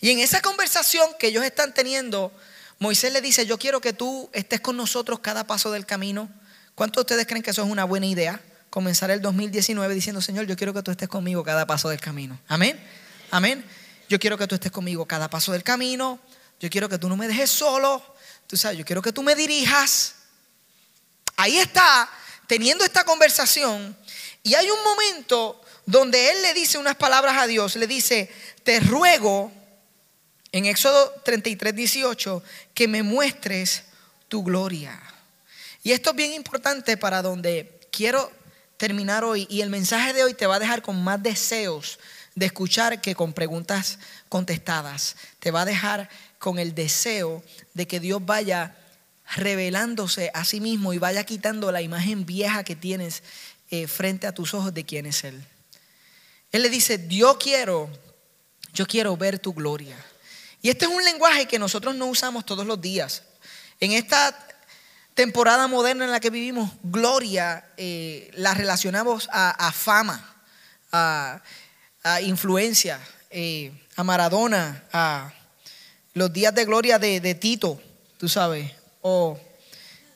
Y 0.00 0.10
en 0.10 0.18
esa 0.18 0.42
conversación 0.42 1.08
que 1.18 1.28
ellos 1.28 1.44
están 1.44 1.74
teniendo, 1.74 2.32
Moisés 2.78 3.12
le 3.12 3.20
dice, 3.20 3.46
yo 3.46 3.58
quiero 3.58 3.80
que 3.80 3.92
tú 3.92 4.28
estés 4.32 4.60
con 4.60 4.76
nosotros 4.76 5.20
cada 5.20 5.46
paso 5.46 5.70
del 5.70 5.86
camino, 5.86 6.28
¿Cuántos 6.76 6.96
de 6.96 7.14
ustedes 7.14 7.26
creen 7.26 7.42
que 7.42 7.52
eso 7.52 7.64
es 7.64 7.70
una 7.70 7.84
buena 7.84 8.04
idea? 8.04 8.38
Comenzar 8.68 9.10
el 9.10 9.22
2019 9.22 9.94
diciendo, 9.94 10.20
Señor, 10.20 10.44
yo 10.44 10.56
quiero 10.56 10.74
que 10.74 10.82
tú 10.82 10.90
estés 10.90 11.08
conmigo 11.08 11.42
cada 11.42 11.66
paso 11.66 11.88
del 11.88 12.00
camino. 12.00 12.38
Amén. 12.48 12.78
Amén. 13.30 13.64
Yo 14.10 14.18
quiero 14.18 14.36
que 14.36 14.46
tú 14.46 14.56
estés 14.56 14.70
conmigo 14.70 15.06
cada 15.06 15.30
paso 15.30 15.52
del 15.52 15.62
camino. 15.62 16.20
Yo 16.60 16.68
quiero 16.68 16.90
que 16.90 16.98
tú 16.98 17.08
no 17.08 17.16
me 17.16 17.28
dejes 17.28 17.48
solo. 17.48 18.02
Tú 18.46 18.56
sabes, 18.56 18.78
yo 18.78 18.84
quiero 18.84 19.02
que 19.02 19.12
tú 19.12 19.22
me 19.22 19.34
dirijas. 19.34 20.14
Ahí 21.36 21.58
está, 21.58 22.08
teniendo 22.46 22.84
esta 22.84 23.04
conversación. 23.04 23.96
Y 24.42 24.54
hay 24.54 24.70
un 24.70 24.82
momento 24.84 25.60
donde 25.84 26.30
él 26.30 26.42
le 26.42 26.54
dice 26.54 26.78
unas 26.78 26.96
palabras 26.96 27.36
a 27.38 27.46
Dios. 27.46 27.76
Le 27.76 27.86
dice, 27.86 28.30
te 28.62 28.80
ruego, 28.80 29.52
en 30.52 30.66
Éxodo 30.66 31.12
33, 31.24 31.74
18, 31.74 32.42
que 32.72 32.88
me 32.88 33.02
muestres 33.02 33.84
tu 34.28 34.42
gloria. 34.42 35.00
Y 35.82 35.92
esto 35.92 36.10
es 36.10 36.16
bien 36.16 36.32
importante 36.32 36.96
para 36.96 37.22
donde 37.22 37.80
quiero 37.90 38.30
terminar 38.76 39.24
hoy. 39.24 39.46
Y 39.50 39.60
el 39.60 39.70
mensaje 39.70 40.12
de 40.12 40.24
hoy 40.24 40.34
te 40.34 40.46
va 40.46 40.56
a 40.56 40.60
dejar 40.60 40.82
con 40.82 41.02
más 41.02 41.22
deseos 41.22 41.98
de 42.34 42.46
escuchar 42.46 43.00
que 43.00 43.14
con 43.14 43.32
preguntas 43.32 43.98
contestadas. 44.28 45.16
Te 45.40 45.50
va 45.50 45.62
a 45.62 45.64
dejar 45.64 46.08
con 46.38 46.58
el 46.58 46.74
deseo 46.74 47.42
de 47.74 47.86
que 47.86 48.00
Dios 48.00 48.24
vaya 48.24 48.76
revelándose 49.34 50.30
a 50.34 50.44
sí 50.44 50.60
mismo 50.60 50.92
y 50.92 50.98
vaya 50.98 51.24
quitando 51.24 51.72
la 51.72 51.82
imagen 51.82 52.26
vieja 52.26 52.64
que 52.64 52.76
tienes 52.76 53.22
eh, 53.70 53.86
frente 53.86 54.26
a 54.26 54.32
tus 54.32 54.54
ojos 54.54 54.72
de 54.72 54.84
quién 54.84 55.06
es 55.06 55.24
Él. 55.24 55.42
Él 56.52 56.62
le 56.62 56.70
dice, 56.70 57.04
yo 57.08 57.38
quiero, 57.38 57.90
yo 58.72 58.86
quiero 58.86 59.16
ver 59.16 59.38
tu 59.38 59.52
gloria. 59.52 59.96
Y 60.62 60.70
este 60.70 60.84
es 60.84 60.90
un 60.90 61.04
lenguaje 61.04 61.46
que 61.46 61.58
nosotros 61.58 61.94
no 61.94 62.06
usamos 62.06 62.46
todos 62.46 62.66
los 62.66 62.80
días. 62.80 63.22
En 63.80 63.92
esta 63.92 64.36
temporada 65.14 65.66
moderna 65.66 66.04
en 66.04 66.12
la 66.12 66.20
que 66.20 66.30
vivimos, 66.30 66.70
gloria 66.82 67.64
eh, 67.76 68.30
la 68.34 68.54
relacionamos 68.54 69.28
a, 69.32 69.72
fama, 69.72 70.36
a, 70.92 71.40
influencia, 72.22 73.00
eh, 73.30 73.72
a 73.96 74.04
Maradona, 74.04 74.84
a 74.92 75.32
los 76.16 76.32
días 76.32 76.54
de 76.54 76.64
gloria 76.64 76.98
de, 76.98 77.34
Tito, 77.34 77.78
tú 78.16 78.26
sabes, 78.26 78.72
o 79.02 79.38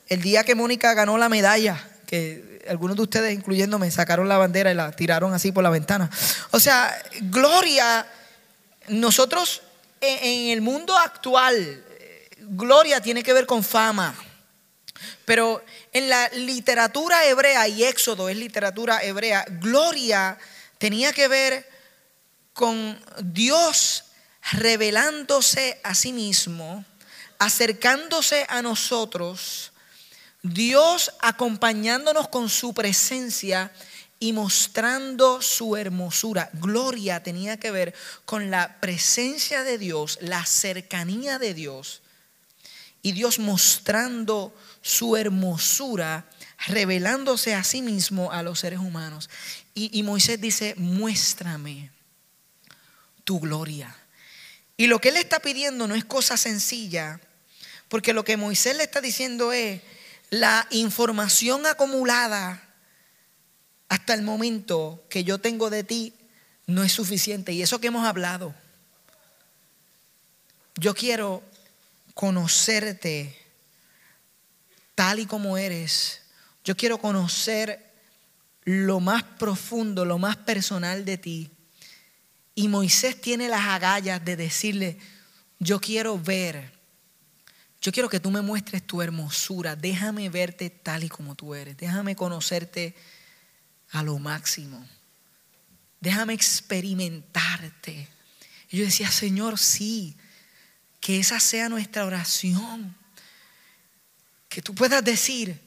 el 0.09 0.23
día 0.23 0.45
que 0.45 0.55
Mónica 0.55 0.95
ganó 0.95 1.19
la 1.19 1.29
medalla, 1.29 1.79
que 2.07 2.65
algunos 2.67 2.97
de 2.97 3.03
ustedes, 3.03 3.35
incluyéndome, 3.35 3.91
sacaron 3.91 4.27
la 4.27 4.39
bandera 4.39 4.73
y 4.73 4.75
la 4.75 4.93
tiraron 4.93 5.35
así 5.35 5.53
por 5.53 5.63
la 5.63 5.69
ventana. 5.69 6.11
O 6.53 6.59
sea, 6.59 6.91
gloria, 7.21 8.07
nosotros 8.89 9.61
en 10.01 10.49
el 10.49 10.63
mundo 10.63 10.97
actual, 10.97 11.85
gloria 12.39 13.03
tiene 13.03 13.23
que 13.23 13.35
ver 13.35 13.45
con 13.45 13.63
fama 13.63 14.15
pero 15.25 15.65
en 15.93 16.09
la 16.09 16.29
literatura 16.31 17.25
hebrea, 17.25 17.69
y 17.69 17.85
Éxodo 17.85 18.29
es 18.29 18.37
literatura 18.37 19.03
hebrea, 19.03 19.47
gloria 19.49 20.37
tenía 20.77 21.13
que 21.13 21.29
ver 21.29 21.69
con 22.53 23.01
Dios 23.23 24.10
revelándose 24.53 25.81
a 25.83 25.95
sí 25.95 26.13
mismo, 26.13 26.85
acercándose 27.39 28.47
a 28.49 28.63
nosotros, 28.63 29.73
Dios 30.43 31.13
acompañándonos 31.21 32.29
con 32.29 32.49
su 32.49 32.73
presencia 32.73 33.73
y 34.19 34.33
mostrando 34.33 35.41
su 35.43 35.77
hermosura. 35.77 36.51
Gloria 36.55 37.23
tenía 37.23 37.59
que 37.59 37.71
ver 37.71 37.95
con 38.25 38.51
la 38.51 38.81
presencia 38.81 39.65
de 39.65 39.79
Dios, 39.79 40.19
la 40.21 40.45
cercanía 40.45 41.39
de 41.39 41.55
Dios 41.55 42.03
y 43.03 43.13
Dios 43.13 43.39
mostrando 43.39 44.55
su 44.83 45.17
hermosura, 45.17 46.27
revelándose 46.67 47.55
a 47.55 47.65
sí 47.65 47.81
mismo 47.83 48.31
a 48.33 48.43
los 48.43 48.61
seres 48.61 48.79
humanos. 48.79 49.31
Y, 49.75 50.03
Moisés 50.03 50.39
dice, 50.41 50.75
muéstrame 50.77 51.91
tu 53.25 53.41
gloria. 53.41 53.97
Y 54.81 54.87
lo 54.87 54.99
que 54.99 55.11
él 55.11 55.19
está 55.19 55.41
pidiendo 55.41 55.87
no 55.87 55.95
es 55.95 56.07
cosa 56.07 56.39
sencilla, 56.39 57.21
porque 57.91 58.15
lo 58.15 58.25
que 58.25 58.39
Moisés 58.39 58.75
le 58.79 58.85
está 58.85 59.03
diciendo 59.03 59.53
es 59.53 59.83
la 60.31 60.67
información 60.71 61.67
acumulada 61.67 62.67
hasta 63.91 64.15
el 64.15 64.23
momento 64.23 65.05
que 65.11 65.23
yo 65.23 65.37
tengo 65.37 65.69
de 65.69 65.85
ti 65.85 66.15
no 66.67 66.83
es 66.83 66.93
suficiente. 66.93 67.53
Y 67.53 67.61
eso 67.61 67.79
que 67.79 67.89
hemos 67.89 68.07
hablado, 68.07 68.55
yo 70.77 70.95
quiero 70.95 71.43
conocerte 72.15 73.39
tal 74.95 75.19
y 75.19 75.27
como 75.27 75.59
eres. 75.59 76.23
Yo 76.65 76.75
quiero 76.75 76.97
conocer 76.97 77.85
lo 78.65 78.99
más 78.99 79.25
profundo, 79.25 80.07
lo 80.07 80.17
más 80.17 80.39
personal 80.39 81.05
de 81.05 81.19
ti. 81.19 81.51
Y 82.61 82.69
Moisés 82.69 83.19
tiene 83.19 83.49
las 83.49 83.67
agallas 83.67 84.23
de 84.23 84.37
decirle, 84.37 84.99
yo 85.61 85.81
quiero 85.81 86.19
ver, 86.19 86.71
yo 87.81 87.91
quiero 87.91 88.11
que 88.11 88.21
tú 88.21 88.31
me 88.31 88.43
muestres 88.43 88.87
tu 88.87 89.01
hermosura, 89.01 89.75
déjame 89.77 90.29
verte 90.29 90.69
tal 90.69 91.03
y 91.03 91.09
como 91.09 91.35
tú 91.35 91.55
eres, 91.55 91.79
déjame 91.79 92.15
conocerte 92.15 92.95
a 93.93 94.03
lo 94.03 94.19
máximo, 94.19 94.87
déjame 96.03 96.35
experimentarte. 96.35 98.07
Y 98.69 98.77
yo 98.77 98.85
decía, 98.85 99.11
Señor, 99.11 99.59
sí, 99.59 100.15
que 101.01 101.19
esa 101.19 101.41
sea 101.41 101.71
nuestra 101.71 102.05
oración. 102.05 102.95
Que 104.51 104.61
tú 104.61 104.75
puedas 104.75 105.03
decir, 105.03 105.59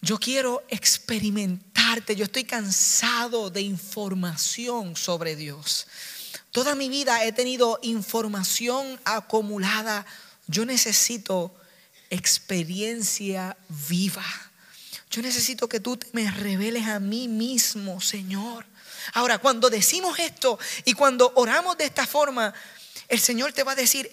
yo 0.00 0.18
quiero 0.18 0.64
experimentarte, 0.70 2.16
yo 2.16 2.24
estoy 2.24 2.44
cansado 2.44 3.50
de 3.50 3.60
información 3.60 4.96
sobre 4.96 5.36
Dios. 5.36 5.86
Toda 6.50 6.74
mi 6.74 6.88
vida 6.88 7.24
he 7.24 7.32
tenido 7.32 7.78
información 7.82 9.00
acumulada, 9.04 10.04
yo 10.46 10.64
necesito 10.64 11.54
experiencia 12.10 13.56
viva. 13.88 14.24
Yo 15.10 15.22
necesito 15.22 15.68
que 15.68 15.80
tú 15.80 15.98
me 16.12 16.30
reveles 16.30 16.86
a 16.86 17.00
mí 17.00 17.28
mismo, 17.28 18.00
Señor. 18.00 18.66
Ahora, 19.14 19.38
cuando 19.38 19.70
decimos 19.70 20.18
esto 20.18 20.58
y 20.84 20.94
cuando 20.94 21.32
oramos 21.36 21.76
de 21.78 21.84
esta 21.84 22.06
forma, 22.06 22.52
el 23.08 23.20
Señor 23.20 23.52
te 23.52 23.64
va 23.64 23.72
a 23.72 23.76
decir 23.76 24.10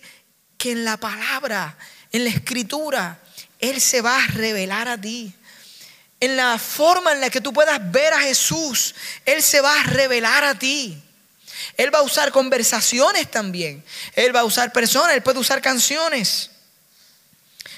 que 0.58 0.72
en 0.72 0.86
la 0.86 0.98
palabra, 0.98 1.78
en 2.12 2.24
la 2.24 2.30
escritura, 2.30 3.20
él 3.60 3.82
se 3.82 4.02
va 4.02 4.24
a 4.24 4.28
revelar 4.28 4.88
a 4.88 5.00
ti. 5.00 5.34
En 6.20 6.36
la 6.36 6.58
forma 6.58 7.12
en 7.12 7.22
la 7.22 7.30
que 7.30 7.42
tú 7.42 7.54
puedas 7.54 7.92
ver 7.92 8.14
a 8.14 8.22
Jesús, 8.22 8.96
Él 9.24 9.44
se 9.44 9.62
va 9.62 9.80
a 9.80 9.84
revelar 9.84 10.44
a 10.44 10.58
ti. 10.58 11.00
Él 11.76 11.94
va 11.94 12.00
a 12.00 12.04
usar 12.04 12.32
conversaciones 12.32 13.30
también. 13.30 13.84
Él 14.14 14.36
va 14.36 14.42
a 14.42 14.46
usar 14.46 14.72
personas, 14.72 15.16
Él 15.16 15.24
puede 15.24 15.40
usar 15.40 15.62
canciones. 15.62 16.52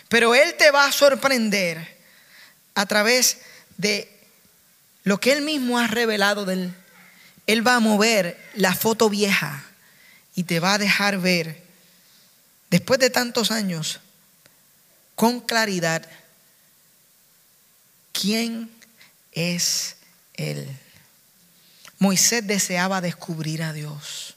Pero 0.08 0.36
Él 0.36 0.56
te 0.56 0.72
va 0.72 0.86
a 0.86 0.92
sorprender 0.92 1.98
a 2.76 2.86
través 2.86 3.38
de 3.78 4.10
lo 5.04 5.20
que 5.20 5.32
Él 5.32 5.42
mismo 5.42 5.80
ha 5.80 5.88
revelado 5.88 6.46
de 6.46 6.54
Él. 6.54 6.74
Él 7.48 7.66
va 7.66 7.76
a 7.76 7.80
mover 7.80 8.40
la 8.54 8.76
foto 8.76 9.10
vieja 9.10 9.64
y 10.36 10.44
te 10.44 10.60
va 10.60 10.76
a 10.76 10.78
dejar 10.78 11.18
ver, 11.18 11.64
después 12.70 13.00
de 13.00 13.10
tantos 13.10 13.50
años, 13.50 14.00
con 15.16 15.40
claridad 15.42 16.08
quién 18.14 18.70
es 19.32 19.96
Él. 20.36 20.68
Moisés 22.00 22.48
deseaba 22.48 23.02
descubrir 23.02 23.62
a 23.62 23.74
Dios. 23.74 24.36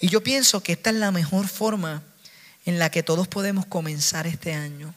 Y 0.00 0.08
yo 0.08 0.22
pienso 0.22 0.62
que 0.62 0.72
esta 0.72 0.90
es 0.90 0.96
la 0.96 1.10
mejor 1.10 1.48
forma 1.48 2.02
en 2.66 2.78
la 2.78 2.90
que 2.90 3.02
todos 3.02 3.26
podemos 3.26 3.66
comenzar 3.66 4.26
este 4.26 4.52
año, 4.52 4.94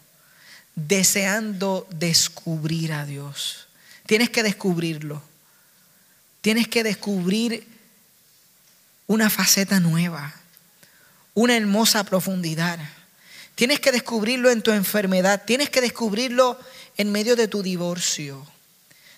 deseando 0.75 1.87
descubrir 1.89 2.91
a 2.91 3.05
Dios. 3.05 3.67
Tienes 4.05 4.29
que 4.29 4.43
descubrirlo. 4.43 5.23
Tienes 6.41 6.67
que 6.67 6.83
descubrir 6.83 7.67
una 9.07 9.29
faceta 9.29 9.79
nueva, 9.79 10.33
una 11.33 11.55
hermosa 11.55 12.03
profundidad. 12.03 12.79
Tienes 13.55 13.79
que 13.79 13.91
descubrirlo 13.91 14.49
en 14.49 14.61
tu 14.61 14.71
enfermedad, 14.71 15.43
tienes 15.45 15.69
que 15.69 15.81
descubrirlo 15.81 16.59
en 16.97 17.11
medio 17.11 17.35
de 17.35 17.47
tu 17.47 17.61
divorcio, 17.61 18.45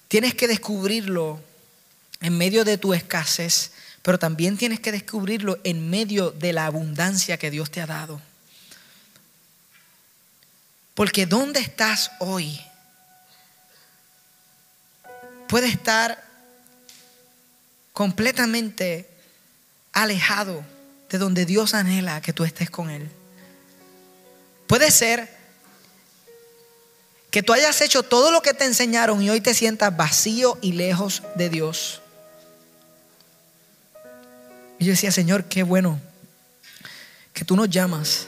tienes 0.07 0.33
que 0.33 0.47
descubrirlo 0.47 1.39
en 2.23 2.37
medio 2.37 2.63
de 2.63 2.77
tu 2.77 2.93
escasez, 2.93 3.71
pero 4.01 4.17
también 4.17 4.57
tienes 4.57 4.79
que 4.79 4.93
descubrirlo 4.93 5.59
en 5.63 5.89
medio 5.89 6.31
de 6.31 6.53
la 6.53 6.65
abundancia 6.65 7.37
que 7.37 7.51
Dios 7.51 7.69
te 7.69 7.81
ha 7.81 7.85
dado. 7.85 8.19
Porque 10.95 11.25
¿dónde 11.25 11.59
estás 11.59 12.11
hoy? 12.19 12.59
Puede 15.49 15.67
estar 15.67 16.23
completamente 17.91 19.09
alejado 19.91 20.63
de 21.09 21.17
donde 21.17 21.45
Dios 21.45 21.73
anhela 21.73 22.21
que 22.21 22.31
tú 22.31 22.45
estés 22.45 22.69
con 22.69 22.89
Él. 22.89 23.09
Puede 24.65 24.91
ser 24.91 25.29
que 27.31 27.43
tú 27.43 27.51
hayas 27.51 27.81
hecho 27.81 28.01
todo 28.01 28.31
lo 28.31 28.41
que 28.41 28.53
te 28.53 28.63
enseñaron 28.63 29.21
y 29.21 29.29
hoy 29.29 29.41
te 29.41 29.53
sientas 29.53 29.95
vacío 29.97 30.57
y 30.61 30.71
lejos 30.71 31.21
de 31.35 31.49
Dios. 31.49 32.02
Y 34.83 34.87
yo 34.87 34.91
decía, 34.91 35.13
Señor, 35.13 35.45
qué 35.45 35.63
bueno 35.63 35.97
que 37.31 37.45
tú 37.45 37.55
nos 37.55 37.69
llamas 37.69 38.27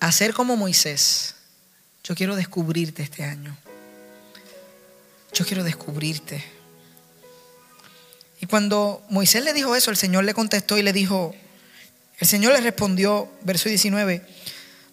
a 0.00 0.10
ser 0.10 0.34
como 0.34 0.56
Moisés. 0.56 1.36
Yo 2.02 2.16
quiero 2.16 2.34
descubrirte 2.34 3.04
este 3.04 3.22
año. 3.22 3.56
Yo 5.32 5.46
quiero 5.46 5.62
descubrirte. 5.62 6.42
Y 8.40 8.46
cuando 8.46 9.06
Moisés 9.10 9.44
le 9.44 9.52
dijo 9.52 9.76
eso, 9.76 9.92
el 9.92 9.96
Señor 9.96 10.24
le 10.24 10.34
contestó 10.34 10.76
y 10.76 10.82
le 10.82 10.92
dijo, 10.92 11.36
el 12.18 12.26
Señor 12.26 12.52
le 12.54 12.60
respondió, 12.60 13.30
verso 13.42 13.68
19, 13.68 14.26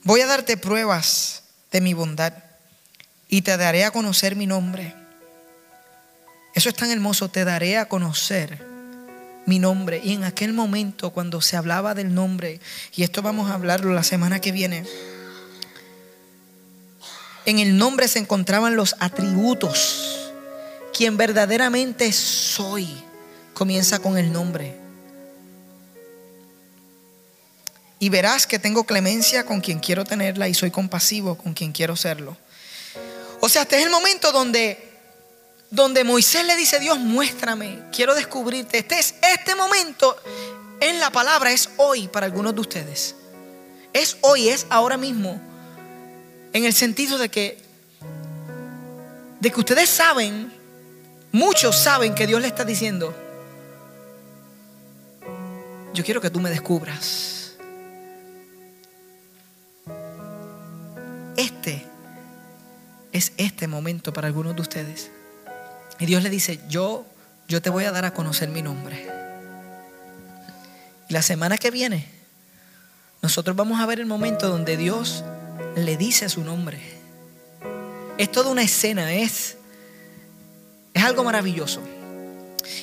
voy 0.04 0.22
a 0.22 0.28
darte 0.28 0.58
pruebas 0.58 1.42
de 1.72 1.82
mi 1.82 1.96
bondad 1.96 2.34
y 3.30 3.42
te 3.42 3.58
daré 3.58 3.84
a 3.84 3.90
conocer 3.90 4.36
mi 4.36 4.46
nombre. 4.46 4.94
Eso 6.54 6.70
es 6.70 6.76
tan 6.76 6.92
hermoso, 6.92 7.32
te 7.32 7.46
daré 7.46 7.80
a 7.80 7.88
conocer 7.88 8.69
mi 9.50 9.60
nombre. 9.60 10.00
Y 10.02 10.14
en 10.14 10.24
aquel 10.24 10.54
momento, 10.54 11.10
cuando 11.10 11.42
se 11.42 11.58
hablaba 11.58 11.94
del 11.94 12.14
nombre, 12.14 12.62
y 12.96 13.04
esto 13.04 13.22
vamos 13.22 13.52
a 13.52 13.56
hablarlo 13.56 13.94
la 13.94 14.04
semana 14.04 14.40
que 14.40 14.54
viene, 14.54 14.86
en 17.46 17.60
el 17.60 17.78
nombre 17.78 18.08
se 18.08 18.20
encontraban 18.20 18.78
los 18.78 18.96
atributos. 19.00 20.32
Quien 20.96 21.18
verdaderamente 21.18 22.12
soy 22.14 22.88
comienza 23.54 24.00
con 24.00 24.18
el 24.18 24.32
nombre. 24.32 24.78
Y 28.00 28.08
verás 28.10 28.48
que 28.48 28.60
tengo 28.60 28.86
clemencia 28.86 29.46
con 29.46 29.60
quien 29.60 29.80
quiero 29.80 30.06
tenerla 30.06 30.48
y 30.48 30.54
soy 30.54 30.72
compasivo 30.72 31.38
con 31.38 31.54
quien 31.54 31.74
quiero 31.74 31.98
serlo. 31.98 32.38
O 33.42 33.50
sea, 33.50 33.64
este 33.64 33.78
es 33.78 33.86
el 33.86 33.90
momento 33.90 34.32
donde 34.32 34.89
donde 35.72 36.04
Moisés 36.04 36.46
le 36.46 36.56
dice, 36.56 36.80
Dios, 36.80 36.98
muéstrame, 37.00 37.84
quiero 37.92 38.16
descubrirte. 38.16 38.80
Este 38.80 38.98
es 38.98 39.16
este 39.22 39.56
momento 39.56 40.16
en 40.80 41.00
la 41.00 41.12
palabra, 41.12 41.52
es 41.52 41.70
hoy 41.78 42.08
para 42.08 42.26
algunos 42.26 42.56
de 42.56 42.62
ustedes. 42.62 43.16
Es 43.94 44.18
hoy, 44.22 44.50
es 44.50 44.66
ahora 44.70 44.98
mismo. 44.98 45.40
En 46.54 46.66
el 46.66 46.74
sentido 46.74 47.18
de 47.18 47.30
que, 47.30 47.60
de 49.40 49.52
que 49.52 49.60
ustedes 49.60 49.90
saben, 49.90 50.52
muchos 51.32 51.78
saben 51.78 52.16
que 52.16 52.26
Dios 52.26 52.42
le 52.42 52.48
está 52.48 52.66
diciendo, 52.66 53.16
yo 55.94 56.04
quiero 56.04 56.22
que 56.22 56.30
tú 56.30 56.40
me 56.40 56.50
descubras. 56.50 57.54
Este 61.38 61.86
es 63.12 63.34
este 63.38 63.68
momento 63.68 64.12
para 64.12 64.28
algunos 64.28 64.56
de 64.56 64.62
ustedes. 64.62 65.12
Y 66.00 66.06
Dios 66.06 66.24
le 66.24 66.30
dice, 66.30 66.60
yo, 66.70 67.06
yo 67.48 67.62
te 67.62 67.70
voy 67.70 67.84
a 67.84 67.92
dar 67.92 68.06
a 68.06 68.14
conocer 68.14 68.50
mi 68.50 68.62
nombre. 68.62 69.08
Y 71.10 71.14
la 71.14 71.22
semana 71.22 71.58
que 71.58 71.72
viene, 71.72 72.08
nosotros 73.22 73.56
vamos 73.56 73.82
a 73.82 73.86
ver 73.86 74.00
el 74.00 74.06
momento 74.06 74.48
donde 74.48 74.78
Dios 74.78 75.24
le 75.76 75.98
dice 75.98 76.30
su 76.30 76.42
nombre. 76.44 76.80
Es 78.18 78.32
toda 78.32 78.50
una 78.50 78.62
escena, 78.62 79.14
es, 79.14 79.58
es 80.94 81.04
algo 81.04 81.24
maravilloso. 81.24 81.82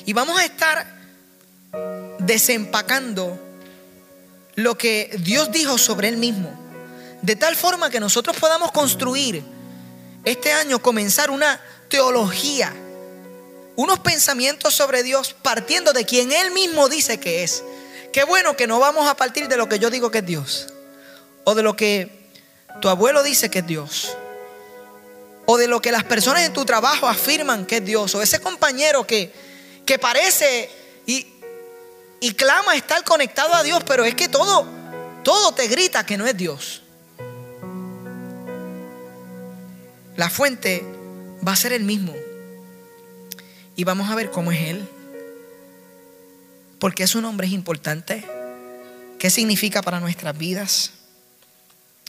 Y 0.05 0.13
vamos 0.13 0.39
a 0.39 0.45
estar 0.45 0.85
desempacando 2.19 3.39
lo 4.55 4.77
que 4.77 5.17
Dios 5.19 5.51
dijo 5.51 5.77
sobre 5.77 6.09
Él 6.09 6.17
mismo. 6.17 6.51
De 7.21 7.35
tal 7.35 7.55
forma 7.55 7.89
que 7.89 7.99
nosotros 7.99 8.37
podamos 8.37 8.71
construir 8.71 9.43
este 10.23 10.51
año, 10.51 10.79
comenzar 10.79 11.31
una 11.31 11.59
teología, 11.89 12.73
unos 13.77 13.99
pensamientos 13.99 14.73
sobre 14.73 15.03
Dios 15.03 15.35
partiendo 15.39 15.93
de 15.93 16.03
quien 16.03 16.31
Él 16.31 16.49
mismo 16.51 16.89
dice 16.89 17.19
que 17.19 17.43
es. 17.43 17.63
Qué 18.11 18.23
bueno 18.23 18.57
que 18.57 18.65
no 18.65 18.79
vamos 18.79 19.07
a 19.07 19.15
partir 19.15 19.47
de 19.47 19.55
lo 19.55 19.69
que 19.69 19.77
yo 19.77 19.91
digo 19.91 20.09
que 20.09 20.17
es 20.17 20.25
Dios. 20.25 20.67
O 21.43 21.53
de 21.53 21.61
lo 21.61 21.75
que 21.75 22.27
tu 22.81 22.89
abuelo 22.89 23.21
dice 23.21 23.51
que 23.51 23.59
es 23.59 23.67
Dios. 23.67 24.17
O 25.45 25.57
de 25.57 25.67
lo 25.67 25.79
que 25.79 25.91
las 25.91 26.03
personas 26.03 26.41
en 26.41 26.53
tu 26.53 26.65
trabajo 26.65 27.07
afirman 27.07 27.67
que 27.67 27.77
es 27.77 27.85
Dios. 27.85 28.15
O 28.15 28.21
ese 28.23 28.39
compañero 28.39 29.05
que, 29.05 29.31
que 29.85 29.99
parece 29.99 30.71
y, 31.05 31.27
y 32.19 32.33
clama 32.33 32.75
estar 32.75 33.03
conectado 33.03 33.53
a 33.53 33.61
Dios, 33.61 33.83
pero 33.85 34.05
es 34.05 34.15
que 34.15 34.27
todo, 34.27 34.65
todo 35.23 35.53
te 35.53 35.67
grita 35.67 36.03
que 36.03 36.17
no 36.17 36.25
es 36.25 36.35
Dios. 36.35 36.81
La 40.15 40.31
fuente 40.31 40.83
va 41.47 41.51
a 41.51 41.55
ser 41.55 41.73
el 41.73 41.83
mismo. 41.83 42.15
Y 43.77 43.83
vamos 43.83 44.09
a 44.09 44.15
ver 44.15 44.31
cómo 44.31 44.51
es 44.51 44.59
Él. 44.59 44.89
Porque 46.79 47.05
su 47.05 47.21
nombre 47.21 47.45
es 47.45 47.53
importante. 47.53 48.25
¿Qué 49.19 49.29
significa 49.29 49.83
para 49.83 49.99
nuestras 49.99 50.35
vidas? 50.35 50.93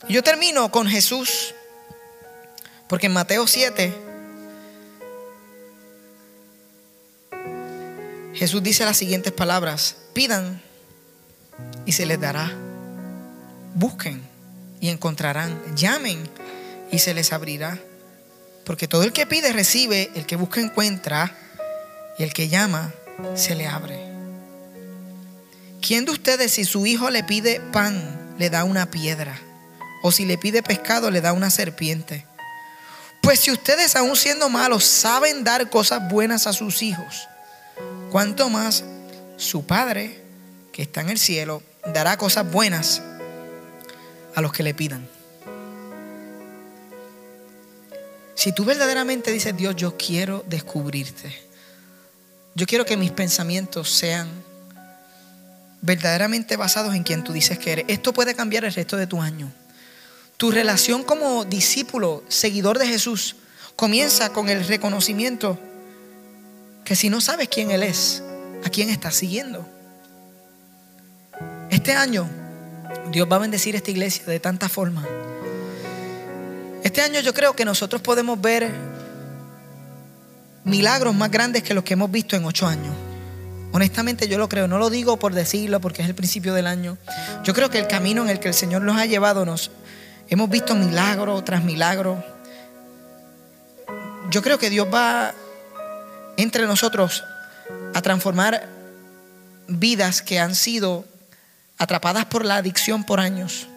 Yo 0.09 0.23
termino 0.23 0.71
con 0.73 0.89
Jesús. 0.89 1.55
Porque 2.89 3.07
en 3.07 3.13
Mateo 3.13 3.47
7, 3.47 3.95
Jesús 8.35 8.63
dice 8.63 8.87
las 8.87 8.97
siguientes 8.97 9.35
palabras. 9.35 9.97
Pidan 10.15 10.63
y 11.85 11.93
se 11.93 12.07
les 12.07 12.19
dará. 12.19 12.51
Busquen 13.75 14.23
y 14.81 14.89
encontrarán. 14.89 15.61
Llamen 15.77 16.31
y 16.91 16.99
se 16.99 17.13
les 17.13 17.31
abrirá. 17.35 17.79
Porque 18.65 18.89
todo 18.89 19.03
el 19.03 19.13
que 19.13 19.27
pide 19.27 19.53
recibe, 19.53 20.11
el 20.15 20.25
que 20.25 20.37
busca 20.37 20.63
encuentra, 20.63 21.37
y 22.19 22.23
el 22.23 22.33
que 22.33 22.49
llama 22.49 22.93
se 23.35 23.55
le 23.55 23.67
abre. 23.67 23.99
¿Quién 25.81 26.05
de 26.05 26.13
ustedes 26.13 26.53
si 26.53 26.65
su 26.65 26.87
hijo 26.87 27.11
le 27.11 27.23
pide 27.23 27.61
pan, 27.73 28.35
le 28.39 28.51
da 28.51 28.65
una 28.65 28.91
piedra? 28.91 29.39
O 30.03 30.13
si 30.13 30.25
le 30.27 30.39
pide 30.39 30.63
pescado, 30.63 31.11
le 31.11 31.21
da 31.21 31.33
una 31.33 31.51
serpiente. 31.51 32.27
Pues 33.23 33.41
si 33.41 33.51
ustedes 33.51 33.97
aún 33.97 34.17
siendo 34.17 34.49
malos 34.49 34.85
saben 34.85 35.45
dar 35.45 35.71
cosas 35.71 36.09
buenas 36.11 36.47
a 36.47 36.53
sus 36.53 36.83
hijos, 36.83 37.29
¿cuánto 38.11 38.49
más 38.49 38.85
su 39.37 39.67
Padre, 39.67 40.23
que 40.73 40.83
está 40.83 41.01
en 41.01 41.11
el 41.11 41.19
cielo, 41.19 41.63
dará 41.93 42.17
cosas 42.17 42.51
buenas 42.51 43.03
a 44.35 44.41
los 44.41 44.53
que 44.53 44.63
le 44.63 44.75
pidan? 44.75 45.09
Si 48.35 48.53
tú 48.53 48.65
verdaderamente 48.65 49.33
dices, 49.33 49.57
Dios, 49.57 49.75
yo 49.75 49.97
quiero 49.97 50.45
descubrirte. 50.47 51.48
Yo 52.55 52.67
quiero 52.67 52.85
que 52.85 52.97
mis 52.97 53.11
pensamientos 53.11 53.91
sean 53.91 54.29
verdaderamente 55.81 56.57
basados 56.57 56.95
en 56.95 57.05
quien 57.05 57.23
tú 57.25 57.33
dices 57.33 57.59
que 57.59 57.73
eres. 57.73 57.85
Esto 57.89 58.13
puede 58.13 58.35
cambiar 58.35 58.65
el 58.65 58.73
resto 58.73 58.97
de 58.97 59.07
tu 59.07 59.21
año. 59.21 59.51
Tu 60.37 60.51
relación 60.51 61.03
como 61.03 61.45
discípulo, 61.45 62.25
seguidor 62.29 62.79
de 62.79 62.87
Jesús, 62.87 63.37
comienza 63.77 64.33
con 64.33 64.49
el 64.49 64.67
reconocimiento 64.67 65.59
que 66.85 66.97
si 66.97 67.11
no 67.11 67.21
sabes 67.21 67.49
quién 67.49 67.71
Él 67.71 67.83
es, 67.83 68.23
a 68.65 68.71
quién 68.71 68.91
estás 68.91 69.15
siguiendo. 69.15 69.69
Este 71.71 71.93
año 71.93 72.29
Dios 73.13 73.29
va 73.31 73.37
a 73.37 73.41
bendecir 73.41 73.77
esta 73.77 73.91
iglesia 73.91 74.25
de 74.27 74.41
tanta 74.41 74.69
forma 74.69 75.07
este 76.89 77.03
año 77.03 77.21
yo 77.21 77.35
creo 77.35 77.55
que 77.55 77.65
nosotros 77.65 78.01
podemos 78.01 78.41
ver 78.41 78.71
milagros 80.65 81.15
más 81.15 81.31
grandes 81.31 81.63
que 81.63 81.75
los 81.75 81.85
que 81.85 81.95
hemos 81.95 82.11
visto 82.11 82.37
en 82.37 82.45
ocho 82.45 82.67
años. 82.67 82.95
Honestamente 83.73 84.29
yo 84.29 84.39
lo 84.39 84.49
creo, 84.49 84.67
no 84.67 84.79
lo 84.79 84.91
digo 84.91 85.19
por 85.19 85.35
decirlo 85.35 85.81
porque 85.81 86.03
es 86.03 86.09
el 86.09 86.15
principio 86.15 86.55
del 86.55 86.67
año. 86.67 86.97
Yo 87.45 87.55
creo 87.55 87.71
que 87.71 87.79
el 87.79 87.87
camino 87.87 88.23
en 88.23 88.31
el 88.31 88.41
que 88.41 88.49
el 88.49 88.55
Señor 88.55 88.83
nos 88.83 88.97
ha 88.97 89.07
llevado 89.07 89.45
nos 89.45 89.71
hemos 90.29 90.49
visto 90.49 90.75
milagro 90.75 91.43
tras 91.45 91.63
milagro. 91.65 92.23
Yo 94.31 94.43
creo 94.43 94.59
que 94.59 94.71
Dios 94.71 94.89
va 94.93 95.35
entre 96.37 96.67
nosotros 96.67 97.25
a 97.95 98.03
transformar 98.03 98.69
vidas 99.67 100.23
que 100.23 100.41
han 100.41 100.55
sido 100.55 101.05
atrapadas 101.77 102.25
por 102.25 102.45
la 102.45 102.57
adicción 102.57 103.05
por 103.05 103.21
años 103.21 103.69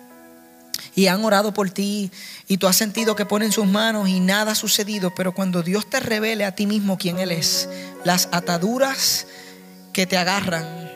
y 0.95 1.07
han 1.07 1.23
orado 1.23 1.53
por 1.53 1.69
ti 1.69 2.11
y 2.47 2.57
tú 2.57 2.67
has 2.67 2.75
sentido 2.75 3.15
que 3.15 3.25
ponen 3.25 3.51
sus 3.51 3.65
manos 3.65 4.09
y 4.09 4.19
nada 4.19 4.53
ha 4.53 4.55
sucedido, 4.55 5.13
pero 5.15 5.34
cuando 5.34 5.63
Dios 5.63 5.89
te 5.89 5.99
revele 5.99 6.45
a 6.45 6.55
ti 6.55 6.65
mismo 6.65 6.97
quién 6.97 7.19
Él 7.19 7.32
es, 7.32 7.69
las 8.03 8.29
ataduras 8.32 9.27
que 9.93 10.05
te 10.05 10.17
agarran 10.17 10.91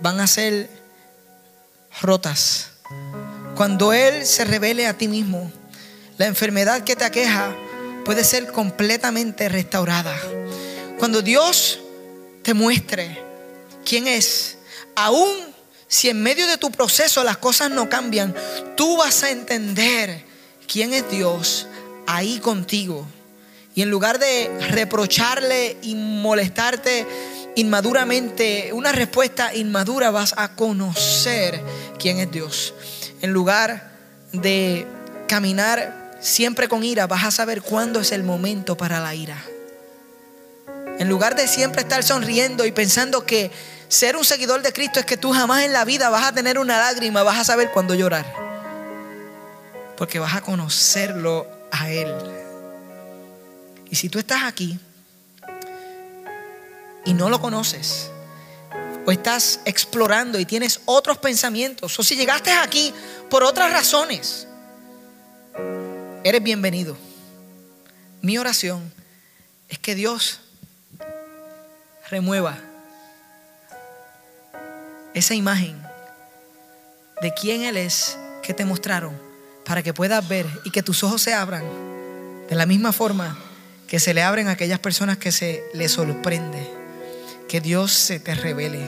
van 0.00 0.20
a 0.20 0.26
ser 0.26 0.70
rotas. 2.00 2.70
Cuando 3.54 3.92
Él 3.92 4.24
se 4.24 4.44
revele 4.44 4.86
a 4.86 4.96
ti 4.96 5.08
mismo, 5.08 5.50
la 6.16 6.26
enfermedad 6.26 6.84
que 6.84 6.96
te 6.96 7.04
aqueja 7.04 7.54
puede 8.04 8.24
ser 8.24 8.52
completamente 8.52 9.48
restaurada. 9.48 10.16
Cuando 10.98 11.22
Dios 11.22 11.80
te 12.42 12.54
muestre 12.54 13.22
quién 13.84 14.08
es, 14.08 14.58
aún 14.94 15.47
si 15.88 16.10
en 16.10 16.22
medio 16.22 16.46
de 16.46 16.58
tu 16.58 16.70
proceso 16.70 17.24
las 17.24 17.38
cosas 17.38 17.70
no 17.70 17.88
cambian, 17.88 18.34
tú 18.76 18.98
vas 18.98 19.22
a 19.22 19.30
entender 19.30 20.22
quién 20.70 20.92
es 20.92 21.10
Dios 21.10 21.66
ahí 22.06 22.38
contigo. 22.38 23.06
Y 23.74 23.82
en 23.82 23.90
lugar 23.90 24.18
de 24.18 24.50
reprocharle 24.70 25.78
y 25.82 25.94
molestarte 25.94 27.06
inmaduramente, 27.56 28.70
una 28.72 28.92
respuesta 28.92 29.54
inmadura, 29.54 30.10
vas 30.10 30.34
a 30.36 30.54
conocer 30.54 31.60
quién 31.98 32.18
es 32.18 32.30
Dios. 32.30 32.74
En 33.22 33.32
lugar 33.32 33.90
de 34.32 34.86
caminar 35.26 36.18
siempre 36.20 36.68
con 36.68 36.84
ira, 36.84 37.06
vas 37.06 37.24
a 37.24 37.30
saber 37.30 37.62
cuándo 37.62 38.00
es 38.00 38.12
el 38.12 38.24
momento 38.24 38.76
para 38.76 39.00
la 39.00 39.14
ira. 39.14 39.42
En 40.98 41.08
lugar 41.08 41.36
de 41.36 41.46
siempre 41.46 41.82
estar 41.82 42.02
sonriendo 42.02 42.66
y 42.66 42.72
pensando 42.72 43.24
que 43.24 43.50
ser 43.88 44.16
un 44.16 44.24
seguidor 44.24 44.62
de 44.62 44.72
Cristo 44.72 45.00
es 45.00 45.06
que 45.06 45.16
tú 45.16 45.32
jamás 45.32 45.64
en 45.64 45.72
la 45.72 45.84
vida 45.84 46.10
vas 46.10 46.24
a 46.24 46.32
tener 46.32 46.58
una 46.58 46.78
lágrima, 46.78 47.22
vas 47.22 47.38
a 47.38 47.44
saber 47.44 47.70
cuándo 47.70 47.94
llorar. 47.94 48.26
Porque 49.96 50.18
vas 50.18 50.34
a 50.34 50.42
conocerlo 50.42 51.46
a 51.70 51.90
Él. 51.90 52.14
Y 53.90 53.96
si 53.96 54.08
tú 54.08 54.18
estás 54.18 54.44
aquí 54.44 54.78
y 57.04 57.14
no 57.14 57.30
lo 57.30 57.40
conoces, 57.40 58.10
o 59.06 59.10
estás 59.10 59.60
explorando 59.64 60.38
y 60.38 60.44
tienes 60.44 60.82
otros 60.84 61.16
pensamientos, 61.16 61.98
o 61.98 62.02
si 62.02 62.14
llegaste 62.14 62.52
aquí 62.52 62.92
por 63.30 63.42
otras 63.42 63.72
razones, 63.72 64.46
eres 66.22 66.42
bienvenido. 66.42 66.96
Mi 68.20 68.36
oración 68.36 68.92
es 69.70 69.78
que 69.78 69.94
Dios 69.94 70.40
remueva 72.10 72.67
esa 75.18 75.34
imagen 75.34 75.80
de 77.20 77.32
quién 77.34 77.62
Él 77.62 77.76
es 77.76 78.16
que 78.42 78.54
te 78.54 78.64
mostraron 78.64 79.12
para 79.64 79.82
que 79.82 79.92
puedas 79.92 80.26
ver 80.26 80.46
y 80.64 80.70
que 80.70 80.82
tus 80.82 81.02
ojos 81.04 81.20
se 81.20 81.34
abran 81.34 81.64
de 82.48 82.54
la 82.54 82.64
misma 82.64 82.92
forma 82.92 83.36
que 83.86 83.98
se 83.98 84.14
le 84.14 84.22
abren 84.22 84.48
a 84.48 84.52
aquellas 84.52 84.78
personas 84.78 85.16
que 85.16 85.32
se 85.32 85.64
les 85.74 85.92
sorprende, 85.92 86.70
que 87.48 87.60
Dios 87.60 87.92
se 87.92 88.20
te 88.20 88.34
revele. 88.34 88.80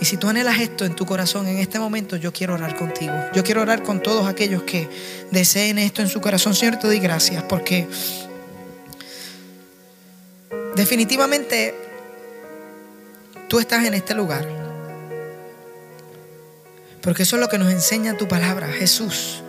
Y 0.00 0.06
si 0.06 0.16
tú 0.16 0.28
anhelas 0.28 0.60
esto 0.60 0.84
en 0.84 0.94
tu 0.94 1.06
corazón 1.06 1.46
en 1.46 1.58
este 1.58 1.78
momento, 1.78 2.16
yo 2.16 2.32
quiero 2.32 2.54
orar 2.54 2.74
contigo. 2.74 3.14
Yo 3.34 3.44
quiero 3.44 3.62
orar 3.62 3.82
con 3.82 4.02
todos 4.02 4.26
aquellos 4.26 4.62
que 4.62 4.88
deseen 5.30 5.78
esto 5.78 6.02
en 6.02 6.08
su 6.08 6.20
corazón. 6.20 6.54
Señor, 6.54 6.78
te 6.78 6.86
doy 6.86 6.98
gracias 6.98 7.42
porque 7.44 7.86
definitivamente 10.74 11.74
tú 13.48 13.60
estás 13.60 13.84
en 13.84 13.94
este 13.94 14.14
lugar. 14.14 14.63
Porque 17.04 17.24
eso 17.24 17.36
es 17.36 17.40
lo 17.40 17.50
que 17.50 17.58
nos 17.58 17.70
enseña 17.70 18.16
tu 18.16 18.26
palabra, 18.26 18.66
Jesús. 18.66 19.42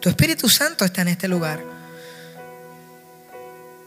Tu 0.00 0.10
Espíritu 0.10 0.50
Santo 0.50 0.84
está 0.84 1.00
en 1.00 1.08
este 1.08 1.28
lugar. 1.28 1.60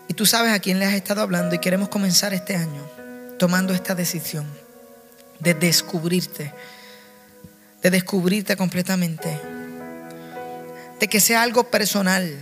Y 0.08 0.16
tú 0.16 0.26
sabes 0.26 0.52
a 0.52 0.60
quién 0.60 0.80
le 0.80 0.86
has 0.86 0.96
estado 0.96 1.22
hablando 1.22 1.54
y 1.54 1.60
queremos 1.60 1.90
comenzar 1.90 2.34
este 2.34 2.56
año 2.56 2.82
tomando 3.38 3.72
esta 3.72 3.94
decisión 3.94 4.48
de 5.40 5.54
descubrirte, 5.54 6.54
de 7.84 7.92
descubrirte 7.92 8.58
completamente, 8.58 9.40
de 11.00 11.08
que 11.08 11.20
sea 11.20 11.44
algo 11.44 11.70
personal, 11.70 12.34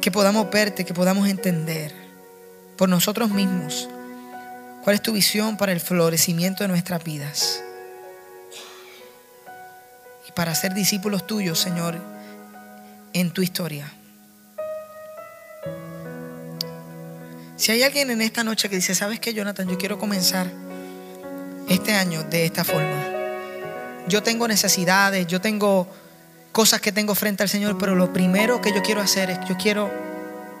que 0.00 0.10
podamos 0.10 0.50
verte, 0.50 0.86
que 0.86 0.94
podamos 0.94 1.28
entender 1.28 1.92
por 2.78 2.88
nosotros 2.88 3.28
mismos 3.28 3.90
cuál 4.84 4.94
es 4.94 5.02
tu 5.02 5.12
visión 5.12 5.58
para 5.58 5.72
el 5.72 5.80
florecimiento 5.80 6.64
de 6.64 6.68
nuestras 6.68 7.04
vidas 7.04 7.62
para 10.36 10.54
ser 10.54 10.74
discípulos 10.74 11.26
tuyos, 11.26 11.58
Señor, 11.58 11.98
en 13.14 13.30
tu 13.30 13.40
historia. 13.40 13.90
Si 17.56 17.72
hay 17.72 17.82
alguien 17.82 18.10
en 18.10 18.20
esta 18.20 18.44
noche 18.44 18.68
que 18.68 18.76
dice, 18.76 18.94
¿sabes 18.94 19.18
qué, 19.18 19.32
Jonathan? 19.32 19.66
Yo 19.66 19.78
quiero 19.78 19.98
comenzar 19.98 20.46
este 21.70 21.94
año 21.94 22.22
de 22.24 22.44
esta 22.44 22.64
forma. 22.64 23.06
Yo 24.08 24.22
tengo 24.22 24.46
necesidades, 24.46 25.26
yo 25.26 25.40
tengo 25.40 25.88
cosas 26.52 26.82
que 26.82 26.92
tengo 26.92 27.14
frente 27.14 27.42
al 27.42 27.48
Señor, 27.48 27.78
pero 27.78 27.94
lo 27.94 28.12
primero 28.12 28.60
que 28.60 28.74
yo 28.74 28.82
quiero 28.82 29.00
hacer 29.00 29.30
es, 29.30 29.38
yo 29.48 29.56
quiero 29.56 29.90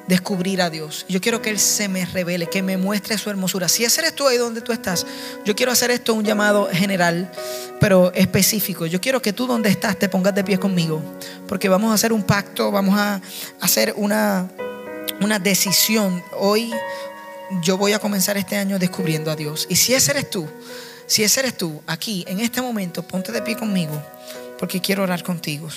descubrir 0.08 0.62
a 0.62 0.70
Dios. 0.70 1.04
Yo 1.08 1.20
quiero 1.20 1.42
que 1.42 1.50
Él 1.50 1.58
se 1.58 1.88
me 1.88 2.04
revele, 2.04 2.48
que 2.48 2.62
me 2.62 2.76
muestre 2.76 3.18
su 3.18 3.30
hermosura. 3.30 3.68
Si 3.68 3.84
ese 3.84 4.00
eres 4.00 4.14
tú 4.14 4.26
ahí 4.26 4.38
donde 4.38 4.60
tú 4.60 4.72
estás, 4.72 5.06
yo 5.44 5.54
quiero 5.56 5.72
hacer 5.72 5.90
esto 5.90 6.14
un 6.14 6.24
llamado 6.24 6.68
general, 6.72 7.30
pero 7.80 8.12
específico. 8.14 8.86
Yo 8.86 9.00
quiero 9.00 9.20
que 9.20 9.32
tú 9.32 9.46
donde 9.46 9.68
estás 9.68 9.98
te 9.98 10.08
pongas 10.08 10.34
de 10.34 10.44
pie 10.44 10.58
conmigo, 10.58 11.02
porque 11.48 11.68
vamos 11.68 11.90
a 11.90 11.94
hacer 11.94 12.12
un 12.12 12.22
pacto, 12.22 12.70
vamos 12.70 12.98
a 12.98 13.20
hacer 13.60 13.94
una 13.96 14.48
una 15.20 15.38
decisión. 15.38 16.22
Hoy 16.38 16.72
yo 17.62 17.76
voy 17.76 17.92
a 17.92 17.98
comenzar 17.98 18.36
este 18.36 18.56
año 18.56 18.78
descubriendo 18.78 19.30
a 19.30 19.36
Dios. 19.36 19.66
Y 19.68 19.76
si 19.76 19.94
ese 19.94 20.12
eres 20.12 20.30
tú, 20.30 20.48
si 21.06 21.22
ese 21.22 21.40
eres 21.40 21.56
tú, 21.56 21.82
aquí, 21.86 22.24
en 22.28 22.40
este 22.40 22.60
momento, 22.60 23.02
ponte 23.02 23.32
de 23.32 23.42
pie 23.42 23.56
conmigo, 23.56 24.02
porque 24.58 24.80
quiero 24.80 25.02
orar 25.02 25.22
contigo. 25.22 25.68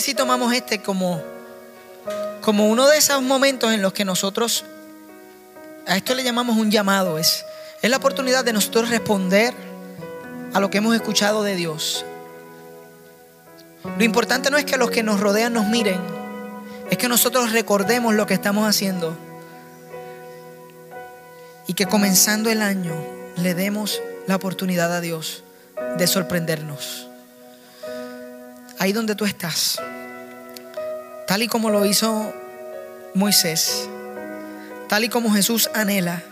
Si 0.00 0.14
tomamos 0.14 0.52
este 0.54 0.80
como, 0.80 1.22
como 2.40 2.68
uno 2.68 2.88
de 2.88 2.98
esos 2.98 3.22
momentos 3.22 3.72
en 3.72 3.82
los 3.82 3.92
que 3.92 4.04
nosotros, 4.04 4.64
a 5.86 5.96
esto 5.96 6.14
le 6.14 6.24
llamamos 6.24 6.56
un 6.56 6.70
llamado, 6.70 7.18
es, 7.18 7.44
es 7.82 7.90
la 7.90 7.98
oportunidad 7.98 8.44
de 8.44 8.52
nosotros 8.52 8.88
responder 8.88 9.54
a 10.52 10.60
lo 10.60 10.70
que 10.70 10.78
hemos 10.78 10.94
escuchado 10.94 11.42
de 11.42 11.54
Dios. 11.54 12.04
Lo 13.98 14.04
importante 14.04 14.50
no 14.50 14.58
es 14.58 14.64
que 14.64 14.76
los 14.76 14.90
que 14.90 15.02
nos 15.02 15.20
rodean 15.20 15.52
nos 15.52 15.66
miren, 15.66 16.00
es 16.90 16.98
que 16.98 17.08
nosotros 17.08 17.52
recordemos 17.52 18.14
lo 18.14 18.26
que 18.26 18.34
estamos 18.34 18.68
haciendo 18.68 19.16
y 21.66 21.74
que 21.74 21.86
comenzando 21.86 22.50
el 22.50 22.62
año 22.62 22.94
le 23.36 23.54
demos 23.54 24.00
la 24.26 24.36
oportunidad 24.36 24.92
a 24.92 25.00
Dios 25.00 25.44
de 25.96 26.06
sorprendernos 26.06 27.09
ahí 28.80 28.92
donde 28.92 29.14
tú 29.14 29.26
estás, 29.26 29.78
tal 31.28 31.42
y 31.42 31.48
como 31.48 31.70
lo 31.70 31.84
hizo 31.84 32.32
Moisés, 33.14 33.88
tal 34.88 35.04
y 35.04 35.10
como 35.10 35.30
Jesús 35.32 35.70
anhela, 35.74 36.24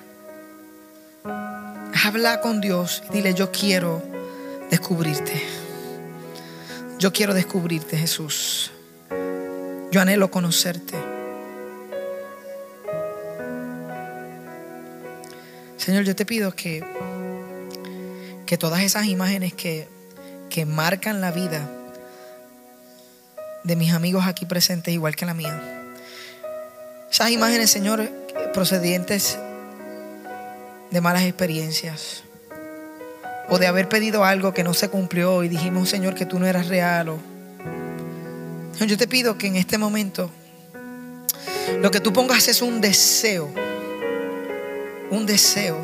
habla 2.04 2.40
con 2.40 2.62
Dios 2.62 3.02
y 3.10 3.12
dile, 3.12 3.34
yo 3.34 3.52
quiero 3.52 4.02
descubrirte. 4.70 5.42
Yo 6.98 7.12
quiero 7.12 7.34
descubrirte, 7.34 7.98
Jesús. 7.98 8.70
Yo 9.92 10.00
anhelo 10.00 10.30
conocerte. 10.30 10.96
Señor, 15.76 16.04
yo 16.04 16.16
te 16.16 16.24
pido 16.24 16.52
que, 16.52 16.82
que 18.46 18.56
todas 18.56 18.80
esas 18.82 19.04
imágenes 19.04 19.52
que, 19.52 19.86
que 20.48 20.64
marcan 20.64 21.20
la 21.20 21.30
vida, 21.30 21.68
de 23.64 23.76
mis 23.76 23.92
amigos 23.92 24.26
aquí 24.26 24.46
presentes, 24.46 24.94
igual 24.94 25.16
que 25.16 25.26
la 25.26 25.34
mía. 25.34 25.60
Esas 27.10 27.30
imágenes, 27.30 27.70
Señor, 27.70 28.08
procedientes 28.52 29.38
de 30.90 31.00
malas 31.00 31.22
experiencias 31.22 32.22
o 33.48 33.58
de 33.58 33.66
haber 33.66 33.88
pedido 33.88 34.24
algo 34.24 34.52
que 34.52 34.62
no 34.62 34.74
se 34.74 34.88
cumplió 34.88 35.42
y 35.42 35.48
dijimos, 35.48 35.88
Señor, 35.88 36.14
que 36.14 36.26
tú 36.26 36.38
no 36.38 36.46
eras 36.46 36.68
real. 36.68 37.08
O... 37.08 37.18
Yo 38.86 38.96
te 38.96 39.08
pido 39.08 39.38
que 39.38 39.46
en 39.46 39.56
este 39.56 39.78
momento 39.78 40.30
lo 41.80 41.90
que 41.90 42.00
tú 42.00 42.12
pongas 42.12 42.48
es 42.48 42.62
un 42.62 42.80
deseo, 42.80 43.50
un 45.10 45.26
deseo, 45.26 45.78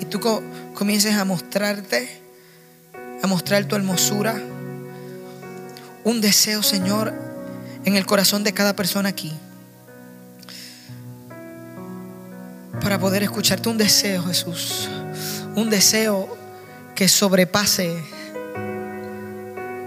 y 0.00 0.04
tú 0.04 0.20
comiences 0.74 1.14
a 1.14 1.24
mostrarte, 1.24 2.08
a 3.22 3.26
mostrar 3.26 3.64
tu 3.66 3.76
hermosura, 3.76 4.40
un 6.04 6.20
deseo, 6.20 6.62
Señor, 6.62 7.12
en 7.84 7.96
el 7.96 8.06
corazón 8.06 8.44
de 8.44 8.52
cada 8.52 8.74
persona 8.74 9.08
aquí. 9.08 9.32
Para 12.80 12.98
poder 12.98 13.22
escucharte 13.22 13.68
un 13.68 13.78
deseo, 13.78 14.24
Jesús. 14.24 14.88
Un 15.54 15.70
deseo 15.70 16.36
que 16.94 17.08
sobrepase 17.08 17.96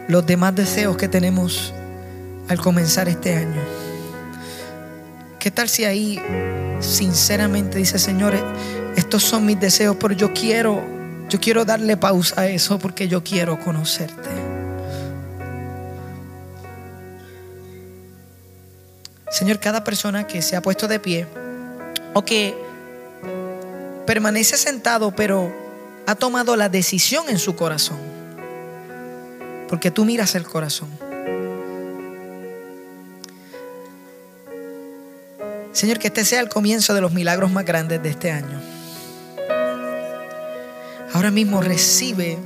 los 0.08 0.26
demás 0.26 0.56
deseos 0.56 0.96
que 0.98 1.08
tenemos 1.08 1.74
al 2.48 2.60
comenzar 2.60 3.10
este 3.10 3.36
año. 3.36 3.62
¿Qué 5.40 5.52
tal 5.52 5.68
si 5.68 5.84
ahí 5.84 6.22
sinceramente 6.80 7.78
dice, 7.78 8.00
Señor, 8.00 8.34
estos 8.96 9.24
son 9.24 9.46
mis 9.46 9.60
deseos, 9.60 9.98
pero 10.00 10.14
yo 10.14 10.34
quiero 10.34 10.94
Yo 11.28 11.40
quiero 11.40 11.66
darle 11.66 11.98
pausa 11.98 12.42
a 12.42 12.48
eso 12.48 12.78
porque 12.78 13.08
yo 13.08 13.24
quiero 13.24 13.60
conocerte. 13.60 14.55
Señor, 19.30 19.60
cada 19.60 19.84
persona 19.84 20.28
que 20.28 20.42
se 20.42 20.56
ha 20.56 20.62
puesto 20.62 20.88
de 20.88 21.00
pie 21.00 21.28
o 22.14 22.24
que 22.24 22.56
permanece 24.06 24.58
sentado 24.58 25.16
pero 25.16 25.54
ha 26.06 26.16
tomado 26.16 26.56
la 26.56 26.70
decisión 26.70 27.30
en 27.30 27.40
su 27.40 27.56
corazón, 27.56 27.98
porque 29.68 29.92
tú 29.92 30.06
miras 30.06 30.36
el 30.36 30.44
corazón. 30.44 30.90
Señor, 35.74 36.00
que 36.00 36.08
este 36.08 36.24
sea 36.24 36.40
el 36.40 36.48
comienzo 36.48 36.94
de 36.94 37.02
los 37.02 37.12
milagros 37.12 37.52
más 37.52 37.66
grandes 37.66 38.02
de 38.02 38.10
este 38.10 38.32
año. 38.32 38.62
Ahora 41.14 41.32
mismo 41.32 41.62
recibe 41.62 42.38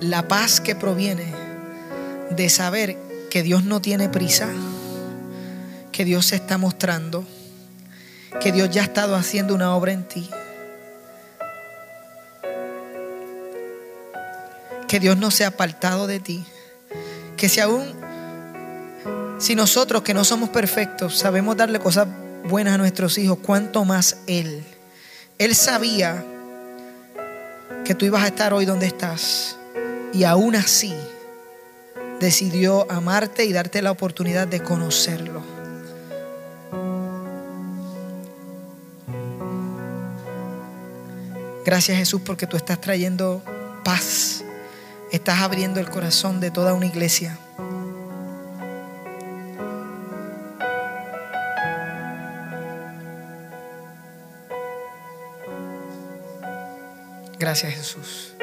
la 0.00 0.28
paz 0.28 0.60
que 0.60 0.76
proviene 0.76 1.32
de 2.30 2.48
saber 2.50 2.96
que 3.30 3.42
Dios 3.42 3.64
no 3.64 3.80
tiene 3.80 4.08
prisa, 4.08 4.48
que 5.96 6.04
Dios 6.04 6.26
se 6.26 6.36
está 6.36 6.58
mostrando, 6.58 7.24
que 8.42 8.52
Dios 8.52 8.68
ya 8.68 8.82
ha 8.82 8.84
estado 8.84 9.16
haciendo 9.16 9.54
una 9.54 9.74
obra 9.74 9.92
en 9.92 10.06
ti. 10.06 10.28
Que 14.86 15.00
Dios 15.00 15.16
no 15.16 15.30
se 15.30 15.44
ha 15.44 15.48
apartado 15.48 16.06
de 16.06 16.20
ti. 16.20 16.44
Que 17.38 17.48
si 17.48 17.60
aún, 17.60 17.94
si 19.38 19.54
nosotros 19.54 20.02
que 20.02 20.12
no 20.12 20.22
somos 20.24 20.50
perfectos 20.50 21.16
sabemos 21.16 21.56
darle 21.56 21.78
cosas 21.78 22.08
buenas 22.44 22.74
a 22.74 22.78
nuestros 22.78 23.16
hijos, 23.16 23.38
cuánto 23.40 23.86
más 23.86 24.18
Él. 24.26 24.64
Él 25.38 25.54
sabía 25.54 26.22
que 27.86 27.94
tú 27.94 28.04
ibas 28.04 28.22
a 28.22 28.26
estar 28.26 28.52
hoy 28.52 28.66
donde 28.66 28.84
estás. 28.84 29.56
Y 30.12 30.24
aún 30.24 30.56
así 30.56 30.94
decidió 32.20 32.86
amarte 32.92 33.46
y 33.46 33.54
darte 33.54 33.80
la 33.80 33.92
oportunidad 33.92 34.46
de 34.46 34.60
conocerlo. 34.60 35.55
Gracias 41.66 41.98
Jesús 41.98 42.22
porque 42.24 42.46
tú 42.46 42.56
estás 42.56 42.80
trayendo 42.80 43.42
paz. 43.82 44.44
Estás 45.10 45.40
abriendo 45.40 45.80
el 45.80 45.90
corazón 45.90 46.38
de 46.38 46.52
toda 46.52 46.74
una 46.74 46.86
iglesia. 46.86 47.40
Gracias 57.36 57.74
Jesús. 57.74 58.34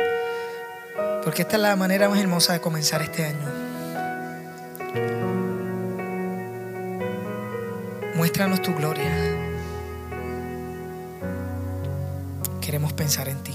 Porque 1.23 1.43
esta 1.43 1.55
es 1.55 1.61
la 1.61 1.77
manera 1.77 2.09
más 2.09 2.19
hermosa 2.19 2.51
de 2.51 2.59
comenzar 2.59 3.01
este 3.01 3.25
año. 3.25 3.47
Muéstranos 8.15 8.61
tu 8.61 8.75
gloria. 8.75 9.32
Queremos 12.63 12.93
pensar 12.93 13.27
en 13.27 13.43
ti. 13.43 13.53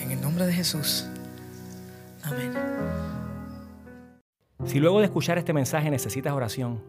En 0.00 0.10
el 0.10 0.20
nombre 0.20 0.46
de 0.46 0.52
Jesús. 0.52 1.06
Amén. 2.22 2.54
Si 4.64 4.80
luego 4.80 5.00
de 5.00 5.06
escuchar 5.06 5.36
este 5.36 5.52
mensaje 5.52 5.90
necesitas 5.90 6.32
oración, 6.32 6.82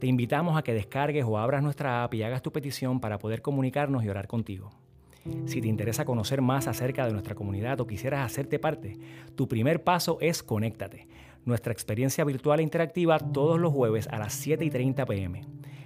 te 0.00 0.08
invitamos 0.08 0.58
a 0.58 0.62
que 0.62 0.74
descargues 0.74 1.24
o 1.24 1.38
abras 1.38 1.62
nuestra 1.62 2.02
app 2.02 2.14
y 2.14 2.24
hagas 2.24 2.42
tu 2.42 2.50
petición 2.50 2.98
para 2.98 3.18
poder 3.18 3.40
comunicarnos 3.40 4.02
y 4.02 4.08
orar 4.08 4.26
contigo. 4.26 4.70
Si 5.44 5.60
te 5.60 5.68
interesa 5.68 6.06
conocer 6.06 6.40
más 6.40 6.66
acerca 6.66 7.06
de 7.06 7.12
nuestra 7.12 7.34
comunidad 7.34 7.80
o 7.80 7.86
quisieras 7.86 8.24
hacerte 8.24 8.58
parte, 8.58 8.98
tu 9.36 9.46
primer 9.46 9.84
paso 9.84 10.18
es 10.20 10.42
Conéctate, 10.42 11.06
nuestra 11.44 11.72
experiencia 11.72 12.24
virtual 12.24 12.60
e 12.60 12.64
interactiva 12.64 13.18
todos 13.18 13.60
los 13.60 13.72
jueves 13.72 14.08
a 14.08 14.18
las 14.18 14.32
7 14.32 14.64
y 14.64 14.70
30 14.70 15.04
pm. 15.04 15.42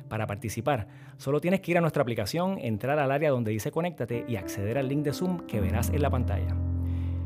Para 0.08 0.26
participar, 0.26 0.86
solo 1.16 1.40
tienes 1.40 1.60
que 1.60 1.72
ir 1.72 1.78
a 1.78 1.80
nuestra 1.80 2.02
aplicación, 2.02 2.58
entrar 2.58 2.98
al 2.98 3.10
área 3.10 3.30
donde 3.30 3.50
dice 3.50 3.70
Conéctate 3.70 4.24
y 4.28 4.36
acceder 4.36 4.78
al 4.78 4.88
link 4.88 5.02
de 5.02 5.12
Zoom 5.12 5.46
que 5.46 5.60
verás 5.60 5.90
en 5.90 6.02
la 6.02 6.10
pantalla. 6.10 6.56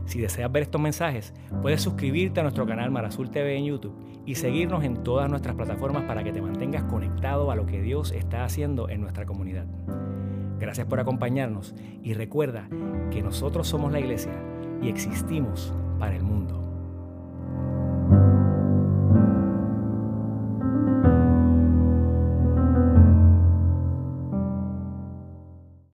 Si 0.06 0.20
deseas 0.20 0.50
ver 0.50 0.62
estos 0.62 0.80
mensajes, 0.80 1.34
puedes 1.60 1.82
suscribirte 1.82 2.40
a 2.40 2.42
nuestro 2.42 2.66
canal 2.66 2.90
Marazul 2.90 3.30
TV 3.30 3.56
en 3.56 3.66
YouTube 3.66 3.94
y 4.24 4.36
seguirnos 4.36 4.82
en 4.84 5.02
todas 5.02 5.28
nuestras 5.28 5.54
plataformas 5.54 6.04
para 6.04 6.24
que 6.24 6.32
te 6.32 6.40
mantengas 6.40 6.84
conectado 6.84 7.50
a 7.50 7.56
lo 7.56 7.66
que 7.66 7.82
Dios 7.82 8.12
está 8.12 8.44
haciendo 8.44 8.88
en 8.88 9.02
nuestra 9.02 9.26
comunidad. 9.26 9.66
Gracias 10.58 10.86
por 10.86 10.98
acompañarnos 10.98 11.74
y 12.02 12.14
recuerda 12.14 12.68
que 13.10 13.22
nosotros 13.22 13.68
somos 13.68 13.92
la 13.92 14.00
iglesia 14.00 14.32
y 14.80 14.88
existimos 14.88 15.74
para 15.98 16.16
el 16.16 16.22
mundo. 16.22 16.67